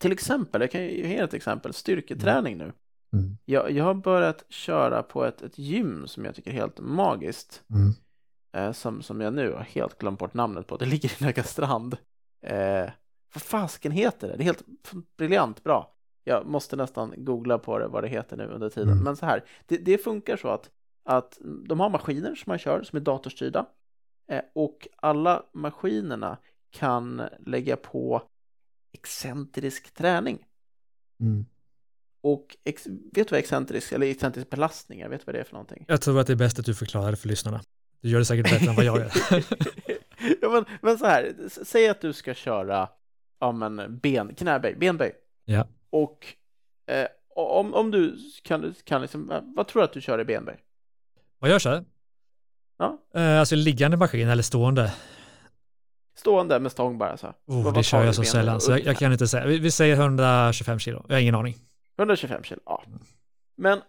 till 0.00 0.12
exempel, 0.12 0.60
jag 0.60 0.70
kan 0.70 0.84
ge 0.84 1.16
ett 1.16 1.34
exempel, 1.34 1.72
styrketräning 1.72 2.58
nu. 2.58 2.72
Mm. 3.12 3.36
Jag, 3.44 3.70
jag 3.70 3.84
har 3.84 3.94
börjat 3.94 4.44
köra 4.48 5.02
på 5.02 5.24
ett, 5.24 5.42
ett 5.42 5.58
gym 5.58 6.06
som 6.06 6.24
jag 6.24 6.34
tycker 6.34 6.50
är 6.50 6.54
helt 6.54 6.80
magiskt. 6.80 7.62
Mm. 7.70 7.92
Eh, 8.52 8.72
som, 8.72 9.02
som 9.02 9.20
jag 9.20 9.34
nu 9.34 9.52
har 9.52 9.60
helt 9.60 9.98
glömt 9.98 10.18
bort 10.18 10.34
namnet 10.34 10.66
på. 10.66 10.76
Det 10.76 10.86
ligger 10.86 11.22
i 11.22 11.24
Nögastrand. 11.24 11.96
Eh, 12.46 12.90
vad 13.34 13.42
fasken 13.42 13.92
heter 13.92 14.28
det? 14.28 14.36
Det 14.36 14.42
är 14.42 14.44
helt 14.44 14.64
briljant 15.16 15.64
bra. 15.64 15.94
Jag 16.24 16.46
måste 16.46 16.76
nästan 16.76 17.14
googla 17.16 17.58
på 17.58 17.78
det, 17.78 17.88
vad 17.88 18.04
det 18.04 18.08
heter 18.08 18.36
nu 18.36 18.44
under 18.44 18.68
tiden. 18.68 18.92
Mm. 18.92 19.04
Men 19.04 19.16
så 19.16 19.26
här, 19.26 19.44
det, 19.66 19.76
det 19.76 19.98
funkar 19.98 20.36
så 20.36 20.48
att 20.48 20.70
att 21.04 21.38
de 21.68 21.80
har 21.80 21.90
maskiner 21.90 22.34
som 22.34 22.50
man 22.50 22.58
kör 22.58 22.82
som 22.82 22.96
är 22.96 23.00
datorstyrda 23.00 23.66
eh, 24.30 24.42
och 24.52 24.88
alla 24.96 25.46
maskinerna 25.52 26.38
kan 26.70 27.22
lägga 27.46 27.76
på 27.76 28.22
excentrisk 28.92 29.94
träning. 29.94 30.46
Mm. 31.20 31.46
Och 32.20 32.56
ex, 32.64 32.86
vet 32.86 33.28
du 33.28 33.30
vad 33.30 33.40
excentrisk, 33.40 33.92
eller 33.92 34.06
excentrisk 34.06 34.50
belastning 34.50 35.00
är? 35.00 35.08
Vet 35.08 35.20
du 35.20 35.24
vad 35.24 35.34
det 35.34 35.40
är 35.40 35.44
för 35.44 35.52
någonting? 35.52 35.84
Jag 35.88 36.00
tror 36.00 36.20
att 36.20 36.26
det 36.26 36.32
är 36.32 36.36
bäst 36.36 36.58
att 36.58 36.66
du 36.66 36.74
förklarar 36.74 37.10
det 37.10 37.16
för 37.16 37.28
lyssnarna. 37.28 37.60
Du 38.00 38.08
gör 38.08 38.18
det 38.18 38.24
säkert 38.24 38.50
bättre 38.50 38.70
än 38.70 38.76
vad 38.76 38.84
jag 38.84 38.98
gör. 38.98 39.10
ja, 40.40 40.50
men, 40.50 40.64
men 40.82 40.98
så 40.98 41.06
här, 41.06 41.34
säg 41.48 41.88
att 41.88 42.00
du 42.00 42.12
ska 42.12 42.34
köra 42.34 42.88
ja, 43.38 43.52
men 43.52 43.98
ben, 43.98 44.34
knäböj, 44.34 44.74
benböj. 44.74 45.12
Ja. 45.44 45.68
Och 45.90 46.26
eh, 46.86 47.06
om, 47.34 47.74
om 47.74 47.90
du 47.90 48.18
kan, 48.42 48.74
kan 48.84 49.02
liksom, 49.02 49.52
vad 49.56 49.68
tror 49.68 49.82
du 49.82 49.84
att 49.84 49.92
du 49.92 50.00
kör 50.00 50.20
i 50.20 50.24
benböj? 50.24 50.56
Vad 51.42 51.50
görs 51.50 51.64
här? 51.64 51.84
Ja. 52.78 52.98
Eh, 53.14 53.40
alltså 53.40 53.56
liggande 53.56 53.96
maskin 53.96 54.28
eller 54.28 54.42
stående? 54.42 54.92
Stående 56.16 56.60
med 56.60 56.72
stång 56.72 56.98
bara 56.98 57.16
så. 57.16 57.26
Oh, 57.46 57.64
vad, 57.64 57.74
det 57.74 57.82
kör 57.82 58.04
jag 58.04 58.14
så 58.14 58.24
sällan 58.24 58.60
så 58.60 58.70
jag, 58.70 58.80
jag, 58.80 58.96
kan 58.96 59.12
inte 59.12 59.28
säga. 59.28 59.46
Vi, 59.46 59.58
vi, 59.58 59.70
säger 59.70 59.96
125 59.96 60.78
kilo, 60.78 61.04
jag 61.08 61.14
har 61.14 61.20
ingen 61.20 61.34
aning. 61.34 61.56
125 61.98 62.42
kilo, 62.42 62.60
ja. 62.64 62.82
Men, 63.56 63.80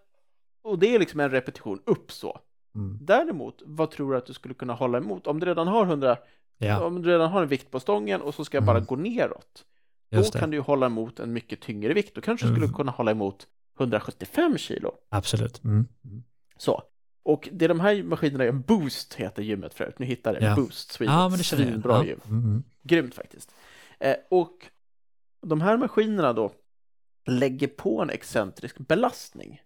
och 0.64 0.80
det 0.80 0.96
är 0.96 1.00
liksom 1.00 1.20
en 1.20 1.32
repetition 1.32 1.80
upp 1.86 2.12
så. 2.12 2.40
Mm. 2.76 2.98
Däremot, 3.02 3.62
vad 3.66 3.92
tror 3.92 4.12
du 4.12 4.18
att 4.18 4.26
du 4.26 4.34
skulle 4.34 4.54
kunna 4.54 4.74
hålla 4.74 4.98
emot? 4.98 5.28
Om 5.28 5.40
du 5.40 5.46
redan 5.46 5.68
har 5.68 5.86
100, 5.86 6.18
ja. 6.58 6.84
om 6.84 7.02
du 7.02 7.10
redan 7.10 7.32
har 7.32 7.42
en 7.42 7.48
vikt 7.48 7.72
på 7.72 7.80
stången 7.80 8.22
och 8.22 8.36
så 8.36 8.46
ska 8.46 8.58
jag 8.58 8.66
bara 8.66 8.78
mm. 8.78 8.86
gå 8.86 8.96
neråt. 8.96 9.66
Då 10.10 10.24
kan 10.24 10.50
du 10.50 10.58
ju 10.58 10.62
hålla 10.62 10.86
emot 10.86 11.20
en 11.20 11.34
mycket 11.34 11.62
tyngre 11.62 11.94
vikt. 11.94 12.16
Då 12.16 12.22
kanske 12.22 12.46
du 12.46 12.50
mm. 12.50 12.62
skulle 12.62 12.76
kunna 12.76 12.92
hålla 12.92 13.12
emot 13.12 13.48
175 13.80 14.58
kilo. 14.58 14.92
Absolut. 15.10 15.64
Mm. 15.64 15.88
Så, 16.58 16.84
och 17.24 17.50
det 17.52 17.66
är 17.66 17.70
de 17.70 17.80
här 17.80 18.04
maskinerna 18.04 18.46
gör, 18.46 18.52
Boost 18.52 19.14
heter 19.14 19.44
gymmet 19.44 19.74
förut, 19.74 20.00
nu 20.00 20.06
hittar 20.06 20.34
jag 20.34 20.44
ja. 20.44 20.56
Boost 20.56 20.92
Sweden, 20.92 21.16
ja, 21.16 21.30
men 21.30 21.38
det 21.38 21.44
svinbra 21.44 21.94
ja. 21.94 22.06
gym. 22.06 22.20
Mm, 22.26 22.44
mm. 22.44 22.64
Grymt 22.84 23.16
faktiskt. 23.16 23.56
Eh, 24.00 24.16
och 24.30 24.66
de 25.42 25.62
här 25.62 25.78
maskinerna 25.78 26.34
då 26.34 26.52
lägger 27.26 27.68
på 27.68 28.02
en 28.02 28.10
excentrisk 28.10 28.78
belastning. 28.78 29.62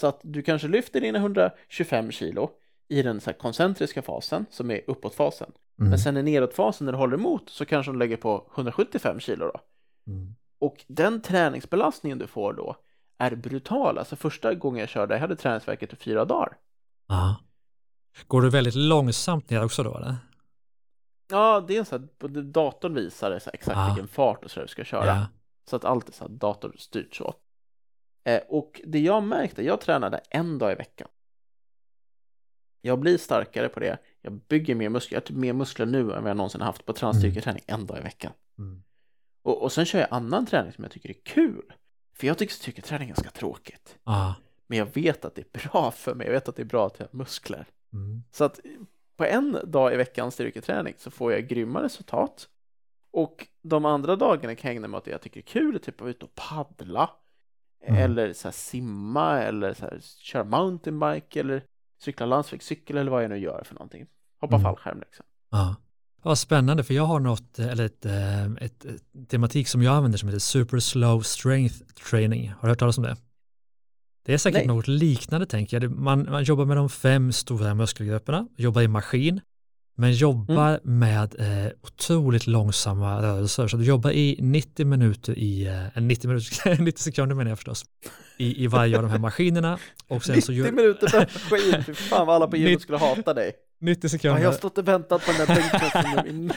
Så 0.00 0.06
att 0.06 0.20
du 0.22 0.42
kanske 0.42 0.68
lyfter 0.68 1.00
dina 1.00 1.18
125 1.18 2.10
kilo 2.10 2.50
i 2.88 3.02
den 3.02 3.20
så 3.20 3.32
koncentriska 3.32 4.02
fasen 4.02 4.46
som 4.50 4.70
är 4.70 4.80
uppåtfasen. 4.86 5.52
Mm. 5.78 5.90
Men 5.90 5.98
sen 5.98 6.16
i 6.16 6.22
nedåtfasen 6.22 6.84
när 6.84 6.92
du 6.92 6.98
håller 6.98 7.16
emot 7.16 7.50
så 7.50 7.64
kanske 7.64 7.92
de 7.92 7.98
lägger 7.98 8.16
på 8.16 8.50
175 8.54 9.20
kilo 9.20 9.44
då. 9.44 9.60
Mm. 10.06 10.34
Och 10.58 10.84
den 10.86 11.22
träningsbelastningen 11.22 12.18
du 12.18 12.26
får 12.26 12.52
då 12.52 12.76
är 13.18 13.34
brutal. 13.34 13.98
Alltså 13.98 14.16
första 14.16 14.54
gången 14.54 14.80
jag 14.80 14.88
körde, 14.88 15.14
jag 15.14 15.20
hade 15.20 15.36
träningsverket 15.36 15.92
i 15.92 15.96
fyra 15.96 16.24
dagar. 16.24 16.56
Aha. 17.12 17.36
Går 18.26 18.42
du 18.42 18.50
väldigt 18.50 18.74
långsamt 18.74 19.50
ner 19.50 19.64
också 19.64 19.82
då 19.82 19.96
eller? 19.96 20.16
Ja, 21.30 21.64
det 21.68 21.76
är 21.76 21.84
så 21.84 21.96
att 21.96 22.18
datorn 22.52 22.94
visar 22.94 23.30
exakt 23.30 23.76
Ah. 23.76 23.86
vilken 23.86 24.08
fart 24.08 24.44
och 24.44 24.50
så 24.50 24.60
du 24.60 24.68
ska 24.68 24.84
köra. 24.84 25.06
Ja. 25.06 25.26
Så 25.70 25.76
att 25.76 25.84
allt 25.84 26.08
är 26.08 26.12
så 26.12 26.24
här 26.24 26.30
datorstyrt 26.30 27.14
så. 27.14 27.34
Eh, 28.24 28.40
och 28.48 28.80
det 28.86 28.98
jag 29.00 29.22
märkte, 29.22 29.62
jag 29.62 29.80
tränade 29.80 30.20
en 30.30 30.58
dag 30.58 30.72
i 30.72 30.74
veckan. 30.74 31.08
Jag 32.80 32.98
blir 32.98 33.18
starkare 33.18 33.68
på 33.68 33.80
det. 33.80 33.98
Jag 34.20 34.32
bygger 34.32 34.74
mer 34.74 34.88
muskler. 34.88 35.16
Jag 35.16 35.20
har 35.20 35.26
typ 35.26 35.36
mer 35.36 35.52
muskler 35.52 35.86
nu 35.86 36.00
än 36.00 36.22
vad 36.22 36.30
jag 36.30 36.36
någonsin 36.36 36.60
har 36.60 36.66
haft 36.66 36.84
på 36.86 36.92
träningsstyrketräning 36.92 37.62
en 37.66 37.86
dag 37.86 37.98
i 37.98 38.00
veckan. 38.00 38.32
Mm. 38.58 38.82
Och, 39.42 39.62
och 39.62 39.72
sen 39.72 39.84
kör 39.84 39.98
jag 39.98 40.08
annan 40.10 40.46
träning 40.46 40.72
som 40.72 40.84
jag 40.84 40.90
tycker 40.90 41.08
är 41.08 41.16
kul. 41.24 41.72
För 42.14 42.26
jag 42.26 42.38
tycker 42.38 42.54
styrketräning 42.54 43.08
är 43.10 43.14
ganska 43.14 43.30
tråkigt. 43.30 43.98
Ah. 44.04 44.32
Men 44.72 44.78
jag 44.78 44.94
vet 44.94 45.24
att 45.24 45.34
det 45.34 45.40
är 45.54 45.68
bra 45.68 45.90
för 45.90 46.14
mig. 46.14 46.26
Jag 46.26 46.34
vet 46.34 46.48
att 46.48 46.56
det 46.56 46.62
är 46.62 46.66
bra 46.66 46.86
att 46.86 46.98
jag 46.98 47.06
har 47.12 47.18
muskler. 47.18 47.66
Mm. 47.92 48.22
Så 48.30 48.44
att 48.44 48.60
på 49.16 49.24
en 49.24 49.58
dag 49.64 49.94
i 49.94 49.96
veckan 49.96 50.30
styrketräning 50.30 50.94
så 50.98 51.10
får 51.10 51.32
jag 51.32 51.48
grymma 51.48 51.82
resultat. 51.82 52.48
Och 53.10 53.46
de 53.62 53.84
andra 53.84 54.16
dagarna 54.16 54.54
kan 54.54 54.68
jag 54.68 54.76
ägna 54.76 54.88
mig 54.88 54.98
åt 54.98 55.04
det 55.04 55.10
jag 55.10 55.20
tycker 55.20 55.40
är 55.40 55.44
kul, 55.44 55.80
typ 55.80 55.94
att 55.94 56.00
vara 56.00 56.10
ute 56.10 56.24
och 56.24 56.34
paddla. 56.34 57.10
Mm. 57.86 58.02
Eller 58.02 58.32
så 58.32 58.52
simma, 58.52 59.42
eller 59.42 59.74
så 59.74 59.84
här 59.84 60.00
köra 60.00 60.44
mountainbike, 60.44 61.40
eller 61.40 61.64
cykla 61.98 62.26
landsvägscykel, 62.26 62.96
eller 62.96 63.10
vad 63.10 63.22
jag 63.24 63.30
nu 63.30 63.38
gör 63.38 63.62
för 63.64 63.74
någonting. 63.74 64.06
Hoppa 64.40 64.56
Mm. 64.56 64.64
fallskärm 64.64 65.00
liksom. 65.00 65.26
Ja. 65.50 65.76
Vad 66.22 66.38
spännande, 66.38 66.84
för 66.84 66.94
jag 66.94 67.04
har 67.04 67.20
något, 67.20 67.58
eller 67.58 67.84
ett, 67.84 68.06
eh, 68.06 68.44
ett, 68.44 68.84
ett 68.84 69.28
tematik 69.28 69.68
som 69.68 69.82
jag 69.82 69.94
använder 69.94 70.18
som 70.18 70.28
heter 70.28 70.38
Super 70.40 70.78
Slow 70.78 71.20
Strength 71.20 71.76
Training. 72.10 72.48
Har 72.48 72.62
du 72.62 72.68
hört 72.68 72.78
talas 72.78 72.98
om 72.98 73.04
det? 73.04 73.16
Det 74.24 74.34
är 74.34 74.38
säkert 74.38 74.58
Nej. 74.58 74.66
något 74.66 74.88
liknande 74.88 75.46
tänker 75.46 75.80
jag. 75.80 75.90
Man, 75.90 76.26
man 76.30 76.44
jobbar 76.44 76.64
med 76.64 76.76
de 76.76 76.90
fem 76.90 77.32
stora 77.32 77.74
muskelgrupperna, 77.74 78.46
jobbar 78.56 78.82
i 78.82 78.88
maskin, 78.88 79.40
men 79.94 80.12
jobbar 80.12 80.80
med 80.84 81.34
eh, 81.40 81.72
otroligt 81.82 82.46
långsamma 82.46 83.22
rörelser. 83.22 83.68
Så 83.68 83.76
du 83.76 83.84
jobbar 83.84 84.10
i 84.10 84.36
90 84.40 84.86
minuter 84.86 85.38
i, 85.38 85.66
eh, 85.94 86.02
90, 86.02 86.28
minuter, 86.28 86.82
90 86.82 87.02
sekunder 87.02 87.36
menar 87.36 87.50
jag 87.50 87.58
förstås, 87.58 87.84
i, 88.38 88.64
i 88.64 88.66
varje 88.66 88.96
av 88.96 89.02
de 89.02 89.10
här 89.10 89.18
maskinerna. 89.18 89.78
Och 90.08 90.24
sen 90.24 90.34
90 90.34 90.46
så 90.46 90.52
gör, 90.52 90.72
minuter 90.72 91.08
per 91.08 91.18
maskin, 91.18 91.84
fy 91.84 91.94
fan 91.94 92.26
vad 92.26 92.36
alla 92.36 92.46
på 92.46 92.56
gymmet 92.56 92.82
skulle 92.82 92.98
hata 92.98 93.34
dig. 93.34 93.52
90 93.82 94.00
Ja, 94.04 94.08
sekunder. 94.08 94.40
jag 94.42 94.48
har 94.48 94.56
stått 94.56 94.78
och 94.78 94.88
väntat 94.88 95.26
på 95.26 95.32
den 95.32 95.46
där 95.46 95.54
bänkpressen 95.54 96.36
nu. 96.38 96.50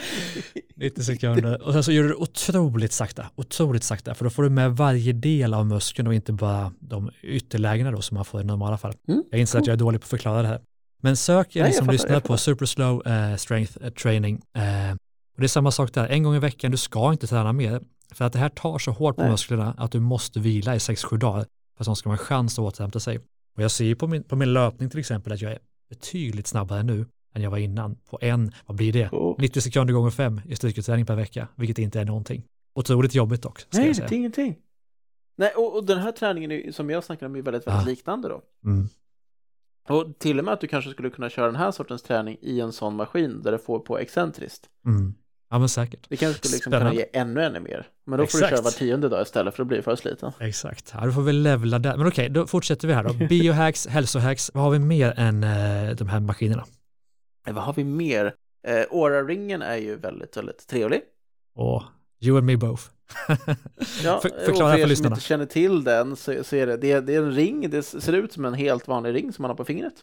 i- 0.54 0.62
90 0.76 1.02
sekunder 1.04 1.62
och 1.62 1.72
sen 1.72 1.82
så 1.84 1.92
gör 1.92 2.02
du 2.02 2.08
det 2.08 2.14
otroligt 2.14 2.92
sakta, 2.92 3.26
otroligt 3.36 3.84
sakta 3.84 4.14
för 4.14 4.24
då 4.24 4.30
får 4.30 4.42
du 4.42 4.50
med 4.50 4.76
varje 4.76 5.12
del 5.12 5.54
av 5.54 5.66
muskeln 5.66 6.08
och 6.08 6.14
inte 6.14 6.32
bara 6.32 6.72
de 6.80 7.10
ytterlägena 7.22 7.90
då 7.90 8.02
som 8.02 8.14
man 8.14 8.24
får 8.24 8.40
i 8.40 8.44
normala 8.44 8.78
fall. 8.78 8.92
Mm, 9.08 9.24
Jag 9.30 9.40
inser 9.40 9.58
att 9.58 9.66
jag 9.66 9.74
är 9.74 9.78
dålig 9.78 10.00
på 10.00 10.04
att 10.04 10.08
förklara 10.10 10.42
det 10.42 10.48
här. 10.48 10.60
Men 11.02 11.16
sök 11.16 11.54
ni 11.54 11.72
som 11.72 11.90
lyssnar 11.90 12.20
på. 12.20 12.36
Super 12.36 12.66
Slow 12.66 13.06
eh, 13.08 13.36
Strength 13.36 13.72
eh, 13.82 13.90
Training. 13.90 14.42
Eh, 14.56 14.92
och 15.34 15.40
det 15.40 15.46
är 15.46 15.48
samma 15.48 15.70
sak 15.70 15.92
där, 15.94 16.08
en 16.08 16.22
gång 16.22 16.34
i 16.36 16.38
veckan, 16.38 16.70
du 16.70 16.76
ska 16.76 17.12
inte 17.12 17.26
träna 17.26 17.52
mer. 17.52 17.80
För 18.14 18.24
att 18.24 18.32
det 18.32 18.38
här 18.38 18.48
tar 18.48 18.78
så 18.78 18.90
hårt 18.90 19.16
på 19.16 19.22
Nej. 19.22 19.30
musklerna 19.30 19.74
att 19.78 19.92
du 19.92 20.00
måste 20.00 20.40
vila 20.40 20.74
i 20.74 20.78
6-7 20.78 21.16
dagar 21.18 21.44
för 21.76 21.82
att 21.82 21.86
de 21.86 21.96
ska 21.96 22.08
ha 22.08 22.14
en 22.14 22.18
chans 22.18 22.58
att 22.58 22.64
återhämta 22.64 23.00
sig. 23.00 23.18
Och 23.56 23.62
jag 23.62 23.70
ser 23.70 23.84
ju 23.84 23.94
på 23.96 24.06
min, 24.06 24.22
på 24.22 24.36
min 24.36 24.52
löpning 24.52 24.90
till 24.90 24.98
exempel 25.00 25.32
att 25.32 25.40
jag 25.40 25.52
är 25.52 25.58
betydligt 25.90 26.46
snabbare 26.46 26.82
nu 26.82 27.06
än 27.34 27.42
jag 27.42 27.50
var 27.50 27.58
innan. 27.58 27.96
På 28.10 28.18
en, 28.20 28.52
vad 28.66 28.76
blir 28.76 28.92
det? 28.92 29.08
Och- 29.08 29.40
90 29.40 29.60
sekunder 29.60 29.94
gånger 29.94 30.10
fem 30.10 30.40
i 30.48 30.56
styrketräning 30.56 31.06
per 31.06 31.16
vecka, 31.16 31.48
vilket 31.54 31.78
inte 31.78 32.00
är 32.00 32.04
någonting. 32.04 32.42
Otroligt 32.74 33.14
jobbigt 33.14 33.42
dock, 33.42 33.62
Nej, 33.70 33.92
det 33.92 34.02
är 34.02 34.12
ingenting. 34.12 34.56
Nej, 35.36 35.50
och, 35.56 35.76
och 35.76 35.84
den 35.86 35.98
här 35.98 36.12
träningen 36.12 36.52
är, 36.52 36.72
som 36.72 36.90
jag 36.90 37.04
snackade 37.04 37.26
om 37.26 37.36
är 37.36 37.42
väldigt, 37.42 37.66
väldigt 37.66 37.82
Ah. 37.86 37.90
liknande 37.90 38.28
då. 38.28 38.42
Mm. 38.64 38.88
Och 39.88 40.18
till 40.18 40.38
och 40.38 40.44
med 40.44 40.54
att 40.54 40.60
du 40.60 40.66
kanske 40.66 40.90
skulle 40.90 41.10
kunna 41.10 41.30
köra 41.30 41.46
den 41.46 41.56
här 41.56 41.70
sortens 41.70 42.02
träning 42.02 42.36
i 42.40 42.60
en 42.60 42.72
sån 42.72 42.96
maskin 42.96 43.42
där 43.42 43.52
du 43.52 43.58
får 43.58 43.78
på 43.78 43.98
excentriskt. 43.98 44.66
Mm. 44.86 45.14
Ja 45.50 45.58
men 45.58 45.68
säkert. 45.68 46.06
Det 46.08 46.16
kanske 46.16 46.38
skulle 46.38 46.52
liksom 46.52 46.72
kunna 46.72 46.94
ge 46.94 47.06
ännu, 47.12 47.42
ännu 47.42 47.60
mer. 47.60 47.86
Men 48.04 48.18
då 48.18 48.26
får 48.26 48.38
Exakt. 48.38 48.42
du 48.50 48.56
köra 48.56 48.62
var 48.64 48.70
tionde 48.70 49.08
dag 49.08 49.22
istället 49.22 49.54
för 49.54 49.62
att 49.62 49.66
bli 49.68 49.82
för 49.82 49.96
sliten. 49.96 50.32
Exakt, 50.40 50.90
ja, 50.94 51.06
då 51.06 51.12
får 51.12 51.22
vi 51.22 51.32
levla 51.32 51.78
där. 51.78 51.96
Men 51.96 52.06
okej, 52.06 52.28
då 52.28 52.46
fortsätter 52.46 52.88
vi 52.88 52.94
här 52.94 53.04
då. 53.04 53.12
Biohacks, 53.28 53.86
hälsohacks, 53.86 54.50
vad 54.54 54.64
har 54.64 54.70
vi 54.70 54.78
mer 54.78 55.14
än 55.16 55.44
eh, 55.44 55.90
de 55.96 56.08
här 56.08 56.20
maskinerna? 56.20 56.64
Eh, 57.46 57.54
Vad 57.54 57.64
har 57.64 57.72
vi 57.72 57.84
mer? 57.84 58.34
Eh, 58.66 58.84
Aura-ringen 58.90 59.62
är 59.62 59.76
ju 59.76 59.96
väldigt, 59.96 60.36
väldigt 60.36 60.66
trevlig. 60.66 61.02
Och 61.54 61.82
you 62.20 62.36
and 62.36 62.46
me 62.46 62.56
both. 62.56 62.82
Ja, 64.04 64.20
För- 64.22 64.28
förklara 64.44 64.72
för 64.72 64.72
för 64.72 64.78
er 64.78 64.82
som 64.82 64.88
lyssnarna. 64.88 65.14
inte 65.14 65.24
känner 65.24 65.46
till 65.46 65.84
den 65.84 66.16
så, 66.16 66.44
så 66.44 66.56
är 66.56 66.66
det, 66.66 66.76
det, 66.76 67.00
det 67.00 67.14
är 67.14 67.18
en 67.22 67.32
ring, 67.32 67.70
det 67.70 67.82
ser 67.82 68.12
ut 68.12 68.32
som 68.32 68.44
en 68.44 68.54
helt 68.54 68.88
vanlig 68.88 69.14
ring 69.14 69.32
som 69.32 69.42
man 69.42 69.50
har 69.50 69.56
på 69.56 69.64
fingret. 69.64 69.94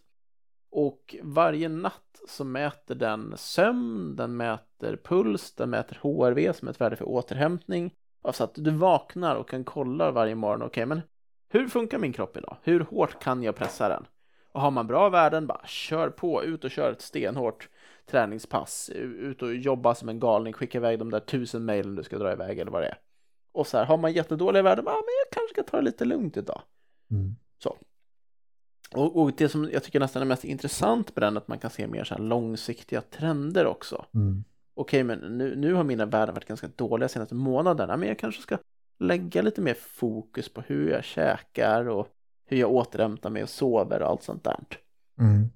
Och 0.71 1.15
varje 1.23 1.69
natt 1.69 2.21
så 2.29 2.43
mäter 2.43 2.95
den 2.95 3.33
sömn, 3.37 4.15
den 4.15 4.37
mäter 4.37 4.97
puls, 5.03 5.53
den 5.55 5.69
mäter 5.69 5.97
HRV 6.01 6.53
som 6.53 6.67
är 6.67 6.71
ett 6.71 6.81
värde 6.81 6.95
för 6.95 7.05
återhämtning. 7.09 7.93
Alltså 8.23 8.43
att 8.43 8.51
du 8.55 8.71
vaknar 8.71 9.35
och 9.35 9.49
kan 9.49 9.63
kolla 9.63 10.11
varje 10.11 10.35
morgon, 10.35 10.61
okej 10.61 10.85
men 10.85 11.01
hur 11.49 11.67
funkar 11.67 11.97
min 11.99 12.13
kropp 12.13 12.37
idag? 12.37 12.57
Hur 12.63 12.79
hårt 12.79 13.23
kan 13.23 13.43
jag 13.43 13.55
pressa 13.55 13.89
den? 13.89 14.05
Och 14.53 14.61
har 14.61 14.71
man 14.71 14.87
bra 14.87 15.09
värden, 15.09 15.47
bara 15.47 15.65
kör 15.65 16.09
på, 16.09 16.43
ut 16.43 16.63
och 16.63 16.71
kör 16.71 16.91
ett 16.91 17.01
stenhårt 17.01 17.69
träningspass, 18.05 18.89
ut 18.93 19.41
och 19.41 19.55
jobba 19.55 19.95
som 19.95 20.09
en 20.09 20.19
galning, 20.19 20.53
skicka 20.53 20.77
iväg 20.77 20.99
de 20.99 21.11
där 21.11 21.19
tusen 21.19 21.65
mejlen 21.65 21.95
du 21.95 22.03
ska 22.03 22.17
dra 22.17 22.31
iväg 22.31 22.59
eller 22.59 22.71
vad 22.71 22.81
det 22.81 22.87
är. 22.87 22.97
Och 23.51 23.67
så 23.67 23.77
här, 23.77 23.85
har 23.85 23.97
man 23.97 24.13
jättedåliga 24.13 24.63
värden, 24.63 24.85
bara, 24.85 24.95
men 24.95 25.03
jag 25.25 25.31
kanske 25.31 25.53
ska 25.53 25.63
ta 25.63 25.77
det 25.77 25.83
lite 25.83 26.05
lugnt 26.05 26.37
idag. 26.37 26.61
Mm. 27.11 27.35
Och, 28.95 29.21
och 29.21 29.31
det 29.37 29.49
som 29.49 29.69
jag 29.71 29.83
tycker 29.83 29.99
nästan 29.99 30.21
är 30.21 30.25
mest 30.25 30.43
intressant 30.43 31.15
med 31.15 31.23
den 31.23 31.37
att 31.37 31.47
man 31.47 31.59
kan 31.59 31.71
se 31.71 31.87
mer 31.87 32.03
så 32.03 32.15
här 32.15 32.21
långsiktiga 32.21 33.01
trender 33.01 33.65
också. 33.65 34.05
Mm. 34.13 34.43
Okej, 34.73 35.03
men 35.03 35.19
nu, 35.19 35.55
nu 35.55 35.73
har 35.73 35.83
mina 35.83 36.05
värden 36.05 36.35
varit 36.35 36.47
ganska 36.47 36.67
dåliga 36.75 37.09
senaste 37.09 37.35
månaderna, 37.35 37.97
men 37.97 38.07
jag 38.07 38.19
kanske 38.19 38.41
ska 38.41 38.57
lägga 38.99 39.41
lite 39.41 39.61
mer 39.61 39.73
fokus 39.73 40.49
på 40.49 40.61
hur 40.61 40.91
jag 40.91 41.03
käkar 41.03 41.89
och 41.89 42.07
hur 42.45 42.57
jag 42.57 42.71
återhämtar 42.71 43.29
mig 43.29 43.43
och 43.43 43.49
sover 43.49 44.01
och 44.01 44.09
allt 44.09 44.23
sånt 44.23 44.43
där. 44.43 44.59
Mm. 45.19 45.49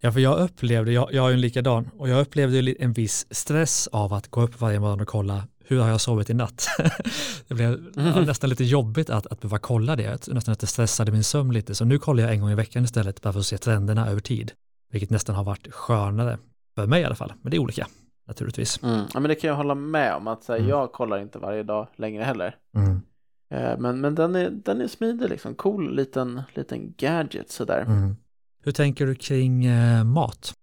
Ja, 0.00 0.12
för 0.12 0.20
jag 0.20 0.38
upplevde, 0.40 0.92
jag, 0.92 1.12
jag 1.12 1.24
är 1.24 1.28
ju 1.28 1.34
en 1.34 1.40
likadan, 1.40 1.90
och 1.98 2.08
jag 2.08 2.20
upplevde 2.20 2.72
en 2.72 2.92
viss 2.92 3.26
stress 3.30 3.86
av 3.86 4.12
att 4.12 4.28
gå 4.28 4.42
upp 4.42 4.60
varje 4.60 4.80
morgon 4.80 5.00
och 5.00 5.08
kolla 5.08 5.44
hur 5.64 5.80
har 5.80 5.88
jag 5.88 6.00
sovit 6.00 6.30
i 6.30 6.34
natt. 6.34 6.66
det 7.48 7.54
blev 7.54 7.92
ja, 7.94 8.20
nästan 8.20 8.50
lite 8.50 8.64
jobbigt 8.64 9.10
att, 9.10 9.26
att 9.26 9.40
behöva 9.40 9.58
kolla 9.58 9.96
det, 9.96 10.02
Jag 10.02 10.34
nästan 10.34 10.52
att 10.52 10.60
det 10.60 10.66
stressade 10.66 11.12
min 11.12 11.24
sömn 11.24 11.52
lite, 11.52 11.74
så 11.74 11.84
nu 11.84 11.98
kollar 11.98 12.22
jag 12.22 12.32
en 12.32 12.40
gång 12.40 12.50
i 12.50 12.54
veckan 12.54 12.84
istället 12.84 13.22
bara 13.22 13.32
för 13.32 13.40
att 13.40 13.46
se 13.46 13.58
trenderna 13.58 14.08
över 14.08 14.20
tid, 14.20 14.52
vilket 14.92 15.10
nästan 15.10 15.34
har 15.34 15.44
varit 15.44 15.72
skönare, 15.72 16.38
för 16.74 16.86
mig 16.86 17.02
i 17.02 17.04
alla 17.04 17.14
fall, 17.14 17.32
men 17.42 17.50
det 17.50 17.56
är 17.56 17.58
olika 17.58 17.86
naturligtvis. 18.28 18.82
Mm. 18.82 19.04
Ja, 19.14 19.20
men 19.20 19.28
det 19.28 19.34
kan 19.34 19.48
jag 19.48 19.56
hålla 19.56 19.74
med 19.74 20.14
om 20.14 20.28
att 20.28 20.44
så 20.44 20.52
här, 20.52 20.58
Mm. 20.58 20.70
jag 20.70 20.92
kollar 20.92 21.18
inte 21.18 21.38
varje 21.38 21.62
dag 21.62 21.86
längre 21.96 22.22
heller. 22.22 22.56
Mm. 22.76 23.02
Eh, 23.50 23.78
Men, 23.78 24.00
men 24.00 24.14
den, 24.14 24.34
är, 24.34 24.50
den 24.50 24.80
är 24.80 24.86
smidig 24.86 25.28
liksom, 25.30 25.54
cool 25.54 25.94
liten, 25.96 26.42
liten 26.54 26.94
gadget 26.96 27.50
sådär. 27.50 27.82
Mm. 27.82 28.16
Hur 28.62 28.72
tänker 28.72 29.06
du 29.06 29.14
kring 29.14 29.64
eh, 29.64 30.04
mat? 30.04 30.54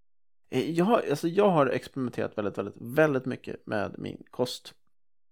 Eh, 0.50 0.70
Jag 0.70 0.84
har, 0.84 1.02
alltså 1.10 1.28
jag 1.28 1.50
har 1.50 1.66
experimenterat 1.66 2.38
väldigt, 2.38 2.58
väldigt, 2.58 2.74
väldigt 2.80 3.26
mycket 3.26 3.66
med 3.66 3.94
min 3.98 4.22
kost. 4.30 4.74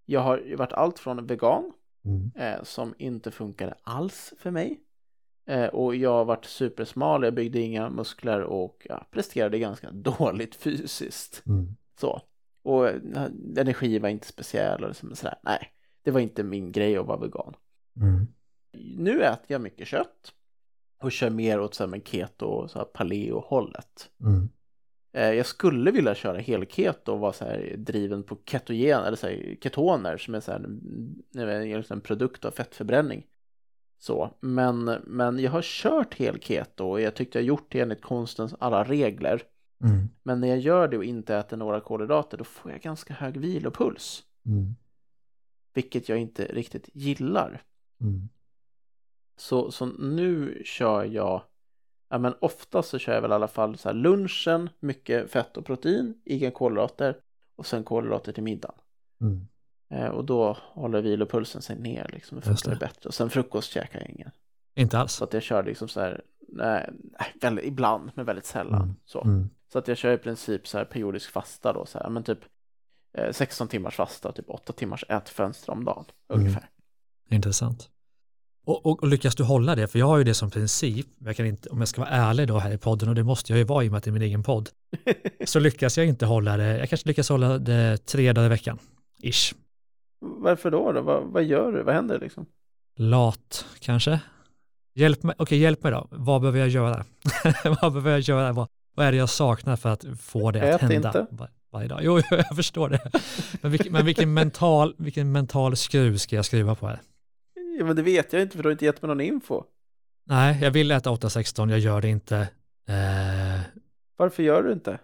Jag 0.06 0.20
har 0.20 0.56
varit 0.56 0.72
allt 0.72 0.98
från 0.98 1.26
vegan, 1.26 1.72
Mm. 2.04 2.30
eh, 2.36 2.62
som 2.62 2.94
inte 2.98 3.30
funkade 3.30 3.74
alls 3.82 4.34
för 4.38 4.50
mig. 4.50 4.80
Eh, 5.46 5.66
och 5.66 5.96
jag 5.96 6.10
har 6.12 6.24
varit 6.24 6.44
supersmal, 6.44 7.22
jag 7.24 7.34
byggde 7.34 7.60
inga 7.60 7.90
muskler 7.90 8.42
och 8.42 8.86
ja, 8.88 9.06
presterade 9.10 9.58
ganska 9.58 9.90
dåligt 9.92 10.54
fysiskt. 10.54 11.42
Mm. 11.46 11.76
Så. 12.00 12.20
Och 12.62 12.88
eh, 12.88 12.94
energi 13.56 13.98
var 13.98 14.08
inte 14.08 14.26
speciell 14.26 14.82
och 14.82 14.88
liksom 14.88 15.14
sådär. 15.14 15.38
Nej, 15.42 15.68
det 16.06 16.12
var 16.12 16.20
inte 16.20 16.42
min 16.42 16.72
grej 16.72 16.96
att 16.96 17.06
vara 17.06 17.18
vegan. 17.18 17.54
Mm. 17.96 18.26
Nu 18.96 19.22
äter 19.22 19.44
jag 19.46 19.60
mycket 19.60 19.88
kött 19.88 20.32
och 21.02 21.12
kör 21.12 21.30
mer 21.30 21.60
åt 21.60 21.74
så 21.74 21.86
här, 21.86 22.00
keto 22.00 22.46
och 22.46 22.70
så 22.70 22.78
här 22.78 22.86
paleo-hållet. 22.86 24.10
Mm. 24.20 24.48
Eh, 25.12 25.30
Jag 25.32 25.46
skulle 25.46 25.90
vilja 25.90 26.14
köra 26.14 26.38
helketo 26.38 27.12
och 27.12 27.18
vara 27.18 27.32
så 27.32 27.44
här 27.44 27.74
driven 27.78 28.22
på 28.22 28.38
ketogen 28.44 29.02
eller 29.02 29.16
så 29.16 29.26
här, 29.26 29.56
ketoner 29.60 30.16
som 30.16 30.34
är 30.34 30.40
så 30.40 30.52
här, 30.52 31.92
en 31.92 32.00
produkt 32.00 32.44
av 32.44 32.50
fettförbränning. 32.50 33.26
Så, 33.98 34.30
men, 34.40 34.84
men 35.06 35.38
jag 35.38 35.50
har 35.50 35.62
kört 35.62 36.14
helketo 36.14 36.84
och 36.84 37.00
jag 37.00 37.14
tyckte 37.14 37.38
jag 37.38 37.46
gjort 37.46 37.66
det 37.68 37.80
enligt 37.80 38.02
konstens 38.02 38.54
alla 38.58 38.84
regler. 38.84 39.42
Mm. 39.84 40.08
Men 40.22 40.40
när 40.40 40.48
jag 40.48 40.58
gör 40.58 40.88
det 40.88 40.96
och 40.96 41.04
inte 41.04 41.36
äter 41.36 41.56
några 41.56 41.80
kolhydrater 41.80 42.38
då 42.38 42.44
får 42.44 42.70
jag 42.70 42.80
ganska 42.80 43.14
hög 43.14 43.36
vilopuls. 43.36 44.24
Mm. 44.46 44.74
Vilket 45.76 46.08
jag 46.08 46.18
inte 46.18 46.44
riktigt 46.44 46.88
gillar. 46.92 47.62
Mm. 48.00 48.28
Så, 49.36 49.70
så 49.70 49.86
nu 49.86 50.62
kör 50.64 51.04
jag, 51.04 51.42
ja 52.08 52.18
men 52.18 52.34
ofta 52.40 52.82
så 52.82 52.98
kör 52.98 53.14
jag 53.14 53.22
väl 53.22 53.30
i 53.30 53.34
alla 53.34 53.48
fall 53.48 53.78
så 53.78 53.88
här 53.88 53.94
lunchen, 53.94 54.70
mycket 54.80 55.30
fett 55.30 55.56
och 55.56 55.66
protein, 55.66 56.20
inga 56.24 56.50
kolhydrater 56.50 57.16
och 57.56 57.66
sen 57.66 57.84
kolhydrater 57.84 58.32
till 58.32 58.42
middagen. 58.42 58.74
Mm. 59.20 59.46
Eh, 59.88 60.08
och 60.08 60.24
då 60.24 60.56
håller 60.60 61.02
vilopulsen 61.02 61.62
sig 61.62 61.78
ner 61.78 62.10
liksom, 62.12 62.38
och 62.38 62.44
funkar 62.44 62.70
det 62.70 62.76
bättre. 62.76 63.08
Och 63.08 63.14
sen 63.14 63.30
frukost 63.30 63.72
käkar 63.72 64.00
jag 64.00 64.10
ingen. 64.10 64.30
Inte 64.74 64.98
alls. 64.98 65.12
Så 65.12 65.24
att 65.24 65.32
jag 65.32 65.42
kör 65.42 65.62
liksom 65.62 65.88
så 65.88 66.00
här, 66.00 66.22
nej, 66.48 66.90
väldigt, 67.40 67.64
ibland, 67.64 68.10
men 68.14 68.26
väldigt 68.26 68.46
sällan. 68.46 68.82
Mm. 68.82 68.96
Så. 69.04 69.22
Mm. 69.22 69.50
så 69.72 69.78
att 69.78 69.88
jag 69.88 69.96
kör 69.96 70.12
i 70.12 70.18
princip 70.18 70.68
så 70.68 70.78
här 70.78 70.84
periodisk 70.84 71.30
fasta 71.30 71.72
då, 71.72 71.86
så 71.86 71.98
här, 71.98 72.08
men 72.08 72.24
typ 72.24 72.40
16 73.32 73.68
timmars 73.68 73.94
fasta 73.96 74.32
typ 74.32 74.44
8 74.50 74.72
timmars 74.72 75.04
ätfönster 75.08 75.72
om 75.72 75.84
dagen 75.84 76.04
Mm. 76.30 76.40
ungefär. 76.40 76.68
Intressant. 77.30 77.90
Och, 78.66 78.86
och, 78.86 79.02
och 79.02 79.08
lyckas 79.08 79.34
du 79.34 79.44
hålla 79.44 79.74
det? 79.74 79.86
För 79.88 79.98
jag 79.98 80.06
har 80.06 80.18
ju 80.18 80.24
det 80.24 80.34
som 80.34 80.50
princip, 80.50 81.06
jag 81.18 81.36
kan 81.36 81.46
inte, 81.46 81.68
om 81.68 81.78
jag 81.78 81.88
ska 81.88 82.00
vara 82.00 82.10
ärlig 82.10 82.48
då 82.48 82.58
här 82.58 82.72
i 82.72 82.78
podden, 82.78 83.08
och 83.08 83.14
det 83.14 83.22
måste 83.24 83.52
jag 83.52 83.58
ju 83.58 83.64
vara 83.64 83.84
i 83.84 83.88
och 83.88 83.90
med 83.92 83.98
att 83.98 84.04
det 84.04 84.10
är 84.10 84.12
min 84.12 84.22
egen 84.22 84.42
podd, 84.42 84.70
så 85.44 85.58
lyckas 85.58 85.98
jag 85.98 86.06
inte 86.06 86.26
hålla 86.26 86.56
det, 86.56 86.78
jag 86.78 86.88
kanske 86.88 87.08
lyckas 87.08 87.28
hålla 87.28 87.58
det 87.58 88.06
tre 88.06 88.32
dagar 88.32 88.46
i 88.46 88.48
veckan, 88.48 88.78
ish. 89.22 89.54
Varför 90.20 90.70
då? 90.70 90.92
då? 90.92 91.00
Vad, 91.00 91.22
vad 91.24 91.44
gör 91.44 91.72
du? 91.72 91.82
Vad 91.82 91.94
händer 91.94 92.18
liksom? 92.20 92.46
Lat 92.96 93.66
kanske? 93.80 94.20
Hjälp 94.94 95.22
mig, 95.22 95.34
okej 95.38 95.58
hjälp 95.58 95.82
mig 95.82 95.92
då, 95.92 96.08
vad 96.10 96.40
behöver 96.40 96.58
jag 96.58 96.68
göra? 96.68 97.04
vad 97.82 97.92
behöver 97.92 98.10
jag 98.10 98.20
göra? 98.20 98.52
Vad, 98.52 98.68
vad 98.94 99.06
är 99.06 99.12
det 99.12 99.18
jag 99.18 99.28
saknar 99.28 99.76
för 99.76 99.88
att 99.88 100.04
få 100.20 100.50
det 100.50 100.74
att 100.74 100.82
Ät 100.82 100.90
hända 100.90 101.08
inte. 101.08 101.26
Var, 101.70 101.78
varje 101.78 101.88
dag? 101.88 102.00
Jo, 102.02 102.20
jag 102.30 102.56
förstår 102.56 102.88
det. 102.88 103.10
Men, 103.62 103.70
vilken, 103.70 103.92
men 103.92 104.06
vilken, 104.06 104.34
mental, 104.34 104.94
vilken 104.98 105.32
mental 105.32 105.76
skruv 105.76 106.16
ska 106.16 106.36
jag 106.36 106.44
skruva 106.44 106.74
på 106.74 106.86
här? 106.86 107.00
Ja, 107.78 107.84
men 107.84 107.96
det 107.96 108.02
vet 108.02 108.32
jag 108.32 108.42
inte 108.42 108.56
för 108.56 108.62
du 108.62 108.68
har 108.68 108.72
inte 108.72 108.84
gett 108.84 109.02
mig 109.02 109.08
någon 109.08 109.20
info. 109.20 109.62
Nej, 110.24 110.58
jag 110.62 110.70
vill 110.70 110.90
äta 110.90 111.10
8-16, 111.10 111.70
jag 111.70 111.78
gör 111.78 112.00
det 112.00 112.08
inte. 112.08 112.36
Eh, 112.88 113.60
Varför 114.16 114.42
gör 114.42 114.62
du 114.62 114.72
inte? 114.72 114.98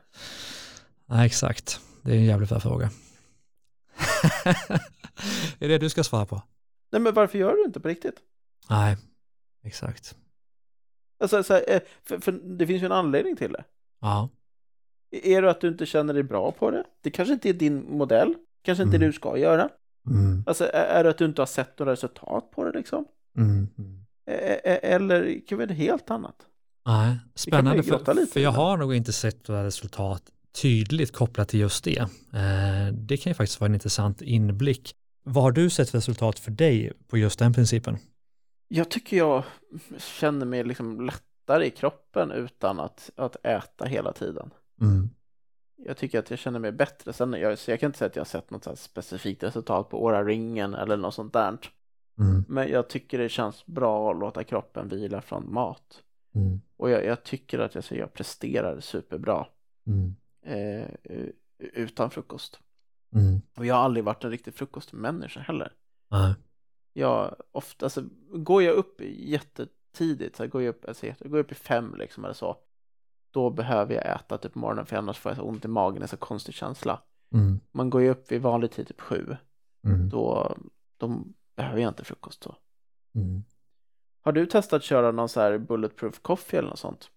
nej, 1.06 1.26
exakt. 1.26 1.80
Det 2.02 2.12
är 2.12 2.16
en 2.16 2.24
jävligt 2.24 2.48
bra 2.48 2.60
fråga. 2.60 2.90
är 5.58 5.68
det 5.68 5.78
du 5.78 5.88
ska 5.88 6.04
svara 6.04 6.26
på? 6.26 6.42
Nej, 6.92 7.00
men 7.00 7.14
varför 7.14 7.38
gör 7.38 7.54
du 7.56 7.64
inte 7.64 7.80
på 7.80 7.88
riktigt? 7.88 8.16
Nej, 8.70 8.96
exakt. 9.64 10.16
Alltså, 11.20 11.42
så 11.42 11.54
här, 11.54 11.64
eh, 11.68 11.80
för, 12.04 12.18
för 12.18 12.32
det 12.32 12.66
finns 12.66 12.82
ju 12.82 12.86
en 12.86 12.92
anledning 12.92 13.36
till 13.36 13.52
det. 13.52 13.64
Ja, 14.00 14.28
Är 15.12 15.42
det 15.42 15.50
att 15.50 15.60
du 15.60 15.68
inte 15.68 15.86
känner 15.86 16.14
dig 16.14 16.22
bra 16.22 16.52
på 16.52 16.70
det? 16.70 16.84
Det 17.00 17.10
kanske 17.10 17.32
inte 17.32 17.48
är 17.48 17.52
din 17.52 17.84
modell. 17.90 18.34
Kanske 18.62 18.82
inte 18.82 18.96
Mm. 18.96 19.00
det 19.00 19.06
du 19.06 19.12
ska 19.12 19.36
göra. 19.38 19.68
mm, 20.10 20.44
Alltså, 20.46 20.70
är 20.72 21.04
det 21.04 21.10
att 21.10 21.18
du 21.18 21.24
inte 21.24 21.40
har 21.42 21.46
sett 21.46 21.78
några 21.78 21.92
resultat 21.92 22.50
på 22.50 22.64
det 22.64 22.78
liksom? 22.78 23.04
mm, 23.36 23.68
mm. 23.78 23.98
Eller 24.82 25.46
kan 25.46 25.58
det 25.58 25.66
vara 25.66 25.74
helt 25.76 26.10
annat? 26.10 26.34
Nej, 26.86 27.16
spännande 27.34 27.82
för, 27.82 28.14
lite 28.14 28.32
för 28.32 28.40
jag 28.40 28.52
det. 28.52 28.56
har 28.56 28.76
nog 28.76 28.94
inte 28.94 29.12
sett 29.12 29.48
några 29.48 29.64
resultat 29.64 30.22
tydligt 30.62 31.12
kopplat 31.12 31.48
till 31.48 31.60
just 31.60 31.84
det. 31.84 31.98
Eh, 31.98 32.92
det 32.92 33.16
kan 33.16 33.30
ju 33.30 33.34
faktiskt 33.34 33.60
vara 33.60 33.68
en 33.68 33.74
intressant 33.74 34.22
inblick. 34.22 34.94
Vad 35.24 35.44
har 35.44 35.52
du 35.52 35.70
sett 35.70 35.90
för 35.90 35.98
resultat 35.98 36.38
för 36.38 36.50
dig 36.50 36.92
på 37.08 37.18
just 37.18 37.38
den 37.38 37.52
principen? 37.52 37.96
Jag 38.68 38.90
tycker 38.90 39.16
jag 39.16 39.44
känner 39.98 40.46
mig 40.46 40.64
liksom 40.64 41.06
lättare 41.06 41.66
i 41.66 41.70
kroppen 41.70 42.30
utan 42.30 42.80
att, 42.80 43.10
att 43.16 43.36
äta 43.46 43.84
hela 43.84 44.12
tiden. 44.12 44.50
Mm. 44.83 45.11
Jag 45.76 45.97
tycker 45.97 46.18
att 46.18 46.30
jag 46.30 46.39
känner 46.39 46.59
mig 46.59 46.72
bättre. 46.72 47.12
Sen, 47.12 47.33
jag, 47.33 47.59
så 47.59 47.70
jag 47.70 47.80
kan 47.80 47.87
inte 47.89 47.99
säga 47.99 48.07
att 48.07 48.16
jag 48.16 48.20
har 48.20 48.26
sett 48.26 48.51
något 48.51 48.78
specifikt 48.78 49.43
resultat 49.43 49.89
på 49.89 50.03
Åra-ringen 50.03 50.74
eller 50.74 50.97
något 50.97 51.14
sånt 51.14 51.33
där. 51.33 51.59
Mm. 52.18 52.45
Men 52.49 52.68
jag 52.68 52.89
tycker 52.89 53.18
det 53.18 53.28
känns 53.28 53.66
bra 53.66 54.11
att 54.11 54.18
låta 54.18 54.45
kroppen 54.45 54.89
vila 54.89 55.20
från 55.20 55.53
mat. 55.53 56.03
Mm. 56.35 56.61
Och 56.76 56.91
jag, 56.91 57.05
jag 57.05 57.22
tycker 57.22 57.59
att 57.59 57.74
jag, 57.74 57.85
så 57.85 57.95
jag 57.95 58.12
presterar 58.12 58.80
superbra 58.80 59.47
Mm. 59.87 60.14
eh, 60.43 60.89
utan 61.59 62.11
frukost. 62.11 62.61
Mm. 63.14 63.41
Och 63.57 63.66
jag 63.66 63.74
har 63.74 63.83
aldrig 63.83 64.05
varit 64.05 64.24
en 64.24 64.30
riktig 64.30 64.55
frukostmänniska 64.55 65.41
heller. 65.41 65.72
Nej. 66.09 66.35
Jag 66.93 67.37
ofta, 67.53 67.87
alltså, 67.87 68.05
går 68.35 68.62
jag 68.62 68.74
upp 68.74 69.01
jättetidigt, 69.16 70.37
så 70.37 70.43
här, 70.43 70.51
går 70.51 70.62
jag 70.62 70.70
upp, 70.70 70.89
alltså, 70.89 71.07
jag 71.07 71.30
går 71.30 71.39
upp 71.39 71.53
i 71.53 71.55
fem 71.55 71.95
liksom 71.99 72.24
eller 72.24 72.35
så, 72.35 72.57
då 73.33 73.51
behöver 73.51 73.95
jag 73.95 74.07
äta 74.16 74.39
typ 74.39 74.53
på 74.53 74.59
morgonen 74.59 74.87
för 74.87 74.97
annars 74.97 75.18
får 75.18 75.30
jag 75.30 75.37
så 75.37 75.43
ont 75.43 75.64
i 75.64 75.68
magen, 75.68 76.03
är 76.03 76.07
så 76.07 76.16
konstig 76.16 76.55
känsla. 76.55 77.01
Mm. 77.35 77.61
Man 77.72 77.91
går 77.91 78.03
ju 78.03 78.11
upp 78.11 78.33
vid 78.33 78.43
vanlig 78.43 78.70
tid, 78.70 78.87
typ 78.89 79.01
sju, 79.01 79.37
Mm. 79.87 80.09
då, 80.09 80.57
då 80.97 81.24
behöver 81.57 81.80
jag 81.80 81.91
inte 81.91 82.05
frukost 82.05 82.43
då. 82.43 82.57
Mm. 83.20 83.45
Har 84.24 84.33
du 84.33 84.47
testat 84.47 84.76
att 84.76 84.83
köra 84.83 85.12
någon 85.12 85.28
så 85.28 85.41
här 85.41 85.59
bulletproof 85.59 86.18
coffee 86.22 86.57
eller 86.59 86.68
något 86.68 86.78
sånt? 86.78 87.11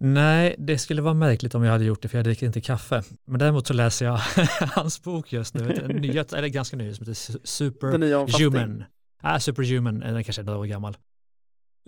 Nej, 0.00 0.54
det 0.58 0.78
skulle 0.78 1.02
vara 1.02 1.14
märkligt 1.14 1.54
om 1.54 1.64
jag 1.64 1.72
hade 1.72 1.84
gjort 1.84 2.02
det 2.02 2.08
för 2.08 2.18
jag 2.18 2.24
dricker 2.24 2.46
inte 2.46 2.60
kaffe. 2.60 3.02
Men 3.24 3.38
däremot 3.38 3.66
så 3.66 3.74
läser 3.74 4.06
jag 4.06 4.16
hans 4.74 5.02
bok 5.02 5.32
just 5.32 5.54
nu, 5.54 5.72
en 5.72 5.96
ny, 5.96 6.08
eller 6.18 6.48
ganska 6.48 6.76
ny, 6.76 6.94
som 6.94 7.06
heter 7.06 7.98
nya? 7.98 8.26
Superhuman. 8.26 8.84
Ah, 9.22 9.40
Superhuman, 9.40 9.98
den 10.00 10.24
kanske 10.24 10.42
är 10.42 10.44
några 10.44 10.58
år 10.58 10.64
gammal. 10.66 10.96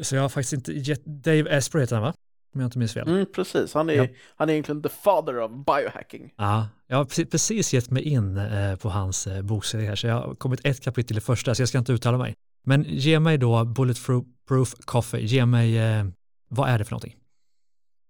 Så 0.03 0.15
jag 0.17 0.23
har 0.23 0.29
faktiskt 0.29 0.53
inte 0.53 0.73
gett, 0.73 1.05
Dave 1.05 1.57
Asprey 1.57 1.83
heter 1.83 1.97
han 1.97 2.03
va? 2.03 2.15
Om 2.55 2.61
jag 2.61 2.67
inte 2.69 2.79
minns 2.79 2.93
fel. 2.95 3.09
Mm, 3.09 3.27
precis, 3.35 3.75
han 3.75 3.91
är, 3.91 3.95
Ja. 3.95 4.07
han 4.37 4.49
är 4.49 4.53
egentligen 4.53 4.83
the 4.83 4.89
father 4.89 5.39
of 5.43 5.51
biohacking. 5.51 6.35
Ja, 6.37 6.69
jag 6.87 6.97
har 6.97 7.05
precis, 7.25 7.73
gett 7.75 7.91
mig 7.91 8.03
in 8.03 8.37
eh, 8.37 8.77
på 8.77 8.89
hans 8.89 9.27
eh, 9.27 9.43
bokserie 9.43 9.89
här, 9.89 9.97
så 9.97 10.07
jag 10.07 10.15
har 10.15 10.35
kommit 10.35 10.61
ett 10.65 10.81
kapitel 10.81 11.19
i 11.19 11.21
första, 11.21 11.55
så 11.55 11.63
jag 11.63 11.69
ska 11.69 11.79
inte 11.79 11.93
uttala 11.93 12.19
mig. 12.19 12.35
Men 12.65 12.83
ge 12.89 13.21
mig 13.21 13.39
då 13.39 13.65
Bulletproof 13.65 14.75
Coffee, 14.85 15.21
ge 15.27 15.47
mig, 15.47 15.79
eh, 15.79 16.05
vad 16.49 16.69
är 16.69 16.79
det 16.79 16.85
för 16.85 16.93
någonting? 16.93 17.17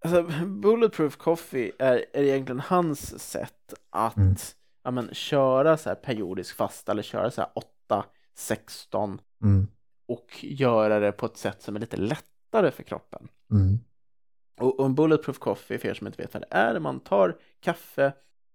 Alltså, 0.04 0.22
bulletproof 0.46 1.16
coffee 1.16 1.72
är, 1.78 2.04
är 2.12 2.22
egentligen 2.22 2.60
hans 2.60 3.20
sätt 3.30 3.74
att 3.90 4.16
Mm. 4.16 4.36
ja, 4.84 4.90
men, 4.90 5.08
köra 5.14 5.76
så 5.76 5.88
här 5.88 5.96
periodisk 5.96 6.56
fasta 6.56 6.92
eller 6.92 7.02
köra 7.02 7.30
så 7.30 7.40
här 7.40 7.50
8, 7.54 8.04
16 8.36 9.18
Mm. 9.42 9.66
och 10.08 10.26
göra 10.44 10.98
det 11.00 11.12
på 11.12 11.26
ett 11.26 11.36
sätt 11.36 11.62
som 11.62 11.76
är 11.76 11.80
lite 11.80 11.96
lättare 11.96 12.70
för 12.70 12.82
kroppen. 12.82 13.28
Mm. 13.52 13.78
Och, 14.60 14.80
och 14.80 14.86
en 14.86 14.94
bulletproof 14.94 15.38
coffee, 15.38 15.78
för 15.78 15.88
er 15.88 15.94
som 15.94 16.06
inte 16.06 16.22
vet 16.22 16.34
vad 16.34 16.42
det 16.42 16.48
är, 16.56 16.78
man 16.80 17.00
tar 17.00 17.36
kaffe, 17.60 18.12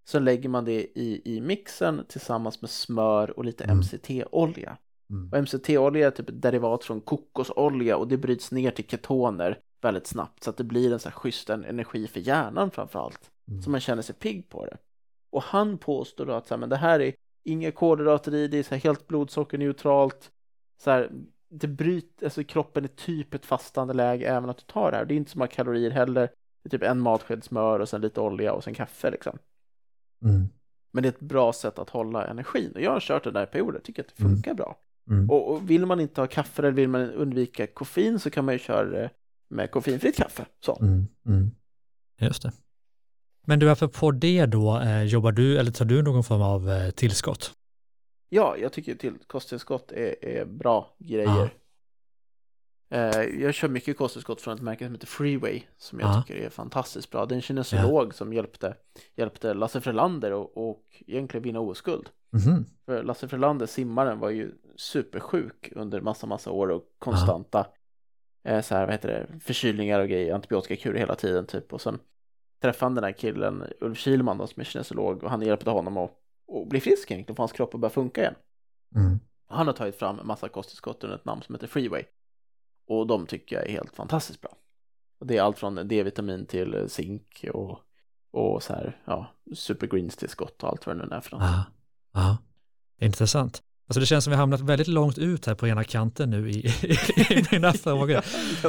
så 0.07 0.19
lägger 0.19 0.49
man 0.49 0.65
det 0.65 0.99
i, 0.99 1.21
i 1.25 1.41
mixen 1.41 2.05
tillsammans 2.09 2.61
med 2.61 2.69
smör 2.69 3.37
och 3.39 3.45
lite 3.45 3.63
Mm. 3.63 3.77
MCT-olja. 3.77 4.77
Mm. 5.09 5.29
Och 5.31 5.37
MCT-olja 5.43 6.07
är 6.07 6.11
typ 6.11 6.29
ett 6.29 6.41
derivat 6.41 6.83
från 6.83 7.01
kokosolja 7.01 7.97
och 7.97 8.07
det 8.07 8.17
bryts 8.17 8.51
ner 8.51 8.71
till 8.71 8.85
ketoner 8.87 9.59
väldigt 9.81 10.07
snabbt 10.07 10.43
så 10.43 10.49
att 10.49 10.57
det 10.57 10.63
blir 10.63 10.93
en 10.93 10.99
så 10.99 11.09
här 11.09 11.15
schysst 11.15 11.49
en- 11.49 11.63
energi 11.65 12.07
för 12.07 12.19
hjärnan 12.19 12.71
framför 12.71 12.99
allt. 12.99 13.31
Mm. 13.47 13.61
Så 13.61 13.69
man 13.69 13.79
känner 13.79 14.01
sig 14.01 14.15
pigg 14.15 14.49
på 14.49 14.65
det. 14.65 14.77
Och 15.29 15.43
han 15.43 15.77
påstår 15.77 16.25
då 16.25 16.33
att 16.33 16.47
så 16.47 16.53
här, 16.53 16.59
men 16.59 16.69
det 16.69 16.75
här 16.77 16.99
är 16.99 17.13
inga 17.43 17.71
kolhydrater 17.71 18.33
i, 18.35 18.47
det 18.47 18.57
är 18.57 18.63
så 18.63 18.75
här 18.75 18.81
helt 18.81 19.07
blodsockerneutralt. 19.07 20.31
Så 20.83 20.91
här, 20.91 21.11
det 21.59 21.67
bryter, 21.67 22.25
alltså 22.25 22.43
kroppen 22.43 22.83
är 22.83 22.87
typ 22.87 23.33
ett 23.33 23.45
fastande 23.45 23.93
läge 23.93 24.27
även 24.27 24.49
att 24.49 24.57
du 24.57 24.63
tar 24.63 24.91
det 24.91 24.97
här. 24.97 25.05
Det 25.05 25.13
är 25.13 25.15
inte 25.17 25.31
så 25.31 25.37
många 25.37 25.47
kalorier 25.47 25.91
heller. 25.91 26.29
Det 26.63 26.67
är 26.67 26.69
typ 26.69 26.83
en 26.83 26.99
matsked 26.99 27.43
smör 27.43 27.79
och 27.79 27.89
sen 27.89 28.01
lite 28.01 28.21
olja 28.21 28.53
och 28.53 28.63
sen 28.63 28.73
kaffe 28.73 29.11
liksom. 29.11 29.37
Mm. 30.23 30.49
Men 30.91 31.03
det 31.03 31.07
är 31.07 31.11
ett 31.11 31.19
bra 31.19 31.53
sätt 31.53 31.79
att 31.79 31.89
hålla 31.89 32.27
energin. 32.27 32.71
Och 32.75 32.81
jag 32.81 32.91
har 32.91 32.99
kört 32.99 33.23
den 33.23 33.33
där 33.33 33.43
i 33.43 33.45
perioder, 33.45 33.79
tycker 33.79 34.01
att 34.03 34.07
det 34.17 34.23
Mm. 34.23 34.35
funkar 34.35 34.53
bra. 34.53 34.77
Mm. 35.09 35.29
Och, 35.29 35.51
och 35.51 35.69
vill 35.69 35.85
man 35.85 35.99
inte 35.99 36.21
ha 36.21 36.27
kaffe 36.27 36.61
eller 36.61 36.71
vill 36.71 36.89
man 36.89 37.01
undvika 37.11 37.67
koffein 37.67 38.19
så 38.19 38.29
kan 38.29 38.45
man 38.45 38.53
ju 38.55 38.59
köra 38.59 38.89
det 38.89 39.09
med 39.49 39.71
koffeinfritt 39.71 40.17
kaffe. 40.17 40.45
Så. 40.65 40.77
Mm. 40.81 41.07
Mm. 41.25 41.51
Just 42.19 42.43
det. 42.43 42.51
Men 43.47 43.59
du, 43.59 43.69
apropå 43.69 44.11
det 44.11 44.45
då, 44.45 44.79
eh, 44.79 45.03
jobbar 45.03 45.31
du 45.31 45.57
eller 45.57 45.71
tar 45.71 45.85
du 45.85 46.01
någon 46.03 46.23
form 46.23 46.41
av 46.41 46.69
eh, 46.71 46.89
tillskott? 46.89 47.53
Ja, 48.29 48.57
jag 48.57 48.73
tycker 48.73 48.95
till 48.95 49.13
kosttillskott 49.27 49.91
är, 49.91 50.25
är 50.25 50.45
bra 50.45 50.95
grejer. 50.99 51.49
Eh, 52.89 53.21
jag 53.41 53.53
kör 53.53 53.67
mycket 53.67 53.97
kosttillskott 53.97 54.41
från 54.41 54.55
ett 54.55 54.61
märke 54.61 54.85
som 54.85 54.93
heter 54.93 55.07
Freeway 55.07 55.63
som 55.77 55.99
jag 55.99 56.09
Ja. 56.09 56.21
tycker 56.27 56.41
är 56.41 56.49
fantastiskt 56.49 57.11
bra. 57.11 57.25
Det 57.25 57.33
är 57.33 57.35
en 57.35 57.41
kinesolog 57.41 58.13
som 58.13 58.33
hjälpte, 58.33 58.75
hjälpte 59.15 59.53
Lasse 59.53 59.81
Frölander 59.81 60.31
och, 60.33 60.69
och 60.69 61.03
egentligen 61.07 61.43
vinna 61.43 61.59
OS-guld. 61.59 62.09
Mhm. 62.31 62.65
För 62.85 63.03
Lasse 63.03 63.27
Frölander, 63.27 63.65
simmaren, 63.65 64.19
var 64.19 64.29
ju 64.29 64.51
supersjuk 64.75 65.71
under 65.75 66.01
massa, 66.01 66.27
massa 66.27 66.51
år 66.51 66.67
och 66.71 66.83
konstanta 66.99 67.67
eh, 68.43 68.61
så 68.61 68.75
här, 68.75 68.85
vad 68.85 68.91
heter 68.93 69.07
det, 69.07 69.39
förkylningar 69.39 69.99
och 69.99 70.07
grejer, 70.09 70.33
antibiotikakurer 70.33 70.99
hela 70.99 71.15
tiden 71.15 71.45
typ. 71.45 71.73
Och 71.73 71.81
sen 71.81 71.99
träffade 72.61 72.85
han 72.85 72.95
den 72.95 73.03
här 73.03 73.11
killen, 73.11 73.63
Ulf 73.81 73.97
Kilman 73.97 74.37
då, 74.37 74.47
som 74.47 74.59
är 74.59 74.63
kinesolog 74.63 75.23
och 75.23 75.29
han 75.29 75.41
hjälpte 75.41 75.69
honom 75.69 75.97
att, 75.97 76.11
att 76.47 76.69
bli 76.69 76.79
frisk 76.79 77.11
egentligen, 77.11 77.35
få 77.35 77.41
hans 77.41 77.51
kropp 77.51 77.73
att 77.73 77.81
börja 77.81 77.89
funka 77.89 78.21
igen. 78.21 78.35
Mm. 78.95 79.19
Han 79.47 79.67
har 79.67 79.73
tagit 79.73 79.95
fram 79.95 80.19
en 80.19 80.27
massa 80.27 80.49
kosttillskott 80.49 81.03
under 81.03 81.15
ett 81.17 81.25
namn 81.25 81.41
som 81.41 81.55
heter 81.55 81.67
Freeway. 81.67 82.03
Och 82.87 83.07
de 83.07 83.25
tycker 83.25 83.55
jag 83.55 83.65
är 83.65 83.71
helt 83.71 83.95
fantastiskt 83.95 84.41
bra. 84.41 84.57
Och 85.19 85.27
det 85.27 85.37
är 85.37 85.41
allt 85.41 85.59
från 85.59 85.87
D-vitamin 85.87 86.45
till 86.45 86.85
zink 86.89 87.45
och, 87.53 87.79
och 88.31 88.63
så 88.63 88.73
här, 88.73 89.01
ja, 89.05 89.27
supergreens 89.55 90.15
tillskott 90.15 90.63
och 90.63 90.69
allt 90.69 90.87
vad 90.87 90.97
det 90.97 91.05
nu 91.05 91.15
är 91.15 91.21
för 91.21 91.31
något. 91.31 91.43
Ja. 91.43 91.63
ja. 92.13 92.37
Intressant. 93.05 93.63
Alltså 93.87 93.99
det 93.99 94.05
känns 94.05 94.23
som 94.23 94.31
vi 94.31 94.37
hamnat 94.37 94.61
väldigt 94.61 94.87
långt 94.87 95.17
ut 95.17 95.45
här 95.45 95.55
på 95.55 95.67
ena 95.67 95.83
kanten 95.83 96.29
nu 96.29 96.49
i, 96.49 96.67
i 97.29 97.45
mina 97.51 97.73
frågor. 97.83 98.21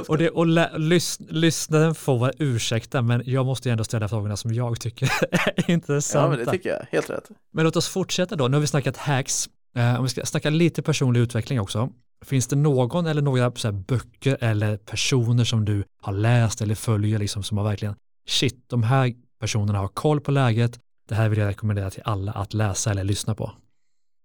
Och, 0.08 0.18
det, 0.18 0.30
och 0.30 0.46
lä, 0.46 0.78
lys, 0.78 1.18
lyssnaren 1.28 1.94
får 1.94 2.18
vara 2.18 2.32
ursäkta, 2.38 3.02
men 3.02 3.22
jag 3.26 3.46
måste 3.46 3.68
ju 3.68 3.72
ändå 3.72 3.84
ställa 3.84 4.08
frågorna 4.08 4.36
som 4.36 4.54
jag 4.54 4.80
tycker 4.80 5.10
är 5.30 5.70
intressanta. 5.70 6.26
Ja, 6.26 6.30
men 6.36 6.38
det 6.38 6.50
tycker 6.52 6.70
jag. 6.70 6.86
Helt 6.90 7.10
rätt. 7.10 7.30
Men 7.52 7.64
låt 7.64 7.76
oss 7.76 7.88
fortsätta 7.88 8.36
då. 8.36 8.48
Nu 8.48 8.56
har 8.56 8.60
vi 8.60 8.66
snackat 8.66 8.96
hacks. 8.96 9.48
Eh, 9.76 9.96
om 9.96 10.02
vi 10.02 10.08
ska 10.08 10.24
snacka 10.24 10.50
lite 10.50 10.82
personlig 10.82 11.20
utveckling 11.20 11.60
också. 11.60 11.88
Finns 12.24 12.46
det 12.46 12.56
någon 12.56 13.06
eller 13.06 13.22
några 13.22 13.52
så 13.54 13.72
böcker 13.72 14.36
eller 14.40 14.76
personer 14.76 15.44
som 15.44 15.64
du 15.64 15.84
har 16.02 16.12
läst 16.12 16.60
eller 16.60 16.74
följer 16.74 17.18
liksom, 17.18 17.42
som 17.42 17.58
har 17.58 17.64
verkligen 17.64 17.94
shit, 18.28 18.64
de 18.66 18.82
här 18.82 19.14
personerna 19.40 19.78
har 19.78 19.88
koll 19.88 20.20
på 20.20 20.30
läget 20.30 20.80
det 21.08 21.14
här 21.14 21.28
vill 21.28 21.38
jag 21.38 21.48
rekommendera 21.48 21.90
till 21.90 22.02
alla 22.04 22.32
att 22.32 22.54
läsa 22.54 22.90
eller 22.90 23.04
lyssna 23.04 23.34
på. 23.34 23.52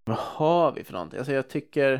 Vad 0.04 0.16
har 0.16 0.72
vi 0.72 0.84
för 0.84 0.92
någonting? 0.92 1.18
Alltså 1.18 1.32
jag 1.32 1.48
tycker 1.48 1.92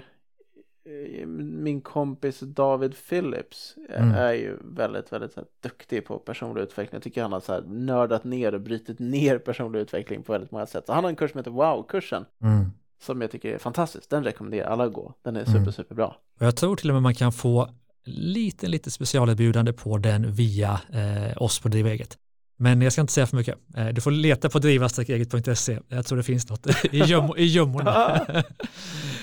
eh, 0.84 1.26
min 1.26 1.80
kompis 1.80 2.40
David 2.40 2.94
Phillips 3.09 3.76
mm. 3.88 4.11
är 4.14 4.32
ju 4.32 4.59
väldigt, 4.64 5.12
väldigt 5.12 5.36
här, 5.36 5.44
duktig 5.62 6.05
på 6.05 6.18
personlig 6.18 6.62
utveckling. 6.62 6.96
Jag 6.96 7.03
tycker 7.03 7.22
han 7.22 7.32
har 7.32 7.40
så 7.40 7.53
här, 7.53 7.62
nördat 7.62 8.24
ner 8.24 8.55
och 8.55 8.61
brutit 8.61 8.98
ner 8.98 9.38
personlig 9.38 9.80
utveckling 9.80 10.22
på 10.22 10.32
väldigt 10.32 10.50
många 10.50 10.66
sätt. 10.66 10.86
Så 10.86 10.92
han 10.92 11.05
har 11.05 11.11
en 11.11 11.16
kurs 11.16 11.30
som 11.30 11.38
heter 11.38 11.50
Wow-kursen. 11.50 12.24
Mm. 12.42 12.70
Som 13.03 13.20
jag 13.20 13.30
tycker 13.30 13.55
är 13.55 13.59
fantastisk. 13.59 14.11
Den 14.11 14.24
rekommenderar 14.24 14.66
alla 14.66 14.84
att 14.84 14.92
gå. 14.92 15.14
Den 15.22 15.36
är 15.36 15.44
super, 15.44 15.59
mm. 15.59 15.72
super 15.72 15.94
bra. 15.94 16.16
Och 16.40 16.46
jag 16.46 16.57
tror 16.57 16.76
till 16.76 16.90
och 16.90 16.94
med 16.94 17.03
man 17.03 17.14
kan 17.14 17.32
få 17.32 17.68
lite, 18.05 18.66
lite 18.66 18.90
specialerbjudande 18.90 19.72
på 19.72 19.98
den 19.98 20.32
via 20.32 20.80
eh, 20.92 21.42
oss 21.42 21.61
på 21.61 21.68
Driva 21.68 21.90
eget. 21.90 22.18
Men 22.63 22.83
jag 22.83 22.93
ska 22.93 23.01
inte 23.01 23.13
säga 23.13 23.27
för 23.27 23.37
mycket. 23.37 23.59
Eh, 23.77 23.89
du 23.89 24.01
får 24.01 24.11
leta 24.11 24.49
på 24.49 24.59
driva-eget.se. 24.59 25.79
Jag 25.89 26.07
tror 26.07 26.17
det 26.17 26.23
finns 26.23 26.51
något 26.51 26.67
i, 26.85 26.99
göm 26.99 27.33
i 27.37 27.45
gömmorna. 27.45 28.21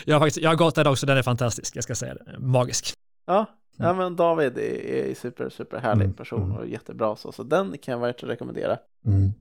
jag, 0.05 0.15
har 0.15 0.19
faktiskt, 0.19 0.37
jag 0.37 0.49
har 0.49 0.55
gått 0.55 0.75
där 0.75 0.87
också, 0.87 1.05
den 1.05 1.17
är 1.17 1.21
fantastisk. 1.21 1.75
Jag 1.75 1.83
ska 1.83 1.95
säga 1.95 2.13
det. 2.13 2.39
Magisk. 2.39 2.93
Ja, 3.25 3.45
ja 3.77 3.93
men 3.93 4.15
David 4.15 4.57
är 4.57 5.15
super, 5.15 5.49
super 5.49 5.77
härlig 5.77 6.03
mm, 6.03 6.15
person 6.15 6.43
mm. 6.43 6.57
och 6.57 6.67
jättebra 6.67 7.15
så. 7.15 7.31
Så 7.31 7.43
den 7.43 7.77
kan 7.77 7.91
jag 7.91 7.99
verkligen 7.99 8.29
rekommendera. 8.29 8.77
Mm. 9.05 9.31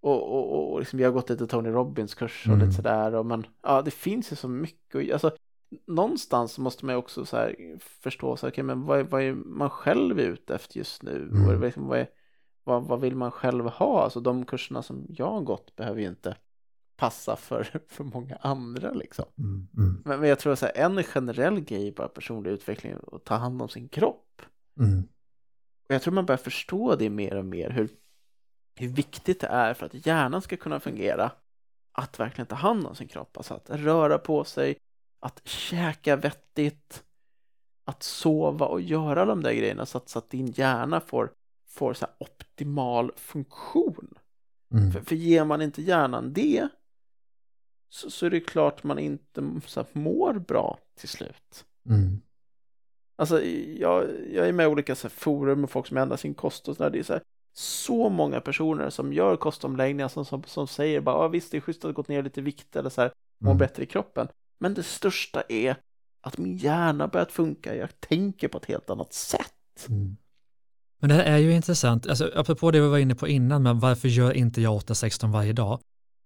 Och, 0.00 0.32
och, 0.32 0.72
och 0.72 0.78
liksom, 0.78 1.00
jag 1.00 1.08
har 1.08 1.12
gått 1.12 1.30
lite 1.30 1.46
Tony 1.46 1.70
Robbins 1.70 2.14
kurs 2.14 2.42
och 2.46 2.54
mm. 2.54 2.66
lite 2.66 2.76
sådär. 2.76 3.14
Och, 3.14 3.26
men 3.26 3.46
ja, 3.62 3.82
det 3.82 3.90
finns 3.90 4.32
ju 4.32 4.36
så 4.36 4.48
mycket. 4.48 4.94
Och, 4.94 5.02
alltså, 5.12 5.30
någonstans 5.86 6.58
måste 6.58 6.86
man 6.86 6.94
ju 6.94 6.98
också 6.98 7.24
så 7.24 7.36
här 7.36 7.56
förstå 7.78 8.36
så 8.36 8.46
här, 8.46 8.52
okay, 8.52 8.64
men 8.64 8.86
vad, 8.86 9.06
vad 9.06 9.22
är 9.22 9.32
man 9.32 9.70
själv 9.70 10.20
ute 10.20 10.54
efter 10.54 10.78
just 10.78 11.02
nu? 11.02 11.28
Mm. 11.32 11.48
Och, 11.48 11.60
liksom, 11.60 11.86
vad, 11.86 11.98
är, 11.98 12.06
vad, 12.70 12.84
vad 12.84 13.00
vill 13.00 13.16
man 13.16 13.30
själv 13.30 13.66
ha? 13.66 14.02
Alltså 14.02 14.20
de 14.20 14.44
kurserna 14.44 14.82
som 14.82 15.06
jag 15.08 15.30
har 15.30 15.40
gått 15.40 15.76
behöver 15.76 16.00
ju 16.00 16.08
inte 16.08 16.36
passa 16.96 17.36
för, 17.36 17.68
för 17.88 18.04
många 18.04 18.36
andra 18.36 18.92
liksom. 18.92 19.24
Mm, 19.38 19.68
mm. 19.76 20.02
Men, 20.04 20.20
men, 20.20 20.28
jag 20.28 20.38
tror 20.38 20.52
att 20.52 20.62
en 20.62 21.02
generell 21.02 21.60
grej 21.60 21.92
bara 21.92 22.08
personlig 22.08 22.50
utveckling 22.50 22.92
är 22.92 23.14
att 23.16 23.24
ta 23.24 23.34
hand 23.34 23.62
om 23.62 23.68
sin 23.68 23.88
kropp. 23.88 24.42
Mm. 24.78 25.08
Och 25.88 25.94
jag 25.94 26.02
tror 26.02 26.14
man 26.14 26.26
börjar 26.26 26.38
förstå 26.38 26.96
det 26.96 27.10
mer 27.10 27.36
och 27.36 27.44
mer 27.44 27.70
hur, 27.70 27.88
hur 28.76 28.88
viktigt 28.88 29.40
det 29.40 29.46
är 29.46 29.74
för 29.74 29.86
att 29.86 30.06
hjärnan 30.06 30.42
ska 30.42 30.56
kunna 30.56 30.80
fungera 30.80 31.32
att 31.92 32.20
verkligen 32.20 32.46
ta 32.46 32.56
hand 32.56 32.86
om 32.86 32.94
sin 32.94 33.08
kropp, 33.08 33.36
alltså 33.36 33.54
att 33.54 33.70
röra 33.70 34.18
på 34.18 34.44
sig, 34.44 34.76
att 35.20 35.48
käka 35.48 36.16
vettigt, 36.16 37.04
att 37.84 38.02
sova 38.02 38.66
och 38.66 38.80
göra 38.80 39.24
de 39.24 39.42
där 39.42 39.52
grejerna 39.52 39.86
så 39.86 39.98
att, 39.98 40.08
så 40.08 40.18
att 40.18 40.30
din 40.30 40.46
hjärna 40.46 41.00
får, 41.00 41.32
får 41.70 41.94
så 41.94 42.06
optimal 42.18 43.12
funktion. 43.16 44.14
Mm. 44.72 44.92
För, 44.92 45.00
för 45.00 45.16
ger 45.16 45.44
man 45.44 45.62
inte 45.62 45.82
hjärnan 45.82 46.32
det 46.32 46.68
så, 47.88 48.10
så 48.10 48.26
är 48.26 48.30
det 48.30 48.40
klart 48.40 48.84
man 48.84 48.98
inte 48.98 49.60
så 49.66 49.84
mår 49.92 50.34
bra 50.34 50.78
till 50.94 51.08
slut. 51.08 51.64
Mm. 51.88 52.20
Alltså, 53.16 53.42
jag, 53.42 54.06
jag 54.32 54.48
är 54.48 54.52
med 54.52 54.64
i 54.64 54.66
olika 54.66 54.94
så 54.94 55.08
forum 55.08 55.60
med 55.60 55.70
folk 55.70 55.86
som 55.86 55.96
ändrar 55.96 56.16
sin 56.16 56.34
kost 56.34 56.68
och 56.68 56.76
sådär. 56.76 56.90
Det 56.90 56.98
är 56.98 57.02
så, 57.02 57.12
här, 57.12 57.22
så 57.52 58.08
många 58.08 58.40
personer 58.40 58.90
som 58.90 59.12
gör 59.12 59.36
kostomläggningar 59.36 60.08
som, 60.08 60.24
som, 60.24 60.42
som 60.42 60.66
säger 60.66 61.00
bara, 61.00 61.24
ja 61.24 61.28
visst 61.28 61.50
det 61.50 61.56
är 61.56 61.60
schysst 61.60 61.84
att 61.84 61.94
gå 61.94 62.04
ner 62.08 62.22
lite 62.22 62.40
vikt 62.40 62.76
eller 62.76 62.90
så 62.90 63.00
här, 63.00 63.12
må 63.38 63.50
mm. 63.50 63.58
bättre 63.58 63.82
i 63.82 63.86
kroppen. 63.86 64.28
Men 64.58 64.74
det 64.74 64.82
största 64.82 65.42
är 65.48 65.76
att 66.20 66.38
min 66.38 66.56
hjärna 66.56 67.08
börjat 67.08 67.32
funka, 67.32 67.76
jag 67.76 68.00
tänker 68.00 68.48
på 68.48 68.58
ett 68.58 68.66
helt 68.66 68.90
annat 68.90 69.12
sätt. 69.12 69.86
Mm. 69.88 70.16
Men 71.00 71.08
det 71.08 71.14
här 71.14 71.24
är 71.24 71.38
ju 71.38 71.52
intressant, 71.52 72.06
alltså, 72.06 72.30
apropå 72.36 72.70
det 72.70 72.80
vi 72.80 72.88
var 72.88 72.98
inne 72.98 73.14
på 73.14 73.28
innan, 73.28 73.62
men 73.62 73.78
varför 73.78 74.08
gör 74.08 74.32
inte 74.32 74.60
jag 74.60 74.80
8-16 74.80 75.32
varje 75.32 75.52
dag? 75.52 75.80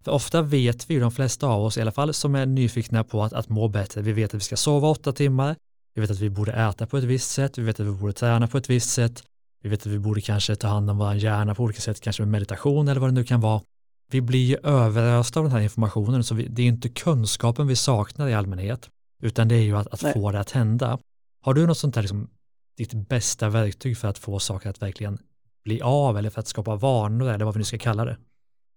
För 0.05 0.13
ofta 0.13 0.43
vet 0.43 0.91
vi, 0.91 0.99
de 0.99 1.13
flesta 1.13 1.47
av 1.47 1.65
oss 1.65 1.79
i 1.79 1.81
alla 1.81 1.93
fall, 1.93 2.15
som 2.15 2.35
är 2.35 2.47
nyfikna 2.47 3.05
på 3.05 3.23
att, 3.23 3.33
att 3.33 3.49
må 3.49 3.69
bättre, 3.69 4.03
vi 4.03 4.13
vet 4.13 4.31
att 4.31 4.35
vi 4.35 4.45
ska 4.45 4.57
sova 4.57 4.89
åtta 4.89 5.13
timmar, 5.13 5.57
vi 5.95 6.01
vet 6.01 6.11
att 6.11 6.21
vi 6.21 6.31
borde 6.31 6.53
äta 6.53 6.87
på 6.87 6.99
ett 6.99 7.05
visst 7.05 7.31
sätt, 7.31 7.59
vi 7.59 7.63
vet 7.63 7.81
att 7.81 7.87
vi 7.87 7.91
borde 7.91 8.13
träna 8.13 8.47
på 8.47 8.59
ett 8.59 8.71
visst 8.71 8.91
sätt, 8.91 9.23
vi 9.63 9.69
vet 9.69 9.81
att 9.81 9.87
vi 9.87 9.99
borde 9.99 10.21
kanske 10.21 10.57
ta 10.57 10.69
hand 10.69 10.91
om 10.91 10.99
vår 10.99 11.15
hjärna 11.15 11.55
på 11.55 11.63
olika 11.63 11.81
sätt, 11.81 12.01
kanske 12.01 12.23
med 12.23 12.29
meditation 12.31 12.89
eller 12.89 13.01
vad 13.01 13.11
det 13.11 13.15
nu 13.15 13.25
kan 13.25 13.41
vara. 13.41 13.63
Vi 14.11 14.21
blir 14.21 14.45
ju 14.45 14.57
överösta 14.63 15.41
av 15.41 15.45
den 15.45 15.53
här 15.53 15.61
informationen 15.61 16.25
så 16.25 16.35
vi, 16.35 16.49
det 16.49 16.63
är 16.63 16.67
inte 16.67 16.89
kunskapen 16.89 17.67
vi 17.67 17.77
saknar 17.77 18.29
i 18.29 18.35
allmänhet 18.35 18.91
utan 19.23 19.49
det 19.49 19.55
är 19.55 19.63
ju 19.63 19.77
att, 19.77 19.87
att 19.87 20.01
få 20.13 20.31
det 20.31 20.41
att 20.41 20.51
hända. 20.51 20.99
Har 21.41 21.55
du 21.55 21.67
något 21.67 21.79
sånt 21.79 21.97
här, 21.97 22.03
liksom, 22.03 22.29
ditt 22.77 23.09
bästa 23.09 23.49
verktyg 23.49 23.99
för 23.99 24.09
att 24.09 24.19
få 24.19 24.39
saker 24.39 24.71
att 24.71 24.83
verkligen 24.83 25.19
bli 25.65 25.83
av 25.83 26.19
eller 26.19 26.31
för 26.31 26.41
att 26.41 26.49
skapa 26.49 26.77
vanor 26.77 27.29
eller 27.29 27.45
vad 27.45 27.55
vi 27.55 27.59
nu 27.59 27.65
ska 27.65 27.79
kalla 27.79 28.05
det? 28.05 28.17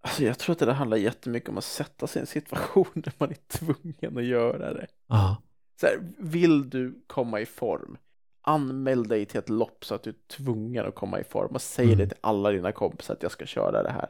Alltså 0.01 0.23
jag 0.23 0.39
tror 0.39 0.53
att 0.53 0.59
det 0.59 0.65
där 0.65 0.73
handlar 0.73 0.97
jättemycket 0.97 1.49
om 1.49 1.57
att 1.57 1.63
sätta 1.63 2.07
sig 2.07 2.19
i 2.19 2.21
en 2.21 2.27
situation 2.27 2.91
där 2.95 3.13
man 3.17 3.29
är 3.29 3.37
tvungen 3.47 4.17
att 4.17 4.25
göra 4.25 4.73
det. 4.73 4.87
Aha. 5.09 5.41
Så 5.81 5.85
här, 5.85 5.99
vill 6.17 6.69
du 6.69 7.03
komma 7.07 7.41
i 7.41 7.45
form? 7.45 7.97
Anmäl 8.41 9.07
dig 9.07 9.25
till 9.25 9.39
ett 9.39 9.49
lopp 9.49 9.85
så 9.85 9.95
att 9.95 10.03
du 10.03 10.09
är 10.09 10.15
tvungen 10.27 10.85
att 10.85 10.95
komma 10.95 11.19
i 11.19 11.23
form 11.23 11.55
och 11.55 11.61
säg 11.61 11.85
mm. 11.85 11.97
det 11.97 12.07
till 12.07 12.17
alla 12.21 12.51
dina 12.51 12.71
kompisar 12.71 13.13
att 13.13 13.23
jag 13.23 13.31
ska 13.31 13.45
köra 13.45 13.83
det 13.83 13.91
här. 13.91 14.07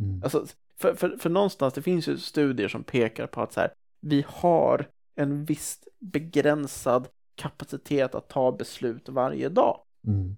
Mm. 0.00 0.22
Alltså, 0.22 0.46
för, 0.78 0.94
för, 0.94 1.16
för 1.16 1.30
någonstans, 1.30 1.74
det 1.74 1.82
finns 1.82 2.08
ju 2.08 2.18
studier 2.18 2.68
som 2.68 2.84
pekar 2.84 3.26
på 3.26 3.40
att 3.40 3.52
så 3.52 3.60
här, 3.60 3.72
vi 4.00 4.24
har 4.28 4.88
en 5.14 5.44
viss 5.44 5.78
begränsad 5.98 7.08
kapacitet 7.40 8.14
att 8.14 8.28
ta 8.28 8.52
beslut 8.52 9.08
varje 9.08 9.48
dag. 9.48 9.80
Mm. 10.06 10.36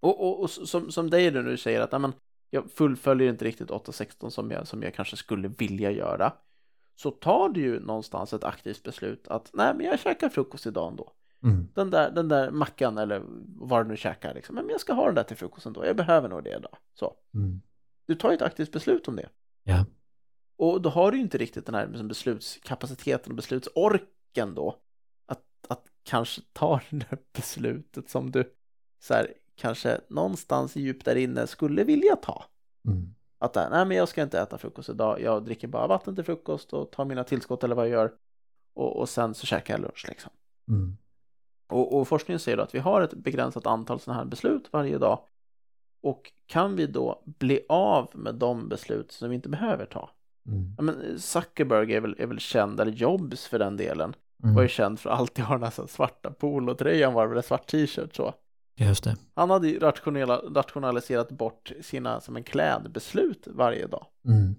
Och, 0.00 0.26
och, 0.26 0.40
och, 0.40 0.50
som, 0.50 0.90
som 0.90 1.10
dig 1.10 1.30
nu 1.30 1.56
säger 1.56 1.80
att 1.80 1.94
amen, 1.94 2.12
jag 2.50 2.70
fullföljer 2.70 3.28
inte 3.28 3.44
riktigt 3.44 3.70
8-16 3.70 4.30
som 4.30 4.50
jag, 4.50 4.66
som 4.66 4.82
jag 4.82 4.94
kanske 4.94 5.16
skulle 5.16 5.48
vilja 5.48 5.90
göra. 5.90 6.32
Så 6.94 7.10
tar 7.10 7.48
du 7.48 7.60
ju 7.60 7.80
någonstans 7.80 8.32
ett 8.32 8.44
aktivt 8.44 8.82
beslut 8.82 9.28
att 9.28 9.50
nej, 9.54 9.74
men 9.74 9.86
jag 9.86 10.00
käkar 10.00 10.28
frukost 10.28 10.66
idag 10.66 10.90
ändå. 10.90 11.12
Mm. 11.42 11.68
Den, 11.74 11.90
där, 11.90 12.10
den 12.10 12.28
där 12.28 12.50
mackan 12.50 12.98
eller 12.98 13.22
vad 13.46 13.84
du 13.84 13.88
nu 13.88 13.96
käkar, 13.96 14.34
liksom. 14.34 14.54
men 14.54 14.68
jag 14.68 14.80
ska 14.80 14.92
ha 14.92 15.06
den 15.06 15.14
där 15.14 15.22
till 15.22 15.36
frukost 15.36 15.66
ändå. 15.66 15.86
Jag 15.86 15.96
behöver 15.96 16.28
nog 16.28 16.44
det 16.44 16.56
idag. 16.56 16.76
Så. 16.94 17.14
Mm. 17.34 17.60
Du 18.06 18.14
tar 18.14 18.32
ett 18.32 18.42
aktivt 18.42 18.72
beslut 18.72 19.08
om 19.08 19.16
det. 19.16 19.28
Ja. 19.64 19.84
Och 20.56 20.82
då 20.82 20.88
har 20.88 21.10
du 21.10 21.16
ju 21.16 21.22
inte 21.22 21.38
riktigt 21.38 21.66
den 21.66 21.74
här 21.74 21.86
liksom, 21.86 22.08
beslutskapaciteten 22.08 23.32
och 23.32 23.36
beslutsorken 23.36 24.54
då. 24.54 24.80
Kanske 26.06 26.42
ta 26.52 26.80
det 26.90 26.96
där 27.10 27.18
beslutet 27.32 28.10
som 28.10 28.30
du 28.30 28.52
så 28.98 29.14
här, 29.14 29.32
kanske 29.56 30.00
någonstans 30.08 30.76
djupt 30.76 31.04
där 31.04 31.16
inne 31.16 31.46
skulle 31.46 31.84
vilja 31.84 32.16
ta. 32.16 32.44
Mm. 32.88 33.14
Att 33.38 33.54
nej 33.54 33.84
men 33.84 33.90
jag 33.90 34.08
ska 34.08 34.22
inte 34.22 34.40
äta 34.40 34.58
frukost 34.58 34.88
idag, 34.88 35.20
jag 35.20 35.44
dricker 35.44 35.68
bara 35.68 35.86
vatten 35.86 36.14
till 36.14 36.24
frukost 36.24 36.72
och 36.72 36.90
tar 36.90 37.04
mina 37.04 37.24
tillskott 37.24 37.64
eller 37.64 37.74
vad 37.74 37.84
jag 37.86 37.92
gör. 37.92 38.12
Och, 38.74 39.00
och 39.00 39.08
sen 39.08 39.34
så 39.34 39.46
käkar 39.46 39.74
jag 39.74 39.80
lunch 39.80 40.04
liksom. 40.08 40.32
Mm. 40.68 40.96
Och, 41.68 41.98
och, 41.98 42.08
forskningen 42.08 42.40
säger 42.40 42.58
att 42.58 42.74
vi 42.74 42.78
har 42.78 43.02
ett 43.02 43.14
begränsat 43.14 43.66
antal 43.66 44.00
sådana 44.00 44.20
här 44.20 44.26
beslut 44.26 44.68
varje 44.72 44.98
dag. 44.98 45.20
Och 46.00 46.32
kan 46.46 46.76
vi 46.76 46.86
då 46.86 47.22
bli 47.24 47.66
av 47.68 48.10
med 48.14 48.34
de 48.34 48.68
beslut 48.68 49.12
som 49.12 49.28
vi 49.28 49.34
inte 49.34 49.48
behöver 49.48 49.86
ta? 49.86 50.10
Mm. 50.46 50.74
Ja, 50.76 50.82
men 50.82 51.20
Zuckerberg 51.20 51.94
är 51.94 52.00
väl, 52.00 52.16
är 52.18 52.26
väl 52.26 52.38
känd, 52.38 52.80
eller 52.80 52.92
Jobs 52.92 53.46
för 53.46 53.58
den 53.58 53.76
delen, 53.76 54.14
mm. 54.42 54.54
var 54.54 54.62
ju 54.62 54.68
känd 54.68 55.00
för 55.00 55.10
att 55.10 55.18
alltid 55.18 55.44
ha 55.44 55.54
den 55.54 55.62
här 55.62 55.86
svarta 55.86 56.30
polotröjan, 56.30 57.14
var 57.14 57.26
väl 57.26 57.42
svart 57.42 57.66
t-shirt 57.66 58.16
så. 58.16 58.34
Just 58.78 59.04
det. 59.04 59.16
Han 59.34 59.50
hade 59.50 59.68
ju 59.68 59.78
rationaliserat 59.78 61.30
bort 61.30 61.72
sina 61.82 62.20
som 62.20 62.36
en 62.36 62.44
klädbeslut 62.44 63.48
varje 63.50 63.86
dag. 63.86 64.06
Mm. 64.24 64.54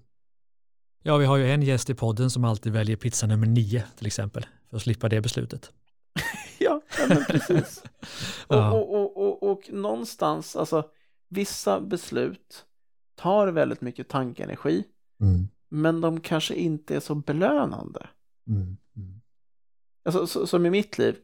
Ja, 1.02 1.16
vi 1.16 1.26
har 1.26 1.36
ju 1.36 1.50
en 1.50 1.62
gäst 1.62 1.90
i 1.90 1.94
podden 1.94 2.30
som 2.30 2.44
alltid 2.44 2.72
väljer 2.72 2.96
pizza 2.96 3.26
nummer 3.26 3.46
nio 3.46 3.84
till 3.96 4.06
exempel, 4.06 4.46
för 4.70 4.76
att 4.76 4.82
slippa 4.82 5.08
det 5.08 5.20
beslutet. 5.20 5.72
ja, 6.58 6.80
men 7.08 7.24
precis. 7.24 7.84
ja. 8.48 8.72
och, 8.72 8.94
och, 8.94 9.16
och, 9.16 9.42
och, 9.42 9.50
och 9.50 9.72
någonstans, 9.72 10.56
alltså, 10.56 10.84
vissa 11.28 11.80
beslut 11.80 12.64
tar 13.16 13.48
väldigt 13.48 13.80
mycket 13.80 14.08
tankeenergi, 14.08 14.84
mm. 15.20 15.48
men 15.68 16.00
de 16.00 16.20
kanske 16.20 16.54
inte 16.54 16.96
är 16.96 17.00
så 17.00 17.14
belönande. 17.14 18.08
Mm. 18.48 18.76
Mm. 18.96 19.17
Alltså, 20.02 20.26
så, 20.26 20.46
som 20.46 20.66
i 20.66 20.70
mitt 20.70 20.98
liv, 20.98 21.18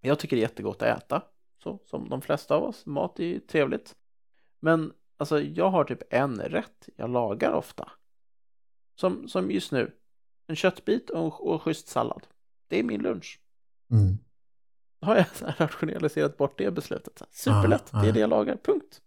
jag 0.00 0.18
tycker 0.18 0.36
det 0.36 0.40
är 0.40 0.48
jättegott 0.48 0.82
att 0.82 1.02
äta, 1.02 1.22
så, 1.62 1.80
som 1.86 2.08
de 2.08 2.22
flesta 2.22 2.54
av 2.54 2.64
oss. 2.64 2.86
Mat 2.86 3.18
är 3.18 3.24
ju 3.24 3.40
trevligt. 3.40 3.96
Men 4.60 4.92
alltså, 5.16 5.40
jag 5.40 5.70
har 5.70 5.84
typ 5.84 6.02
en 6.10 6.40
rätt 6.40 6.88
jag 6.96 7.10
lagar 7.10 7.52
ofta. 7.52 7.90
Som, 9.00 9.28
som 9.28 9.50
just 9.50 9.72
nu, 9.72 9.92
en 10.46 10.56
köttbit 10.56 11.10
och, 11.10 11.46
och 11.46 11.62
schysst 11.62 11.88
sallad. 11.88 12.26
Det 12.68 12.78
är 12.78 12.82
min 12.82 13.02
lunch. 13.02 13.40
Mm. 13.90 14.18
Då 15.00 15.06
har 15.06 15.16
jag 15.16 15.26
rationaliserat 15.58 16.36
bort 16.36 16.58
det 16.58 16.70
beslutet. 16.70 17.22
Superlätt, 17.30 17.94
ah, 17.94 17.98
ah. 17.98 18.02
det 18.02 18.08
är 18.08 18.12
det 18.12 18.20
jag 18.20 18.30
lagar, 18.30 18.56
punkt. 18.56 19.00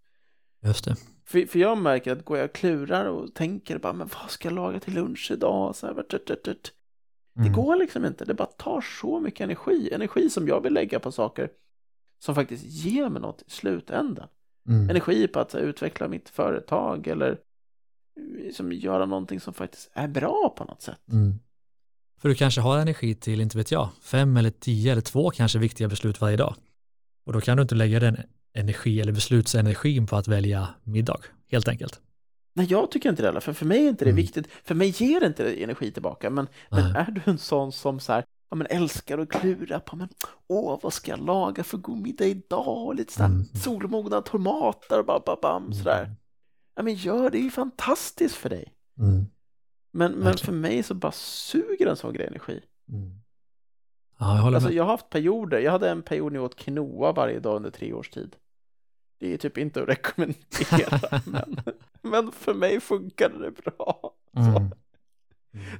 Just 0.61 0.85
det. 0.85 0.95
För, 1.25 1.45
för 1.45 1.59
jag 1.59 1.77
märker 1.77 2.11
att 2.11 2.25
går 2.25 2.37
jag 2.37 2.45
och 2.45 2.55
klurar 2.55 3.05
och 3.05 3.33
tänker 3.33 3.77
bara, 3.77 3.93
men 3.93 4.09
vad 4.21 4.31
ska 4.31 4.47
jag 4.47 4.55
laga 4.55 4.79
till 4.79 4.93
lunch 4.93 5.31
idag? 5.31 5.75
Så 5.75 5.87
här, 5.87 6.03
tut, 6.03 6.25
tut, 6.25 6.43
tut. 6.43 6.73
Det 7.39 7.47
mm. 7.47 7.53
går 7.53 7.75
liksom 7.75 8.05
inte, 8.05 8.25
det 8.25 8.33
bara 8.33 8.47
tar 8.47 8.81
så 8.81 9.19
mycket 9.19 9.41
energi. 9.41 9.89
Energi 9.93 10.29
som 10.29 10.47
jag 10.47 10.61
vill 10.61 10.73
lägga 10.73 10.99
på 10.99 11.11
saker 11.11 11.49
som 12.19 12.35
faktiskt 12.35 12.65
ger 12.65 13.09
mig 13.09 13.21
något 13.21 13.41
i 13.47 13.51
slutändan. 13.51 14.27
Mm. 14.67 14.89
Energi 14.89 15.27
på 15.27 15.39
att 15.39 15.53
här, 15.53 15.59
utveckla 15.59 16.07
mitt 16.07 16.29
företag 16.29 17.07
eller 17.07 17.37
liksom 18.37 18.71
göra 18.71 19.05
någonting 19.05 19.39
som 19.39 19.53
faktiskt 19.53 19.89
är 19.93 20.07
bra 20.07 20.53
på 20.57 20.63
något 20.63 20.81
sätt. 20.81 20.99
Mm. 21.11 21.39
För 22.21 22.29
du 22.29 22.35
kanske 22.35 22.61
har 22.61 22.77
energi 22.77 23.15
till, 23.15 23.41
inte 23.41 23.57
vet 23.57 23.71
jag, 23.71 23.89
fem 24.01 24.37
eller 24.37 24.49
tio 24.49 24.91
eller 24.91 25.01
två 25.01 25.29
kanske 25.29 25.59
viktiga 25.59 25.87
beslut 25.87 26.21
varje 26.21 26.37
dag. 26.37 26.55
Och 27.25 27.33
då 27.33 27.41
kan 27.41 27.57
du 27.57 27.61
inte 27.61 27.75
lägga 27.75 27.99
den 27.99 28.17
energi 28.53 29.01
eller 29.01 29.11
beslutsenergin 29.11 30.07
på 30.07 30.15
att 30.15 30.27
välja 30.27 30.67
middag, 30.83 31.19
helt 31.51 31.67
enkelt. 31.67 32.01
Nej, 32.53 32.67
jag 32.69 32.91
tycker 32.91 33.09
inte 33.09 33.21
det 33.21 33.27
heller, 33.27 33.39
för 33.39 33.53
för 33.53 33.65
mig 33.65 33.85
är 33.85 33.89
inte 33.89 34.05
det 34.05 34.11
mm. 34.11 34.21
viktigt. 34.21 34.47
För 34.63 34.75
mig 34.75 34.89
ger 34.89 35.19
det 35.19 35.25
inte 35.25 35.63
energi 35.63 35.91
tillbaka, 35.91 36.29
men, 36.29 36.47
men 36.69 36.95
är 36.95 37.11
du 37.11 37.21
en 37.25 37.37
sån 37.37 37.71
som 37.71 37.99
så 37.99 38.13
här, 38.13 38.25
ja, 38.49 38.55
men 38.55 38.67
älskar 38.69 39.17
att 39.17 39.29
klura 39.29 39.79
på, 39.79 39.95
men 39.95 40.09
åh, 40.47 40.79
vad 40.81 40.93
ska 40.93 41.11
jag 41.11 41.25
laga 41.25 41.63
för 41.63 41.77
god 41.77 42.01
middag 42.01 42.25
idag? 42.25 42.95
Lite 42.95 43.13
sådär 43.13 43.25
mm. 43.25 43.45
solmogna 43.45 44.21
tomater, 44.21 45.03
bam, 45.03 45.21
bam, 45.25 45.37
bam, 45.41 45.73
sådär. 45.73 46.15
Ja, 46.75 46.83
men 46.83 46.93
gör 46.93 47.29
det, 47.29 47.37
är 47.37 47.43
ju 47.43 47.51
fantastiskt 47.51 48.35
för 48.35 48.49
dig. 48.49 48.73
Mm. 48.99 49.25
Men, 49.91 50.11
men 50.11 50.37
för 50.37 50.51
mig 50.51 50.83
så 50.83 50.93
bara 50.93 51.11
suger 51.11 51.87
en 51.87 51.95
sån 51.95 52.13
grej 52.13 52.27
energi. 52.27 52.61
Mm. 52.89 53.11
Ja, 54.19 54.35
jag 54.35 54.41
håller 54.41 54.55
alltså, 54.55 54.69
med. 54.69 54.77
Jag 54.77 54.83
har 54.83 54.91
haft 54.91 55.09
perioder, 55.09 55.59
jag 55.59 55.71
hade 55.71 55.89
en 55.89 56.01
period 56.01 56.31
när 56.31 56.39
jag 56.39 56.45
åt 56.45 56.55
quinoa 56.55 57.11
varje 57.11 57.39
dag 57.39 57.55
under 57.55 57.71
tre 57.71 57.93
års 57.93 58.09
tid. 58.09 58.35
Det 59.19 59.33
är 59.33 59.37
typ 59.37 59.57
inte 59.57 59.81
att 59.81 59.89
rekommendera, 59.89 61.21
men, 61.25 61.55
men 62.01 62.31
för 62.31 62.53
mig 62.53 62.79
funkade 62.79 63.39
det 63.39 63.51
bra. 63.51 64.13
Mm. 64.35 64.71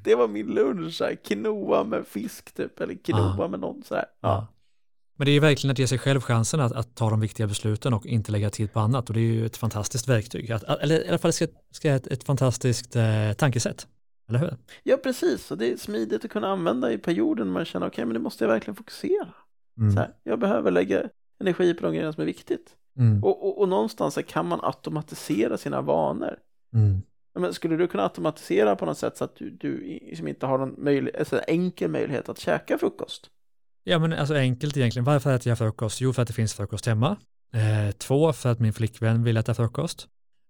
Det 0.04 0.16
var 0.16 0.28
min 0.28 0.48
lunch, 0.48 0.94
så 0.94 1.04
här, 1.04 1.16
quinoa 1.16 1.84
med 1.84 2.08
fisk 2.08 2.54
typ, 2.54 2.80
eller 2.80 2.96
quinoa 2.96 3.36
ja. 3.38 3.48
med 3.48 3.60
någon 3.60 3.84
så 3.84 3.96
här. 3.96 4.06
Ja. 4.22 4.48
Men 5.16 5.26
det 5.26 5.32
är 5.32 5.40
verkligen 5.40 5.72
att 5.72 5.80
ge 5.80 5.88
sig 5.88 6.00
själv 6.00 6.22
chansen 6.22 6.60
att, 6.60 6.72
att, 6.72 6.96
ta 6.96 7.10
de 7.10 7.20
viktiga 7.20 7.48
besluten 7.48 7.94
och 7.94 8.06
inte 8.06 8.32
lägga 8.32 8.50
tid 8.50 8.74
på 8.74 8.80
annat 8.80 9.10
och 9.10 9.14
det 9.14 9.20
är 9.20 9.34
ju 9.34 9.46
ett 9.46 9.58
fantastiskt 9.58 10.08
verktyg, 10.08 10.52
att, 10.52 10.64
eller 10.64 11.06
i 11.06 11.10
alla 11.10 11.18
fall 11.18 11.34
ska, 11.34 11.48
ska 11.72 11.90
ett, 11.92 12.08
ett 12.08 12.24
fantastiskt 12.24 12.96
eh, 12.96 13.34
tankesätt. 13.38 13.88
Eller 14.30 14.40
hur? 14.40 14.58
Ja, 14.84 14.98
precis. 14.98 15.52
Och 15.52 15.58
det 15.58 15.72
är 15.72 15.78
smidigt 15.78 16.26
att 16.26 16.32
kunna 16.32 16.48
använda 16.48 16.92
i 16.92 16.98
perioden 16.98 17.48
man 17.52 17.66
känner 17.66 17.88
okej, 17.88 17.94
okay, 17.94 18.06
men 18.06 18.14
nu 18.14 18.20
måste 18.20 18.44
jag 18.44 18.52
verkligen 18.52 18.76
fokusera. 18.76 19.34
Mm. 19.78 19.92
Så 19.92 20.00
här, 20.00 20.14
jag 20.24 20.40
behöver 20.40 20.72
lägga 20.72 21.10
energi 21.40 21.74
på 21.74 21.84
de 21.84 21.94
grejerna 21.94 22.14
som 22.14 22.22
är 22.22 22.26
viktigt. 22.26 22.76
Mm. 23.00 23.24
Och, 23.24 23.47
och, 23.47 23.62
och, 23.62 23.70
någonstans 23.70 24.18
kan 24.28 24.47
man 24.47 24.60
automatisera 24.64 25.58
sina 25.58 25.82
vanor. 25.82 26.36
Mm. 26.74 27.02
Men 27.39 27.54
skulle 27.54 27.78
du 27.78 27.88
kunna 27.88 28.04
automatisera 28.04 28.76
på 28.76 28.86
något 28.86 28.97
sätt 28.97 29.18
så 29.18 29.24
att 29.24 29.36
du, 29.36 29.50
du 29.50 29.82
liksom 29.82 30.28
inte 30.28 30.45
har 30.45 30.58
någon 30.58 30.76
möjlighet, 30.78 31.20
alltså 31.20 31.39
enkel 31.47 31.91
möjlighet 31.91 32.30
att 32.30 32.39
käka 32.39 32.78
frukost? 32.78 33.30
Ja, 33.84 34.00
men 34.00 34.14
alltså 34.14 34.36
enkelt 34.36 34.78
egentligen. 34.78 35.04
Varför 35.04 35.36
äter 35.36 35.50
jag 35.50 35.58
frukost? 35.58 36.02
Jo, 36.02 36.14
för 36.14 36.22
att 36.22 36.28
det 36.28 36.34
finns 36.34 36.54
frukost 36.54 36.86
hemma. 36.86 37.18
Eh, 37.54 37.91
två, 37.91 38.34
för 38.34 38.50
att 38.50 38.60
min 38.60 38.74
flickvän 38.74 39.24
vill 39.24 39.38
äta 39.38 39.54
frukost. 39.54 40.08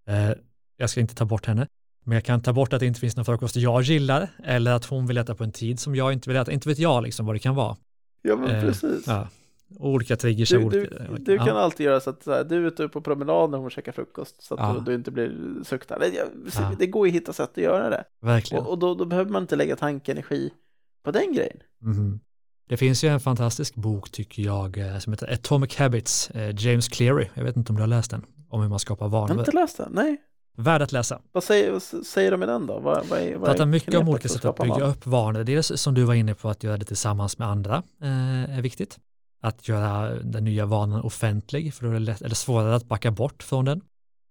Eh, 0.07 0.31
jag 0.77 0.89
ska 0.89 0.99
inte 0.99 1.15
ta 1.15 1.25
bort 1.25 1.45
henne. 1.45 1.67
Men 2.05 2.15
jag 2.15 2.23
kan 2.23 2.41
ta 2.41 2.53
bort 2.53 2.73
att 2.73 2.79
det 2.79 2.85
inte 2.85 2.99
finns 2.99 3.15
någon 3.15 3.25
frukost 3.25 3.55
jag 3.55 3.81
gillar 3.81 4.29
eller 4.43 4.71
att 4.71 4.85
hon 4.85 5.07
vill 5.07 5.17
äta 5.17 5.35
på 5.35 5.43
en 5.43 5.51
tid 5.51 5.79
som 5.79 5.95
jag 5.95 6.13
inte 6.13 6.29
vill 6.29 6.37
äta. 6.37 6.51
Inte 6.51 6.69
vet 6.69 6.79
jag 6.79 7.03
liksom 7.03 7.25
vad 7.25 7.35
det 7.35 7.39
kan 7.39 7.55
vara. 7.55 7.77
Ja, 8.21 8.35
men 8.35 8.49
eh, 8.49 8.61
precis. 8.61 9.07
Ja. 9.07 9.27
Olika 9.77 10.15
triggers. 10.15 10.49
Du, 10.49 10.63
olika, 10.63 10.79
du, 10.79 11.17
du 11.17 11.37
kan 11.37 11.47
ja. 11.47 11.59
alltid 11.59 11.85
göra 11.85 11.99
så 11.99 12.09
att 12.09 12.23
så 12.23 12.31
här, 12.31 12.43
du 12.43 12.55
är 12.55 12.67
ute 12.67 12.87
på 12.87 13.01
promenad 13.01 13.49
när 13.49 13.57
hon 13.57 13.69
käkar 13.69 13.91
frukost 13.91 14.43
så 14.43 14.53
att 14.53 14.59
ja. 14.59 14.73
du, 14.73 14.91
du, 14.91 14.95
inte 14.95 15.11
blir 15.11 15.63
suktad. 15.63 15.99
Det, 15.99 16.29
det 16.79 16.87
går 16.87 17.07
ju 17.07 17.11
att 17.11 17.15
hitta 17.15 17.33
sätt 17.33 17.51
att 17.51 17.63
göra 17.63 17.89
det. 17.89 18.03
Verkligen. 18.21 18.63
Och, 18.63 18.71
och 18.71 18.79
då, 18.79 18.95
då, 18.95 19.05
behöver 19.05 19.31
man 19.31 19.41
inte 19.41 19.55
lägga 19.55 19.75
tankenergi 19.75 20.53
på 21.03 21.11
den 21.11 21.33
grejen. 21.33 21.57
Mm. 21.83 22.19
Det 22.69 22.77
finns 22.77 23.03
ju 23.03 23.09
en 23.09 23.19
fantastisk 23.19 23.75
bok 23.75 24.11
tycker 24.11 24.43
jag 24.43 24.77
eh, 24.77 24.97
som 24.97 25.13
heter 25.13 25.33
Atomic 25.33 25.75
Habits, 25.77 26.29
eh, 26.29 26.55
James 26.57 26.87
Cleary. 26.87 27.27
Jag 27.33 27.43
vet 27.43 27.57
inte 27.57 27.71
om 27.71 27.75
du 27.75 27.81
har 27.81 27.87
läst 27.87 28.11
den, 28.11 28.25
om 28.49 28.61
hur 28.61 28.69
man 28.69 28.79
skapar 28.79 29.07
vanor. 29.07 29.29
Jag 29.29 29.35
har 29.35 29.41
inte 29.41 29.51
läst 29.51 29.77
den, 29.77 29.91
nej. 29.91 30.17
Värd 30.57 30.81
att 30.81 30.91
läsa. 30.91 31.21
Vad 31.31 31.43
säger, 31.43 31.71
vad 31.71 31.81
säger 32.05 32.31
de 32.31 32.43
i 32.43 32.45
den 32.45 32.67
då? 32.67 32.79
Vad, 32.79 33.05
vad 33.07 33.19
är, 33.19 33.35
vad 33.35 33.49
pratar 33.49 33.65
mycket 33.65 33.95
om 33.95 34.09
olika 34.09 34.27
sätt 34.27 34.45
att 34.45 34.57
bygga 34.57 34.85
upp 34.85 35.05
vanor. 35.05 35.43
Dels 35.43 35.81
som 35.81 35.93
du 35.93 36.03
var 36.03 36.13
inne 36.13 36.35
på 36.35 36.49
att 36.49 36.63
göra 36.63 36.77
det 36.77 36.85
tillsammans 36.85 37.37
med 37.37 37.47
andra 37.47 37.83
eh, 38.01 38.57
är 38.57 38.61
viktigt. 38.61 38.99
Att 39.41 39.67
göra 39.67 40.15
den 40.23 40.43
nya 40.43 40.65
vanan 40.65 41.01
offentlig, 41.01 41.73
för 41.73 41.83
då 41.83 41.89
är 41.89 41.93
det 41.93 41.99
lätt, 41.99 42.21
eller 42.21 42.35
svårare 42.35 42.75
att 42.75 42.87
backa 42.87 43.11
bort 43.11 43.43
från 43.43 43.65
den. 43.65 43.81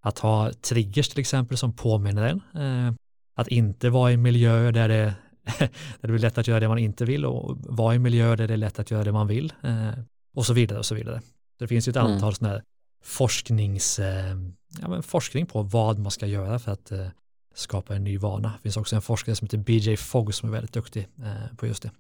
Att 0.01 0.19
ha 0.19 0.53
triggers 0.53 1.09
till 1.09 1.21
exempel 1.21 1.57
som 1.57 1.73
påminner 1.73 2.23
en. 2.23 2.63
Eh, 2.63 2.95
att 3.35 3.49
inte 3.49 3.91
vara 3.91 4.13
i 4.13 4.17
miljöer 4.17 4.73
där 4.73 4.89
det, 4.89 5.15
där 5.59 5.69
det 6.01 6.09
blir 6.09 6.19
lätt 6.19 6.39
att 6.39 6.49
göra 6.49 6.61
det 6.61 6.69
man 6.69 6.79
inte 6.79 7.05
vill 7.05 7.27
och 7.27 7.57
vara 7.61 7.95
i 7.95 7.99
miljöer 7.99 8.37
där 8.37 8.49
det 8.49 8.55
är 8.55 8.59
lätt 8.59 8.79
att 8.79 8.91
göra 8.91 9.05
det 9.05 9.13
man 9.13 9.27
vill. 9.27 9.53
Eh, 9.63 9.91
och 10.35 10.47
så 10.47 10.53
vidare 10.53 10.79
och 10.79 10.87
så 10.87 10.95
vidare. 10.95 11.21
Det 11.59 11.69
finns 11.69 11.89
ju 11.89 11.91
ett 11.91 11.97
mm. 11.97 12.13
antal 12.13 12.29
mm. 12.29 12.35
sådana 12.35 12.55
här 12.55 12.63
forsknings, 13.03 13.99
eh, 13.99 14.37
ja, 14.81 15.03
forskning 15.03 15.47
på 15.47 15.63
vad 15.63 15.99
man 15.99 16.11
ska 16.11 16.27
göra 16.27 16.59
för 16.59 16.73
att 16.73 16.93
eh, 16.93 17.07
skapa 17.55 17.97
en 17.97 18.05
ny 18.05 18.19
vana. 18.19 18.53
Det 18.57 18.63
finns 18.63 18.77
också 18.77 18.97
en 18.97 19.03
forskare 19.03 19.37
som 19.37 19.45
heter 19.45 19.59
BJ 19.59 19.97
Fogg 19.97 20.35
som 20.35 20.49
är 20.49 20.53
väldigt 20.53 20.73
duktig 20.73 21.09
eh, 21.19 21.57
på 21.57 21.67
just 21.67 21.83
det. 21.83 21.91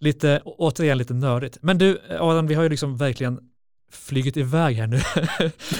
Lite, 0.00 0.42
återigen 0.44 0.98
lite 0.98 1.14
nördigt. 1.14 1.58
Men 1.62 1.78
du 1.78 2.00
Aron, 2.08 2.46
vi 2.46 2.54
har 2.54 2.62
ju 2.62 2.68
liksom 2.68 2.96
verkligen 2.96 3.40
flugit 3.92 4.36
iväg 4.36 4.76
här 4.76 4.86
nu 4.86 5.00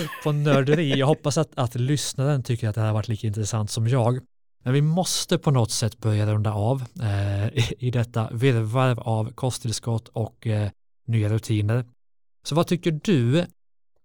på 0.25 0.33
nörderi. 0.33 0.99
Jag 0.99 1.07
hoppas 1.07 1.39
att, 1.39 1.51
att 1.55 1.75
lyssnaren 1.75 2.43
tycker 2.43 2.69
att 2.69 2.75
det 2.75 2.81
här 2.81 2.89
har 2.89 2.95
varit 2.95 3.09
lika 3.09 3.27
intressant 3.27 3.71
som 3.71 3.89
jag. 3.89 4.19
Men 4.65 4.73
vi 4.73 4.83
måste 4.83 5.39
på 5.39 5.51
något 5.51 5.71
sätt 5.71 5.99
börja 5.99 6.27
runda 6.27 6.53
av 6.53 6.85
eh, 7.03 7.47
i, 7.47 7.75
i 7.79 7.91
detta 7.91 8.29
virrvarr 8.33 8.99
av 9.01 9.33
kosttillskott 9.33 10.09
och 10.09 10.47
eh, 10.47 10.71
nya 11.07 11.29
rutiner. 11.29 11.85
Så 12.45 12.55
vad 12.55 12.67
tycker 12.67 13.01
du 13.05 13.47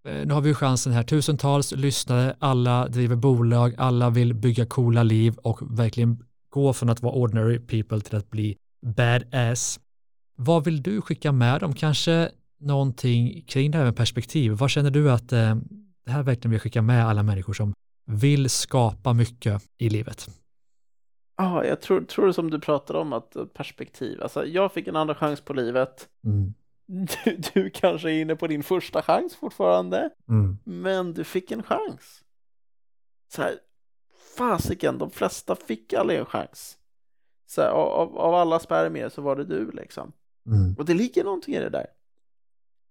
Eh, 0.06 0.26
nu 0.26 0.34
har 0.34 0.42
vi 0.42 0.54
chansen 0.54 0.94
här, 0.94 1.04
tusentals 1.04 1.72
lyssnare, 1.72 2.36
alla 2.40 2.88
driver 2.88 3.16
bolag, 3.16 3.76
alla 3.78 4.10
vill 4.10 4.34
bygga 4.34 4.66
coola 4.66 5.04
liv 5.04 5.36
och 5.38 5.80
verkligen 5.80 6.24
gå 6.50 6.74
från 6.74 6.90
att 6.90 7.02
vara 7.02 7.14
ordinary 7.14 7.60
people 7.60 8.02
till 8.02 8.16
att 8.16 8.32
bli 8.32 8.58
badass. 8.82 9.80
Vad 10.36 10.66
vill 10.66 10.84
du 10.84 11.02
skicka 11.02 11.32
med 11.32 11.62
dem? 11.62 11.74
Kanske 11.74 12.32
någonting 12.60 13.44
kring 13.48 13.72
det 13.72 13.78
här 13.78 13.86
med 13.86 13.96
perspektiv. 13.96 14.52
Vad 14.52 14.70
känner 14.70 14.92
du 14.92 15.12
att 15.12 15.32
eh, 15.32 15.56
det 16.06 16.12
här 16.12 16.24
verkligen 16.24 16.52
vill 16.52 16.60
skicka 16.60 16.82
med 16.82 17.08
alla 17.08 17.24
människor 17.24 17.54
som 17.54 17.74
vill 18.06 18.50
skapa 18.50 19.14
mycket 19.14 19.64
i 19.78 19.90
livet? 19.90 20.28
Ja, 21.38 21.66
jag 21.66 21.82
tror, 21.82 22.02
tror 22.02 22.32
som 22.32 22.50
du 22.50 22.60
pratar 22.60 22.94
om 22.96 23.14
att 23.14 23.36
perspektiv, 23.54 24.22
alltså 24.22 24.46
jag 24.46 24.72
fick 24.72 24.88
en 24.88 24.96
andra 24.96 25.16
chans 25.16 25.42
på 25.42 25.54
livet. 25.54 26.08
Mm 26.26 26.54
du, 26.86 27.38
du 27.54 27.70
kanske 27.70 28.12
är 28.12 28.22
inne 28.22 28.36
på 28.36 28.48
din 28.48 28.64
första 28.64 29.02
chans 29.02 29.36
fortfarande, 29.36 30.10
mm. 30.30 30.58
men 30.64 31.14
du 31.14 31.24
fick 31.24 31.52
en 31.52 31.64
chans. 31.64 32.24
Så 33.28 33.42
här, 33.42 33.60
fasiken, 34.38 34.98
de 34.98 35.12
flesta 35.12 35.56
fick 35.56 35.94
aldrig 35.94 36.20
en 36.20 36.26
chans. 36.26 36.78
Så 37.46 37.62
här, 37.62 37.70
av, 37.70 38.18
av 38.18 38.36
alla 38.36 38.60
spermier 38.60 39.10
så 39.10 39.22
var 39.22 39.36
det 39.36 39.46
du 39.46 39.72
liksom. 39.72 40.12
Mm. 40.48 40.76
Och 40.78 40.86
det 40.86 40.94
ligger 40.94 41.24
någonting 41.24 41.56
i 41.56 41.60
det 41.60 41.70
där. 41.70 41.88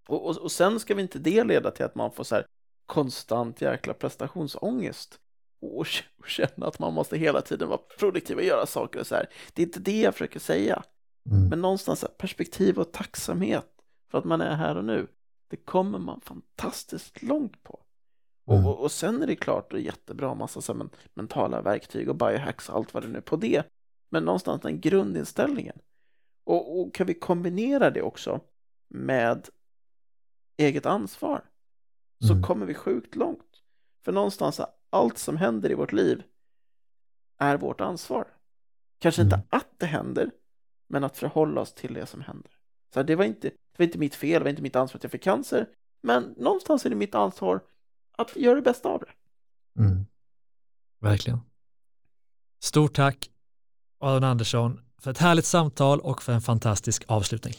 Och, 0.08 0.26
och, 0.26 0.36
och, 0.36 0.52
sen 0.52 0.80
ska 0.80 0.94
vi 0.94 1.02
inte 1.02 1.18
det 1.18 1.44
leda 1.44 1.70
till 1.70 1.84
att 1.84 1.94
man 1.94 2.12
får 2.12 2.24
så 2.24 2.34
här 2.34 2.46
konstant 2.86 3.60
jäkla 3.60 3.94
prestationsångest 3.94 5.20
och, 5.60 5.86
och 6.18 6.26
känna 6.26 6.66
att 6.66 6.78
man 6.78 6.92
måste 6.92 7.18
hela 7.18 7.40
tiden 7.40 7.68
vara 7.68 7.80
produktiv 7.98 8.36
och 8.36 8.44
göra 8.44 8.66
saker 8.66 9.00
och 9.00 9.06
så 9.06 9.14
här. 9.14 9.28
Det 9.52 9.62
är 9.62 9.66
inte 9.66 9.80
det 9.80 10.00
jag 10.00 10.14
försöker 10.14 10.40
säga. 10.40 10.82
Mm. 11.30 11.48
Men 11.48 11.60
någonstans 11.60 12.02
här, 12.02 12.08
perspektiv 12.08 12.78
och 12.78 12.92
tacksamhet 12.92 13.68
för 14.10 14.18
att 14.18 14.24
man 14.24 14.40
är 14.40 14.54
här 14.54 14.76
och 14.76 14.84
nu. 14.84 15.06
Det 15.48 15.56
kommer 15.56 15.98
man 15.98 16.20
fantastiskt 16.20 17.22
långt 17.22 17.62
på. 17.62 17.80
Mm. 18.46 18.66
Och, 18.66 18.80
och, 18.80 18.92
sen 18.92 19.22
är 19.22 19.26
det 19.26 19.36
klart 19.36 19.72
och 19.72 19.80
jättebra 19.80 20.34
massa 20.34 20.60
så 20.60 20.74
men, 20.74 20.90
mentala 21.14 21.62
verktyg 21.62 22.08
och 22.08 22.16
biohacks 22.16 22.68
och 22.68 22.76
allt 22.76 22.94
vad 22.94 23.02
det 23.02 23.08
nu 23.08 23.18
är 23.18 23.22
på 23.22 23.36
det. 23.36 23.62
Men 24.10 24.24
någonstans 24.24 24.62
den 24.62 24.80
grundinställningen. 24.80 25.78
Och, 26.44 26.80
och 26.80 26.94
kan 26.94 27.06
vi 27.06 27.14
kombinera 27.14 27.90
det 27.90 28.02
också 28.02 28.40
med 28.88 29.48
eget 30.56 30.86
ansvar 30.86 31.44
så 32.20 32.32
mm. 32.32 32.42
kommer 32.42 32.66
vi 32.66 32.74
sjukt 32.74 33.14
långt. 33.14 33.62
För 34.04 34.12
någonstans 34.12 34.60
allt 34.90 35.18
som 35.18 35.36
händer 35.36 35.70
i 35.70 35.74
vårt 35.74 35.92
liv 35.92 36.22
är 37.38 37.56
vårt 37.56 37.80
ansvar. 37.80 38.26
Kanske 38.98 39.22
mm. 39.22 39.34
inte 39.34 39.56
att 39.56 39.78
det 39.78 39.86
händer, 39.86 40.30
men 40.88 41.04
att 41.04 41.16
förhålla 41.16 41.60
oss 41.60 41.74
till 41.74 41.94
det 41.94 42.06
som 42.06 42.20
händer. 42.20 42.50
Så 42.94 43.02
det 43.02 43.16
var 43.16 43.24
inte, 43.24 43.48
det 43.48 43.78
var 43.78 43.84
inte 43.84 43.98
mitt 43.98 44.14
fel, 44.14 44.40
det 44.40 44.44
var 44.44 44.50
inte 44.50 44.62
mitt 44.62 44.76
ansvar 44.76 44.98
att 44.98 45.02
jag 45.02 45.12
fick 45.12 45.22
cancer. 45.22 45.68
Men 46.02 46.34
någonstans 46.36 46.86
är 46.86 46.90
det 46.90 46.96
mitt 46.96 47.14
ansvar 47.14 47.60
att 48.12 48.36
göra 48.36 48.54
det 48.54 48.62
bästa 48.62 48.88
av 48.88 49.00
det. 49.00 49.12
Mm. 49.82 50.06
Verkligen. 50.98 51.40
Stort 52.58 52.94
tack 52.94 53.30
Aron 53.98 54.24
Andersson 54.24 54.83
för 55.04 55.10
ett 55.10 55.18
härligt 55.18 55.46
samtal 55.46 56.00
och 56.00 56.22
för 56.22 56.32
en 56.32 56.40
fantastisk 56.40 57.04
avslutning. 57.06 57.54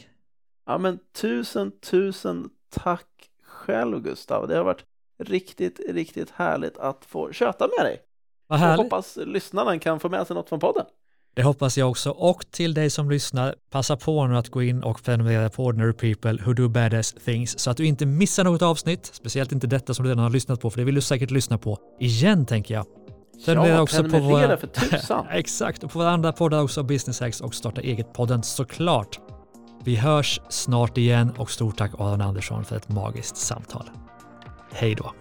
Ja 0.66 0.78
men 0.78 0.98
tusen, 1.20 1.72
tusen 1.90 2.50
tack 2.70 3.06
själv 3.44 4.02
Gustav. 4.02 4.48
Det 4.48 4.56
har 4.56 4.64
varit 4.64 4.84
riktigt, 5.18 5.80
riktigt 5.88 6.30
härligt 6.30 6.78
att 6.78 7.04
få 7.04 7.32
köta 7.32 7.68
med 7.78 7.86
dig. 7.86 8.00
Vad 8.46 8.58
härligt. 8.58 8.78
Jag 8.78 8.84
hoppas 8.84 9.18
lyssnarna 9.26 9.78
kan 9.78 10.00
få 10.00 10.08
med 10.08 10.26
sig 10.26 10.36
något 10.36 10.48
från 10.48 10.60
podden. 10.60 10.84
Det 11.34 11.42
hoppas 11.42 11.78
jag 11.78 11.90
också. 11.90 12.10
Och 12.10 12.50
till 12.50 12.74
dig 12.74 12.90
som 12.90 13.10
lyssnar, 13.10 13.54
passa 13.70 13.96
på 13.96 14.26
nu 14.26 14.36
att 14.36 14.48
gå 14.48 14.62
in 14.62 14.82
och 14.82 15.04
prenumerera 15.04 15.50
på 15.50 15.64
Ordinary 15.64 15.92
People 15.92 16.44
Who 16.44 16.52
Do 16.52 16.68
Badass 16.68 17.12
Things 17.24 17.58
så 17.58 17.70
att 17.70 17.76
du 17.76 17.86
inte 17.86 18.06
missar 18.06 18.44
något 18.44 18.62
avsnitt, 18.62 19.10
speciellt 19.12 19.52
inte 19.52 19.66
detta 19.66 19.94
som 19.94 20.04
du 20.04 20.10
redan 20.10 20.22
har 20.22 20.30
lyssnat 20.30 20.60
på, 20.60 20.70
för 20.70 20.78
det 20.78 20.84
vill 20.84 20.94
du 20.94 21.00
säkert 21.00 21.30
lyssna 21.30 21.58
på 21.58 21.78
igen 22.00 22.46
tänker 22.46 22.74
jag. 22.74 22.86
Sen 23.44 23.60
blir 23.60 23.72
Ja, 23.72 23.80
också 23.80 24.04
på 24.04 24.18
våra... 24.18 24.56
för 24.56 24.66
tusan. 24.90 25.26
Exakt, 25.30 25.84
och 25.84 25.90
på 25.90 25.98
våra 25.98 26.10
andra 26.10 26.32
poddar 26.32 26.62
också, 26.62 26.82
Business 26.82 27.20
Hacks 27.20 27.40
och 27.40 27.54
Starta 27.54 27.80
eget-podden 27.80 28.42
såklart. 28.42 29.20
Vi 29.84 29.96
hörs 29.96 30.40
snart 30.48 30.98
igen 30.98 31.32
och 31.38 31.50
stort 31.50 31.76
tack 31.76 31.92
Aron 31.98 32.20
Andersson 32.20 32.64
för 32.64 32.76
ett 32.76 32.88
magiskt 32.88 33.36
samtal. 33.36 33.90
Hej 34.72 34.94
då! 34.94 35.12